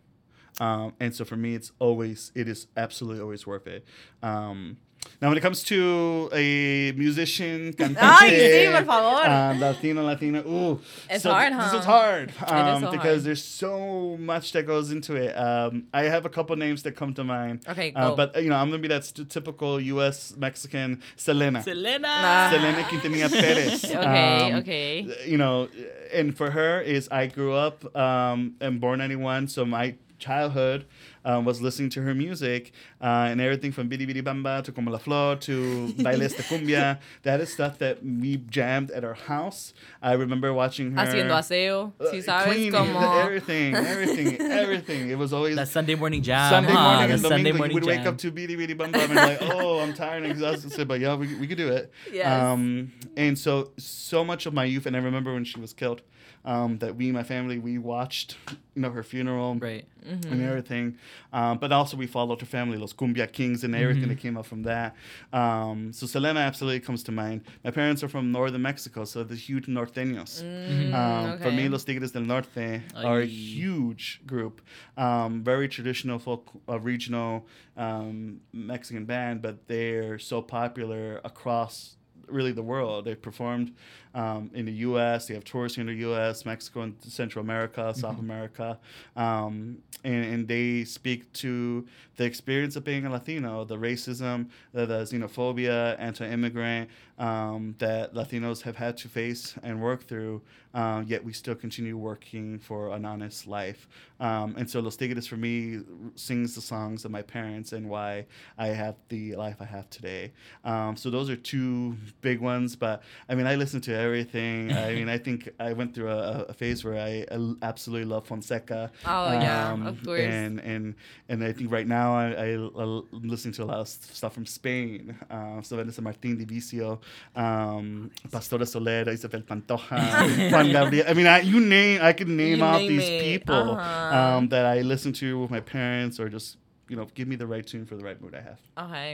Um, 0.59 0.93
and 0.99 1.15
so 1.15 1.25
for 1.25 1.35
me, 1.35 1.55
it's 1.55 1.71
always, 1.79 2.31
it 2.35 2.47
is 2.47 2.67
absolutely 2.77 3.21
always 3.21 3.45
worth 3.47 3.67
it. 3.67 3.85
Um, 4.21 4.77
now, 5.21 5.27
when 5.27 5.37
it 5.37 5.41
comes 5.41 5.63
to 5.65 6.29
a 6.31 6.93
musician, 6.95 7.73
cantante, 7.77 7.97
Ay, 7.99 8.29
sí, 8.31 8.71
por 8.71 8.85
favor. 8.85 9.29
um, 9.29 9.59
Latino, 9.59 10.01
Latina, 10.05 10.39
ooh, 10.47 10.79
It's 11.09 11.23
so 11.23 11.31
hard, 11.31 11.51
This 11.51 11.73
is 11.73 11.83
hard 11.85 12.31
um, 12.47 12.83
so 12.83 12.91
because 12.91 13.03
hard. 13.03 13.23
there's 13.25 13.43
so 13.43 14.15
much 14.17 14.53
that 14.53 14.65
goes 14.65 14.91
into 14.91 15.15
it. 15.17 15.33
Um, 15.37 15.87
I 15.93 16.03
have 16.03 16.25
a 16.25 16.29
couple 16.29 16.55
names 16.55 16.83
that 16.83 16.93
come 16.95 17.13
to 17.15 17.23
mind. 17.25 17.65
Okay, 17.67 17.91
Uh, 17.93 18.11
go. 18.11 18.15
but 18.15 18.41
you 18.41 18.49
know, 18.49 18.55
I'm 18.55 18.69
gonna 18.69 18.81
be 18.81 18.87
that 18.87 19.03
st- 19.03 19.29
typical 19.29 19.77
U.S. 19.81 20.35
Mexican 20.37 21.01
Selena. 21.17 21.63
Selena. 21.63 21.99
Nah. 22.07 22.49
Selena 22.51 22.83
Quintanilla 22.83 23.29
Perez. 23.41 23.83
okay, 23.83 24.51
Um, 24.53 24.59
okay. 24.61 25.07
You 25.27 25.37
know, 25.37 25.67
and 26.13 26.35
for 26.37 26.49
her 26.51 26.79
is 26.79 27.09
I 27.11 27.27
grew 27.27 27.51
up 27.53 27.83
um, 27.97 28.55
and 28.61 28.79
born 28.79 28.99
'91, 28.99 29.49
so 29.49 29.65
my 29.65 29.95
childhood 30.27 30.85
um, 31.25 31.45
was 31.45 31.61
listening 31.61 31.89
to 31.89 32.01
her 32.01 32.13
music 32.13 32.71
uh, 33.01 33.27
and 33.29 33.39
everything 33.41 33.71
from 33.71 33.89
Bidi 33.89 34.05
Bidi 34.09 34.21
Bamba 34.23 34.63
to 34.63 34.71
Como 34.71 34.91
la 34.91 34.97
Flor 34.97 35.35
to 35.47 35.93
Baila 36.03 36.25
Esta 36.25 36.43
Cumbia. 36.43 36.99
That 37.23 37.39
is 37.41 37.51
stuff 37.53 37.77
that 37.79 38.03
we 38.03 38.37
jammed 38.37 38.91
at 38.91 39.03
our 39.03 39.13
house. 39.13 39.73
I 40.01 40.13
remember 40.13 40.53
watching 40.53 40.91
her. 40.91 41.05
Haciendo 41.05 41.35
aseo. 41.35 41.93
uh, 41.99 42.11
Si 42.11 42.21
sabes 42.21 42.43
cleaning, 42.45 42.71
como. 42.71 43.19
everything, 43.25 43.75
everything, 43.75 44.41
everything. 44.41 45.09
It 45.09 45.17
was 45.17 45.33
always 45.33 45.55
That 45.55 45.67
Sunday 45.67 45.95
morning 45.95 46.21
jam. 46.21 46.49
Sunday 46.49 46.71
huh? 46.73 46.81
morning 46.83 47.07
The 47.07 47.13
and 47.13 47.21
Sunday 47.21 47.37
Domingo, 47.51 47.57
morning 47.57 47.77
you 47.77 47.81
would 47.81 47.97
wake 47.97 48.05
up 48.05 48.17
to 48.19 48.31
Bidi 48.31 48.55
Bidi 48.57 48.77
Bom 48.77 48.91
Bom 48.91 49.01
and 49.01 49.15
like, 49.15 49.39
oh, 49.53 49.79
I'm 49.79 49.93
tired 49.93 50.23
and 50.23 50.31
exhausted. 50.31 50.87
But 50.87 50.99
yeah, 50.99 51.15
we, 51.15 51.33
we 51.35 51.47
could 51.47 51.57
do 51.57 51.69
it. 51.69 51.91
Yes. 52.11 52.27
Um, 52.43 52.91
and 53.17 53.37
so, 53.37 53.71
so 53.77 54.23
much 54.23 54.45
of 54.45 54.53
my 54.53 54.65
youth, 54.65 54.85
and 54.85 54.95
I 54.95 54.99
remember 54.99 55.33
when 55.33 55.43
she 55.45 55.59
was 55.59 55.73
killed, 55.73 56.01
um, 56.45 56.77
that 56.79 56.95
we, 56.95 57.11
my 57.11 57.23
family, 57.23 57.57
we 57.59 57.77
watched, 57.77 58.35
you 58.75 58.81
know, 58.81 58.91
her 58.91 59.03
funeral 59.03 59.55
Right. 59.55 59.85
Mm-hmm. 60.05 60.31
and 60.33 60.41
everything. 60.43 60.97
Um, 61.31 61.57
but 61.57 61.71
also 61.71 61.95
we 61.95 62.05
followed 62.07 62.41
her 62.41 62.45
family, 62.45 62.77
Los 62.77 62.91
Kumbia 62.93 63.31
Kings, 63.31 63.63
and 63.63 63.73
everything 63.75 64.03
Mhm. 64.03 64.09
that 64.09 64.17
came 64.19 64.35
up 64.37 64.45
from 64.45 64.63
that. 64.63 64.95
Um, 65.31 65.93
so 65.93 66.05
Selena 66.05 66.41
absolutely 66.41 66.81
comes 66.81 67.01
to 67.03 67.11
mind. 67.11 67.41
My 67.63 67.71
parents 67.71 68.03
are 68.03 68.09
from 68.09 68.31
northern 68.31 68.61
Mexico, 68.61 69.05
so 69.05 69.23
the 69.23 69.35
huge 69.35 69.67
norteños. 69.67 70.43
Mm, 70.43 70.93
Um, 70.93 71.39
For 71.39 71.51
me. 71.51 71.69
Los 71.69 71.85
Tigres 71.85 72.11
del 72.11 72.23
Norte 72.23 72.81
are 72.95 73.19
a 73.21 73.25
huge 73.25 74.21
group, 74.27 74.61
um, 74.97 75.43
very 75.43 75.67
traditional 75.69 76.19
folk, 76.19 76.49
uh, 76.67 76.79
regional 76.79 77.47
um, 77.77 78.39
Mexican 78.51 79.05
band, 79.05 79.41
but 79.41 79.67
they're 79.67 80.19
so 80.19 80.41
popular 80.41 81.21
across 81.23 81.95
really 82.27 82.51
the 82.51 82.61
world. 82.63 83.05
They've 83.05 83.21
performed 83.21 83.73
um, 84.13 84.51
in 84.53 84.65
the 84.65 84.71
U.S. 84.71 85.27
They 85.27 85.33
have 85.33 85.43
tourists 85.43 85.77
in 85.77 85.87
the 85.87 85.93
U.S., 85.93 86.45
Mexico, 86.45 86.81
and 86.81 86.95
Central 87.01 87.43
America, 87.43 87.93
South 87.95 88.19
America, 88.19 88.79
um, 89.15 89.77
and, 90.03 90.25
and 90.25 90.47
they 90.47 90.83
speak 90.83 91.31
to 91.33 91.85
the 92.17 92.25
experience 92.25 92.75
of 92.75 92.83
being 92.83 93.05
a 93.05 93.09
Latino, 93.09 93.63
the 93.63 93.77
racism, 93.77 94.47
the, 94.71 94.85
the 94.85 94.99
xenophobia, 94.99 95.95
anti-immigrant 95.99 96.89
um, 97.17 97.75
that 97.79 98.13
Latinos 98.13 98.61
have 98.61 98.75
had 98.75 98.97
to 98.97 99.07
face 99.07 99.55
and 99.63 99.81
work 99.81 100.07
through. 100.07 100.41
Um, 100.75 101.05
yet 101.07 101.23
we 101.23 101.33
still 101.33 101.53
continue 101.53 101.97
working 101.97 102.57
for 102.57 102.89
an 102.89 103.05
honest 103.05 103.45
life. 103.45 103.87
Um, 104.19 104.55
and 104.57 104.67
so 104.67 104.79
Los 104.79 104.95
Tigres 104.95 105.27
for 105.27 105.37
me 105.37 105.81
sings 106.15 106.55
the 106.55 106.61
songs 106.61 107.05
of 107.05 107.11
my 107.11 107.21
parents 107.21 107.73
and 107.73 107.87
why 107.87 108.25
I 108.57 108.67
have 108.67 108.95
the 109.09 109.35
life 109.35 109.57
I 109.59 109.65
have 109.65 109.87
today. 109.91 110.31
Um, 110.63 110.95
so 110.95 111.11
those 111.11 111.29
are 111.29 111.35
two 111.35 111.95
big 112.21 112.39
ones. 112.39 112.75
But 112.75 113.03
I 113.29 113.35
mean, 113.35 113.45
I 113.45 113.53
listen 113.55 113.81
to 113.81 113.95
everything. 114.03 114.71
I 114.71 114.93
mean, 114.97 115.09
I 115.09 115.17
think 115.17 115.49
I 115.59 115.73
went 115.73 115.95
through 115.95 116.09
a, 116.11 116.45
a 116.51 116.53
phase 116.53 116.83
where 116.85 116.99
I 116.99 117.25
uh, 117.31 117.53
absolutely 117.61 118.05
love 118.13 118.27
Fonseca. 118.27 118.91
Oh, 119.05 119.31
yeah, 119.31 119.71
Um, 119.71 119.87
of 119.87 120.03
course. 120.03 120.21
And 120.21 120.59
and 120.59 120.83
and 121.29 121.43
I 121.43 121.51
think 121.53 121.71
right 121.71 121.87
now 121.87 122.09
I, 122.15 122.25
I, 122.45 122.47
am 122.83 123.03
listening 123.33 123.53
to 123.55 123.63
a 123.63 123.69
lot 123.71 123.79
of 123.79 123.87
stuff 123.87 124.33
from 124.37 124.45
Spain. 124.45 125.15
Uh, 125.31 125.61
so 125.65 125.77
Vanesa 125.77 126.01
Martín 126.01 126.37
de 126.37 126.45
Vicio, 126.45 126.99
um, 127.35 128.11
Pastora 128.29 128.65
Soler, 128.67 129.09
Isabel 129.09 129.41
Pantoja, 129.41 129.91
Juan 130.51 130.67
Gabriel. 130.71 131.05
I 131.07 131.13
mean, 131.13 131.27
I, 131.27 131.39
you 131.41 131.59
name 131.59 131.99
I 132.01 132.13
could 132.13 132.27
name 132.29 132.59
You 132.59 132.63
out 132.63 132.81
name 132.81 132.89
these 132.97 133.09
it. 133.09 133.21
people 133.21 133.71
Uh-huh. 133.77 134.37
um, 134.37 134.49
that 134.49 134.65
I 134.65 134.81
listen 134.81 135.11
to 135.13 135.39
with 135.41 135.51
my 135.51 135.59
parents 135.61 136.19
or 136.19 136.29
just 136.29 136.57
you 136.89 136.95
know 136.97 137.07
give 137.15 137.27
me 137.27 137.35
the 137.37 137.47
right 137.47 137.65
tune 137.65 137.85
for 137.85 137.95
the 137.95 138.03
right 138.03 138.19
mood 138.21 138.35
I 138.35 138.41
have. 138.49 138.59
Okay. 138.89 139.11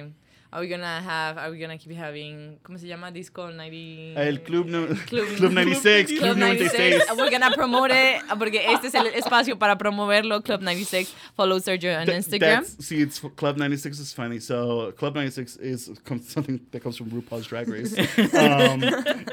Are 0.52 0.62
we 0.62 0.68
gonna 0.68 1.00
have? 1.00 1.38
Are 1.38 1.52
we 1.52 1.60
gonna 1.60 1.78
keep 1.78 1.94
having? 1.96 2.58
¿Cómo 2.64 2.80
se 2.80 2.88
llama? 2.88 3.12
Disco 3.12 3.52
90. 3.52 4.20
El 4.20 4.40
Club, 4.42 4.66
no, 4.66 4.88
Club- 5.06 5.28
Club 5.38 5.52
96, 5.52 6.08
Club 6.08 6.20
Club 6.22 6.38
96. 6.38 6.74
96. 7.06 7.18
We're 7.18 7.30
gonna 7.30 7.52
promote 7.52 7.92
it 7.92 8.24
porque 8.40 8.66
este 8.66 8.86
es 8.88 8.96
el 8.96 9.06
espacio 9.14 9.60
para 9.60 9.78
promoverlo. 9.78 10.42
Club 10.44 10.62
96. 10.64 11.14
Follow 11.38 11.60
Sergio 11.60 11.96
on 12.00 12.08
Th- 12.08 12.18
Instagram. 12.18 12.66
see, 12.82 13.00
it's 13.02 13.20
Club 13.36 13.58
96 13.58 14.00
is 14.00 14.12
funny. 14.12 14.40
So 14.40 14.92
Club 14.94 15.14
96 15.14 15.58
is 15.58 15.92
something 16.28 16.60
that 16.72 16.82
comes 16.82 16.98
from 16.98 17.12
RuPaul's 17.12 17.46
Drag 17.46 17.68
Race, 17.68 17.94
um, 18.34 18.84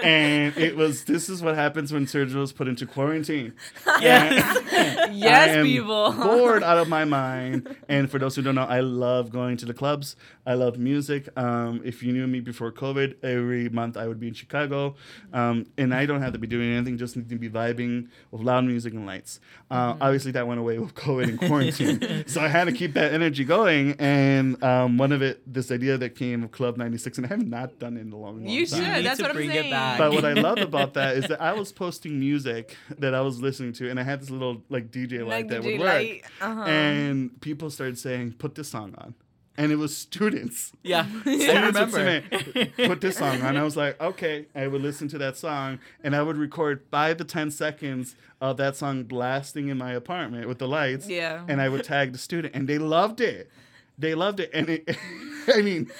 and 0.02 0.54
it 0.58 0.76
was. 0.76 1.04
This 1.04 1.30
is 1.30 1.40
what 1.40 1.54
happens 1.54 1.94
when 1.94 2.04
Sergio 2.04 2.42
is 2.42 2.52
put 2.52 2.68
into 2.68 2.84
quarantine. 2.84 3.54
Yes. 4.02 4.56
And 4.70 4.98
I 5.00 5.12
Yes, 5.14 5.48
am 5.56 5.64
people. 5.64 6.12
bored 6.12 6.62
out 6.62 6.76
of 6.76 6.88
my 6.90 7.04
mind. 7.06 7.74
And 7.88 8.10
for 8.10 8.18
those 8.18 8.36
who 8.36 8.42
don't 8.42 8.54
know, 8.54 8.64
I 8.68 8.80
love 8.80 9.30
going 9.30 9.56
to 9.58 9.64
the 9.66 9.72
clubs. 9.72 10.14
I 10.44 10.54
love 10.54 10.76
music. 10.78 11.05
Um, 11.36 11.80
if 11.84 12.02
you 12.02 12.12
knew 12.12 12.26
me 12.26 12.40
before 12.40 12.72
COVID, 12.72 13.22
every 13.24 13.68
month 13.68 13.96
I 13.96 14.06
would 14.08 14.20
be 14.20 14.28
in 14.28 14.34
Chicago, 14.34 14.94
um, 15.32 15.66
and 15.78 15.94
I 15.94 16.06
don't 16.06 16.22
have 16.22 16.32
to 16.32 16.38
be 16.38 16.46
doing 16.46 16.72
anything. 16.72 16.98
Just 16.98 17.16
need 17.16 17.28
to 17.28 17.36
be 17.36 17.48
vibing 17.48 18.08
with 18.30 18.42
loud 18.42 18.64
music 18.64 18.92
and 18.94 19.06
lights. 19.06 19.40
Uh, 19.70 19.86
Mm-hmm. 19.86 20.02
Obviously, 20.02 20.32
that 20.32 20.46
went 20.46 20.60
away 20.60 20.78
with 20.78 20.94
COVID 20.94 21.28
and 21.28 21.38
quarantine, 21.38 22.24
so 22.26 22.40
I 22.40 22.48
had 22.48 22.64
to 22.64 22.72
keep 22.72 22.94
that 22.94 23.12
energy 23.12 23.44
going. 23.44 23.94
And 24.00 24.62
um, 24.62 24.98
one 24.98 25.12
of 25.12 25.22
it, 25.22 25.40
this 25.52 25.70
idea 25.70 25.96
that 25.98 26.16
came 26.16 26.42
of 26.42 26.50
Club 26.50 26.76
'96, 26.76 27.18
and 27.18 27.26
I 27.26 27.28
have 27.30 27.46
not 27.46 27.78
done 27.78 27.96
it 27.96 28.00
in 28.00 28.12
a 28.12 28.16
long, 28.16 28.38
long 28.40 28.48
You 28.48 28.66
time. 28.66 28.80
should. 28.96 29.04
That's 29.04 29.18
to 29.18 29.22
what 29.24 29.30
I'm 29.30 29.36
bring 29.36 29.50
it 29.50 29.54
saying. 29.54 29.70
back. 29.70 29.98
But 29.98 30.12
what 30.12 30.24
I 30.24 30.32
love 30.48 30.58
about 30.58 30.94
that 30.94 31.16
is 31.16 31.28
that 31.28 31.40
I 31.40 31.52
was 31.52 31.72
posting 31.72 32.18
music 32.18 32.76
that 32.98 33.14
I 33.14 33.20
was 33.20 33.40
listening 33.40 33.72
to, 33.74 33.88
and 33.90 33.98
I 34.00 34.02
had 34.02 34.20
this 34.20 34.30
little 34.30 34.62
like 34.68 34.90
DJ 34.90 35.20
light 35.20 35.28
Like 35.28 35.48
that 35.48 35.62
DJ 35.62 35.64
would 35.64 35.80
work, 35.80 35.88
light, 35.88 36.22
uh-huh. 36.40 36.62
and 36.64 37.40
people 37.40 37.70
started 37.70 37.98
saying, 37.98 38.32
"Put 38.38 38.54
this 38.54 38.68
song 38.68 38.94
on," 38.98 39.14
and 39.58 39.72
it 39.72 39.76
was 39.76 39.96
students. 39.96 40.72
Yeah, 40.82 41.06
Students 41.22 41.78
would 41.80 41.92
remember. 41.92 42.66
Put 42.86 43.00
this 43.00 43.16
song 43.18 43.42
on. 43.42 43.56
I 43.56 43.62
was 43.62 43.76
like, 43.76 44.00
okay. 44.00 44.46
I 44.54 44.66
would 44.66 44.82
listen 44.82 45.08
to 45.08 45.18
that 45.18 45.36
song, 45.36 45.78
and 46.02 46.14
I 46.14 46.22
would 46.22 46.36
record 46.36 46.82
five 46.90 47.16
to 47.18 47.24
ten 47.24 47.50
seconds 47.50 48.14
of 48.40 48.56
that 48.58 48.76
song 48.76 49.04
blasting 49.04 49.68
in 49.68 49.78
my 49.78 49.92
apartment 49.92 50.46
with 50.48 50.58
the 50.58 50.68
lights. 50.68 51.08
Yeah. 51.08 51.44
And 51.48 51.60
I 51.60 51.68
would 51.68 51.84
tag 51.84 52.12
the 52.12 52.18
student, 52.18 52.54
and 52.54 52.68
they 52.68 52.78
loved 52.78 53.20
it. 53.20 53.50
They 53.98 54.14
loved 54.14 54.40
it, 54.40 54.50
and 54.52 54.68
it. 54.68 54.96
I 55.54 55.62
mean. 55.62 55.90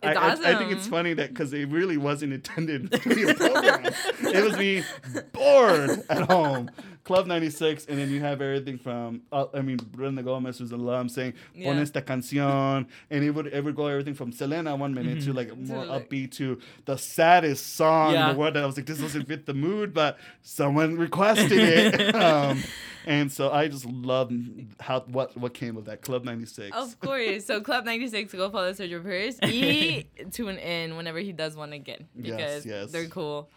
I, 0.00 0.10
It's 0.32 0.40
I- 0.44 0.52
I 0.52 0.54
think 0.54 0.70
it's 0.70 0.86
funny 0.86 1.12
that 1.14 1.30
because 1.30 1.52
it 1.52 1.68
really 1.70 1.96
wasn't 1.96 2.32
intended 2.32 2.92
to 2.92 3.08
be 3.14 3.24
a 3.28 3.34
program. 3.34 3.84
it 4.22 4.44
was 4.44 4.56
me 4.56 4.84
bored 5.32 6.04
at 6.08 6.30
home. 6.30 6.70
Club 7.08 7.26
96, 7.26 7.86
and 7.86 7.98
then 7.98 8.10
you 8.10 8.20
have 8.20 8.42
everything 8.42 8.76
from, 8.76 9.22
uh, 9.32 9.46
I 9.54 9.62
mean, 9.62 9.78
Brenda 9.78 10.22
Gomez 10.22 10.60
was 10.60 10.72
an 10.72 10.80
alum 10.80 11.08
saying, 11.08 11.32
Pon 11.54 11.62
Yeah. 11.62 11.80
esta 11.80 12.02
canción. 12.02 12.86
And 13.08 13.24
it 13.24 13.30
would, 13.30 13.46
it 13.46 13.64
would 13.64 13.74
go 13.74 13.86
everything 13.86 14.12
from 14.12 14.30
Selena 14.30 14.76
one 14.76 14.92
minute 14.92 15.22
to 15.22 15.32
like 15.32 15.56
more 15.56 15.86
like- 15.86 16.10
upbeat 16.10 16.32
to 16.32 16.60
the 16.84 16.98
saddest 16.98 17.76
song 17.76 18.12
Yeah. 18.12 18.28
in 18.28 18.34
the 18.34 18.38
world. 18.38 18.52
That 18.52 18.62
I 18.62 18.66
was 18.66 18.76
like, 18.76 18.84
this 18.84 18.98
doesn't 18.98 19.26
fit 19.26 19.46
the 19.46 19.54
mood, 19.54 19.94
but 19.94 20.18
someone 20.42 20.98
requested 20.98 21.50
it. 21.50 22.14
um, 22.14 22.62
and 23.06 23.32
so 23.32 23.50
I 23.50 23.68
just 23.68 23.86
love 23.86 24.30
how 24.78 25.00
what 25.06 25.34
what 25.34 25.54
came 25.54 25.78
of 25.78 25.86
that 25.86 26.02
Club 26.02 26.24
96. 26.26 26.76
Of 26.76 27.00
course. 27.00 27.46
So 27.46 27.62
Club 27.62 27.86
96, 27.86 28.34
go 28.34 28.50
follow 28.50 28.70
Sergio 28.74 29.02
Perez. 29.02 29.38
Y 29.42 30.04
tune 30.30 30.58
in 30.58 30.94
whenever 30.94 31.20
he 31.20 31.32
does 31.32 31.56
one 31.56 31.72
again 31.72 32.06
because 32.20 32.66
yes. 32.66 32.92
they're 32.92 33.08
cool. 33.08 33.48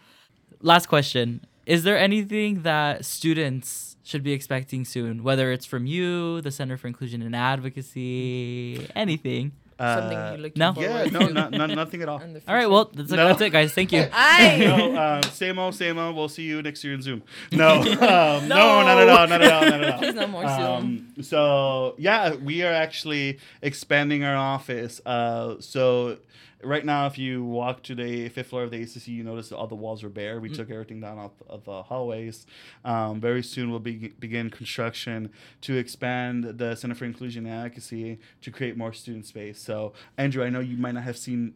Last 0.62 0.86
question: 0.86 1.44
Is 1.66 1.84
there 1.84 1.98
anything 1.98 2.62
that 2.62 3.04
students 3.04 3.96
should 4.02 4.22
be 4.22 4.32
expecting 4.32 4.84
soon? 4.84 5.22
Whether 5.22 5.52
it's 5.52 5.64
from 5.66 5.86
you, 5.86 6.40
the 6.40 6.50
Center 6.50 6.76
for 6.76 6.88
Inclusion 6.88 7.22
and 7.22 7.34
Advocacy, 7.36 8.88
anything. 8.94 9.52
Something 9.78 10.16
Uh, 10.18 10.30
you're 10.32 10.42
looking 10.42 10.60
no. 10.60 10.74
Yeah, 10.76 11.04
to. 11.04 11.10
no, 11.10 11.26
not, 11.28 11.50
not, 11.50 11.70
nothing 11.70 12.02
at 12.02 12.08
all. 12.08 12.20
All 12.46 12.54
right, 12.54 12.70
well, 12.70 12.90
that's, 12.94 13.10
No. 13.10 13.26
that's 13.28 13.40
it, 13.40 13.50
guys. 13.50 13.72
Thank 13.72 13.90
you. 13.90 14.06
Ay. 14.12 14.58
no, 14.60 14.96
um, 14.96 15.22
same 15.24 15.58
old, 15.58 15.74
same 15.74 15.98
old. 15.98 16.14
We'll 16.14 16.28
see 16.28 16.44
you 16.44 16.62
next 16.62 16.84
year 16.84 16.94
in 16.94 17.02
Zoom. 17.02 17.22
No, 17.50 17.80
um, 17.80 18.46
no, 18.48 18.82
not 18.82 18.98
at 19.00 19.08
all, 19.08 19.26
not 19.26 19.42
at 19.42 19.52
all, 19.52 19.62
not 19.70 19.82
at 19.82 19.92
all. 19.94 19.98
Please 19.98 20.14
no 20.14 20.26
more 20.28 20.46
Um, 20.46 21.08
so 21.20 21.94
yeah, 21.98 22.34
we 22.36 22.62
are 22.62 22.72
actually 22.72 23.38
expanding 23.60 24.22
our 24.22 24.36
office. 24.36 25.00
Uh, 25.04 25.56
so 25.58 26.18
right 26.62 26.84
now, 26.84 27.06
if 27.06 27.18
you 27.18 27.44
walk 27.44 27.82
to 27.84 27.94
the 27.94 28.28
fifth 28.28 28.48
floor 28.48 28.62
of 28.64 28.70
the 28.70 28.82
ACC, 28.82 29.08
you 29.08 29.24
notice 29.24 29.48
that 29.48 29.56
all 29.56 29.66
the 29.66 29.74
walls 29.74 30.02
are 30.04 30.08
bare. 30.08 30.40
We 30.40 30.48
took 30.48 30.70
everything 30.70 31.00
down 31.00 31.18
off 31.18 31.32
of 31.48 31.64
the 31.64 31.82
hallways. 31.82 32.46
Um, 32.84 33.20
very 33.20 33.42
soon, 33.42 33.70
we'll 33.70 33.80
be, 33.80 34.08
begin 34.18 34.50
construction 34.50 35.30
to 35.62 35.76
expand 35.76 36.44
the 36.44 36.74
Center 36.74 36.94
for 36.94 37.04
Inclusion 37.04 37.46
and 37.46 37.54
Advocacy 37.54 38.18
to 38.40 38.50
create 38.50 38.76
more 38.76 38.92
student 38.92 39.26
space. 39.26 39.60
So 39.60 39.92
Andrew, 40.16 40.44
I 40.44 40.50
know 40.50 40.60
you 40.60 40.76
might 40.76 40.92
not 40.92 41.04
have 41.04 41.16
seen 41.16 41.54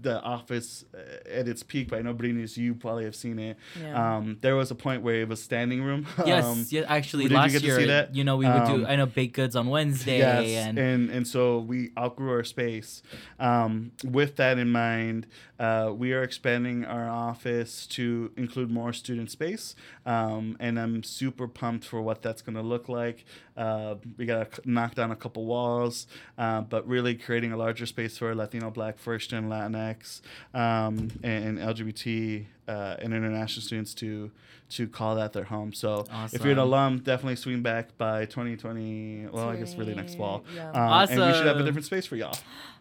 the 0.00 0.20
office 0.22 0.84
uh, 0.94 0.98
at 1.28 1.48
its 1.48 1.62
peak, 1.62 1.88
but 1.88 1.98
I 1.98 2.02
know 2.02 2.16
you 2.20 2.74
probably 2.74 3.04
have 3.04 3.16
seen 3.16 3.38
it. 3.38 3.56
Yeah. 3.80 4.16
Um, 4.16 4.38
there 4.40 4.56
was 4.56 4.70
a 4.70 4.74
point 4.74 5.02
where 5.02 5.16
it 5.22 5.28
was 5.28 5.42
standing 5.42 5.82
room. 5.82 6.06
Yes, 6.26 6.44
Um, 6.44 6.66
yeah, 6.70 6.84
actually, 6.88 7.24
did 7.24 7.32
you 7.32 7.36
last 7.38 7.52
get 7.52 7.60
to 7.60 7.66
year, 7.66 7.80
see 7.80 7.86
that? 7.86 8.14
you 8.14 8.24
know, 8.24 8.36
we 8.36 8.46
would 8.46 8.54
Um, 8.54 8.80
do, 8.80 8.86
I 8.86 8.96
know, 8.96 9.06
baked 9.06 9.34
goods 9.34 9.54
on 9.56 9.68
Wednesday. 9.68 10.18
Yes, 10.18 10.66
and, 10.66 10.78
and 10.78 11.10
and 11.10 11.26
so 11.28 11.58
we 11.58 11.90
outgrew 11.98 12.30
our 12.30 12.44
space. 12.44 13.02
Um, 13.38 13.92
with 14.04 14.36
that 14.36 14.58
in 14.58 14.70
mind, 14.70 15.26
uh, 15.58 15.92
we 15.94 16.12
are 16.12 16.22
expanding 16.22 16.84
our 16.84 17.08
office 17.08 17.86
to 17.88 18.32
include 18.36 18.70
more 18.70 18.92
student 18.92 19.30
space, 19.30 19.74
um, 20.04 20.56
and 20.60 20.78
I'm 20.78 21.02
super 21.02 21.48
pumped 21.48 21.84
for 21.84 22.00
what 22.02 22.22
that's 22.22 22.42
going 22.42 22.56
to 22.56 22.62
look 22.62 22.88
like. 22.88 23.24
Uh, 23.56 23.96
we 24.16 24.26
got 24.26 24.52
to 24.52 24.70
knock 24.70 24.94
down 24.94 25.10
a 25.10 25.16
couple 25.16 25.44
walls, 25.44 26.06
uh, 26.38 26.60
but 26.60 26.86
really 26.86 27.14
creating 27.14 27.52
a 27.52 27.56
larger 27.56 27.86
space 27.86 28.18
for 28.18 28.34
Latino, 28.34 28.70
Black, 28.70 28.98
First 28.98 29.30
Gen, 29.30 29.48
Latinx, 29.48 30.20
um, 30.54 31.10
and, 31.22 31.58
and 31.58 31.58
LGBT 31.58 32.46
uh, 32.68 32.96
and 33.02 33.12
international 33.14 33.62
students 33.62 33.94
to 33.94 34.30
to 34.68 34.88
call 34.88 35.14
that 35.14 35.32
their 35.32 35.44
home. 35.44 35.72
So 35.72 36.04
if 36.32 36.42
you're 36.42 36.52
an 36.52 36.58
alum, 36.58 36.98
definitely 36.98 37.36
swing 37.36 37.62
back 37.62 37.96
by 37.96 38.24
2020. 38.26 39.28
Well, 39.30 39.48
I 39.48 39.56
guess 39.56 39.76
really 39.76 39.94
next 39.94 40.16
fall. 40.16 40.44
Yeah. 40.54 40.70
Um, 40.70 41.08
And 41.08 41.20
we 41.20 41.32
should 41.34 41.46
have 41.46 41.58
a 41.58 41.62
different 41.62 41.84
space 41.86 42.04
for 42.06 42.16
y'all. 42.16 42.36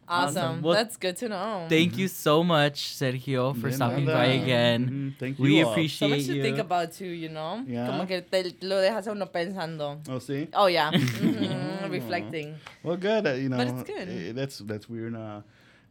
Awesome. 0.07 0.37
Awesome. 0.37 0.61
Well, 0.61 0.73
That's 0.75 0.97
good 0.97 1.17
to 1.17 1.29
know. 1.29 1.65
Thank 1.67 1.97
you 1.97 2.07
so 2.07 2.43
much, 2.43 2.93
Sergio, 2.95 3.59
for 3.59 3.69
De 3.69 3.75
stopping 3.75 4.05
nada. 4.05 4.17
by 4.17 4.25
again. 4.25 4.89
Mhm, 5.15 5.19
Thank 5.19 5.39
you. 5.39 5.43
We 5.45 5.63
all. 5.63 5.65
so 5.65 5.71
appreciate 5.71 6.09
much 6.09 6.25
to 6.27 6.41
think 6.43 6.57
about 6.59 6.91
too, 6.93 7.07
you 7.07 7.29
know? 7.29 7.63
Yeah. 7.67 7.87
Como 7.87 8.05
que 8.05 8.21
te 8.21 8.43
lo 8.61 8.75
dejas 8.81 9.07
a 9.07 9.11
uno 9.11 9.25
pensando. 9.27 9.99
Oh, 10.09 10.19
see. 10.19 10.47
Oh 10.53 10.67
yeah. 10.67 10.91
Mhm, 10.91 11.89
Reflecting. 11.91 12.55
Well, 12.83 12.97
good. 12.97 13.25
Uh, 13.27 13.31
you 13.33 13.49
know, 13.49 13.57
But 13.57 13.67
it's 13.67 13.83
good. 13.83 14.07
eh, 14.09 14.31
that's 14.33 14.59
that's 14.59 14.87
we're 14.89 15.07
in 15.07 15.15
a 15.15 15.43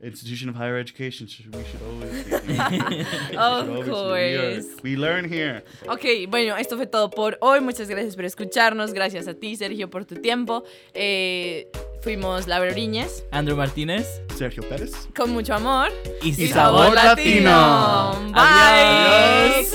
institution 0.02 0.48
of 0.50 0.56
higher 0.56 0.76
education. 0.78 1.26
We 1.52 1.64
should 1.64 1.82
always. 1.82 2.24
Be, 2.46 2.56
Of 3.36 3.68
always 3.68 3.84
be- 3.86 3.90
we, 3.90 4.34
are- 4.36 4.54
course. 4.54 4.82
we 4.82 4.96
learn 4.96 5.24
here. 5.32 5.64
Ok, 5.88 6.28
bueno, 6.28 6.56
esto 6.56 6.76
fue 6.76 6.86
todo 6.86 7.10
por 7.10 7.38
hoy. 7.40 7.60
Muchas 7.60 7.88
gracias 7.88 8.14
por 8.16 8.24
escucharnos. 8.24 8.92
Gracias 8.92 9.28
a 9.28 9.34
ti, 9.34 9.56
Sergio, 9.56 9.88
por 9.90 10.04
tu 10.04 10.16
tiempo. 10.16 10.64
Eh, 10.92 11.68
fuimos 12.02 12.46
Laura 12.46 12.70
Oriñez. 12.70 13.24
Andrew 13.30 13.56
Martinez. 13.56 14.20
Sergio 14.36 14.62
Pérez. 14.68 14.92
Con 15.16 15.30
mucho 15.30 15.54
amor. 15.54 15.90
Y, 16.22 16.28
Y 16.30 16.48
sabor 16.48 16.92
latino. 16.94 18.12
Bye. 18.32 18.34
Adiós. 18.34 19.74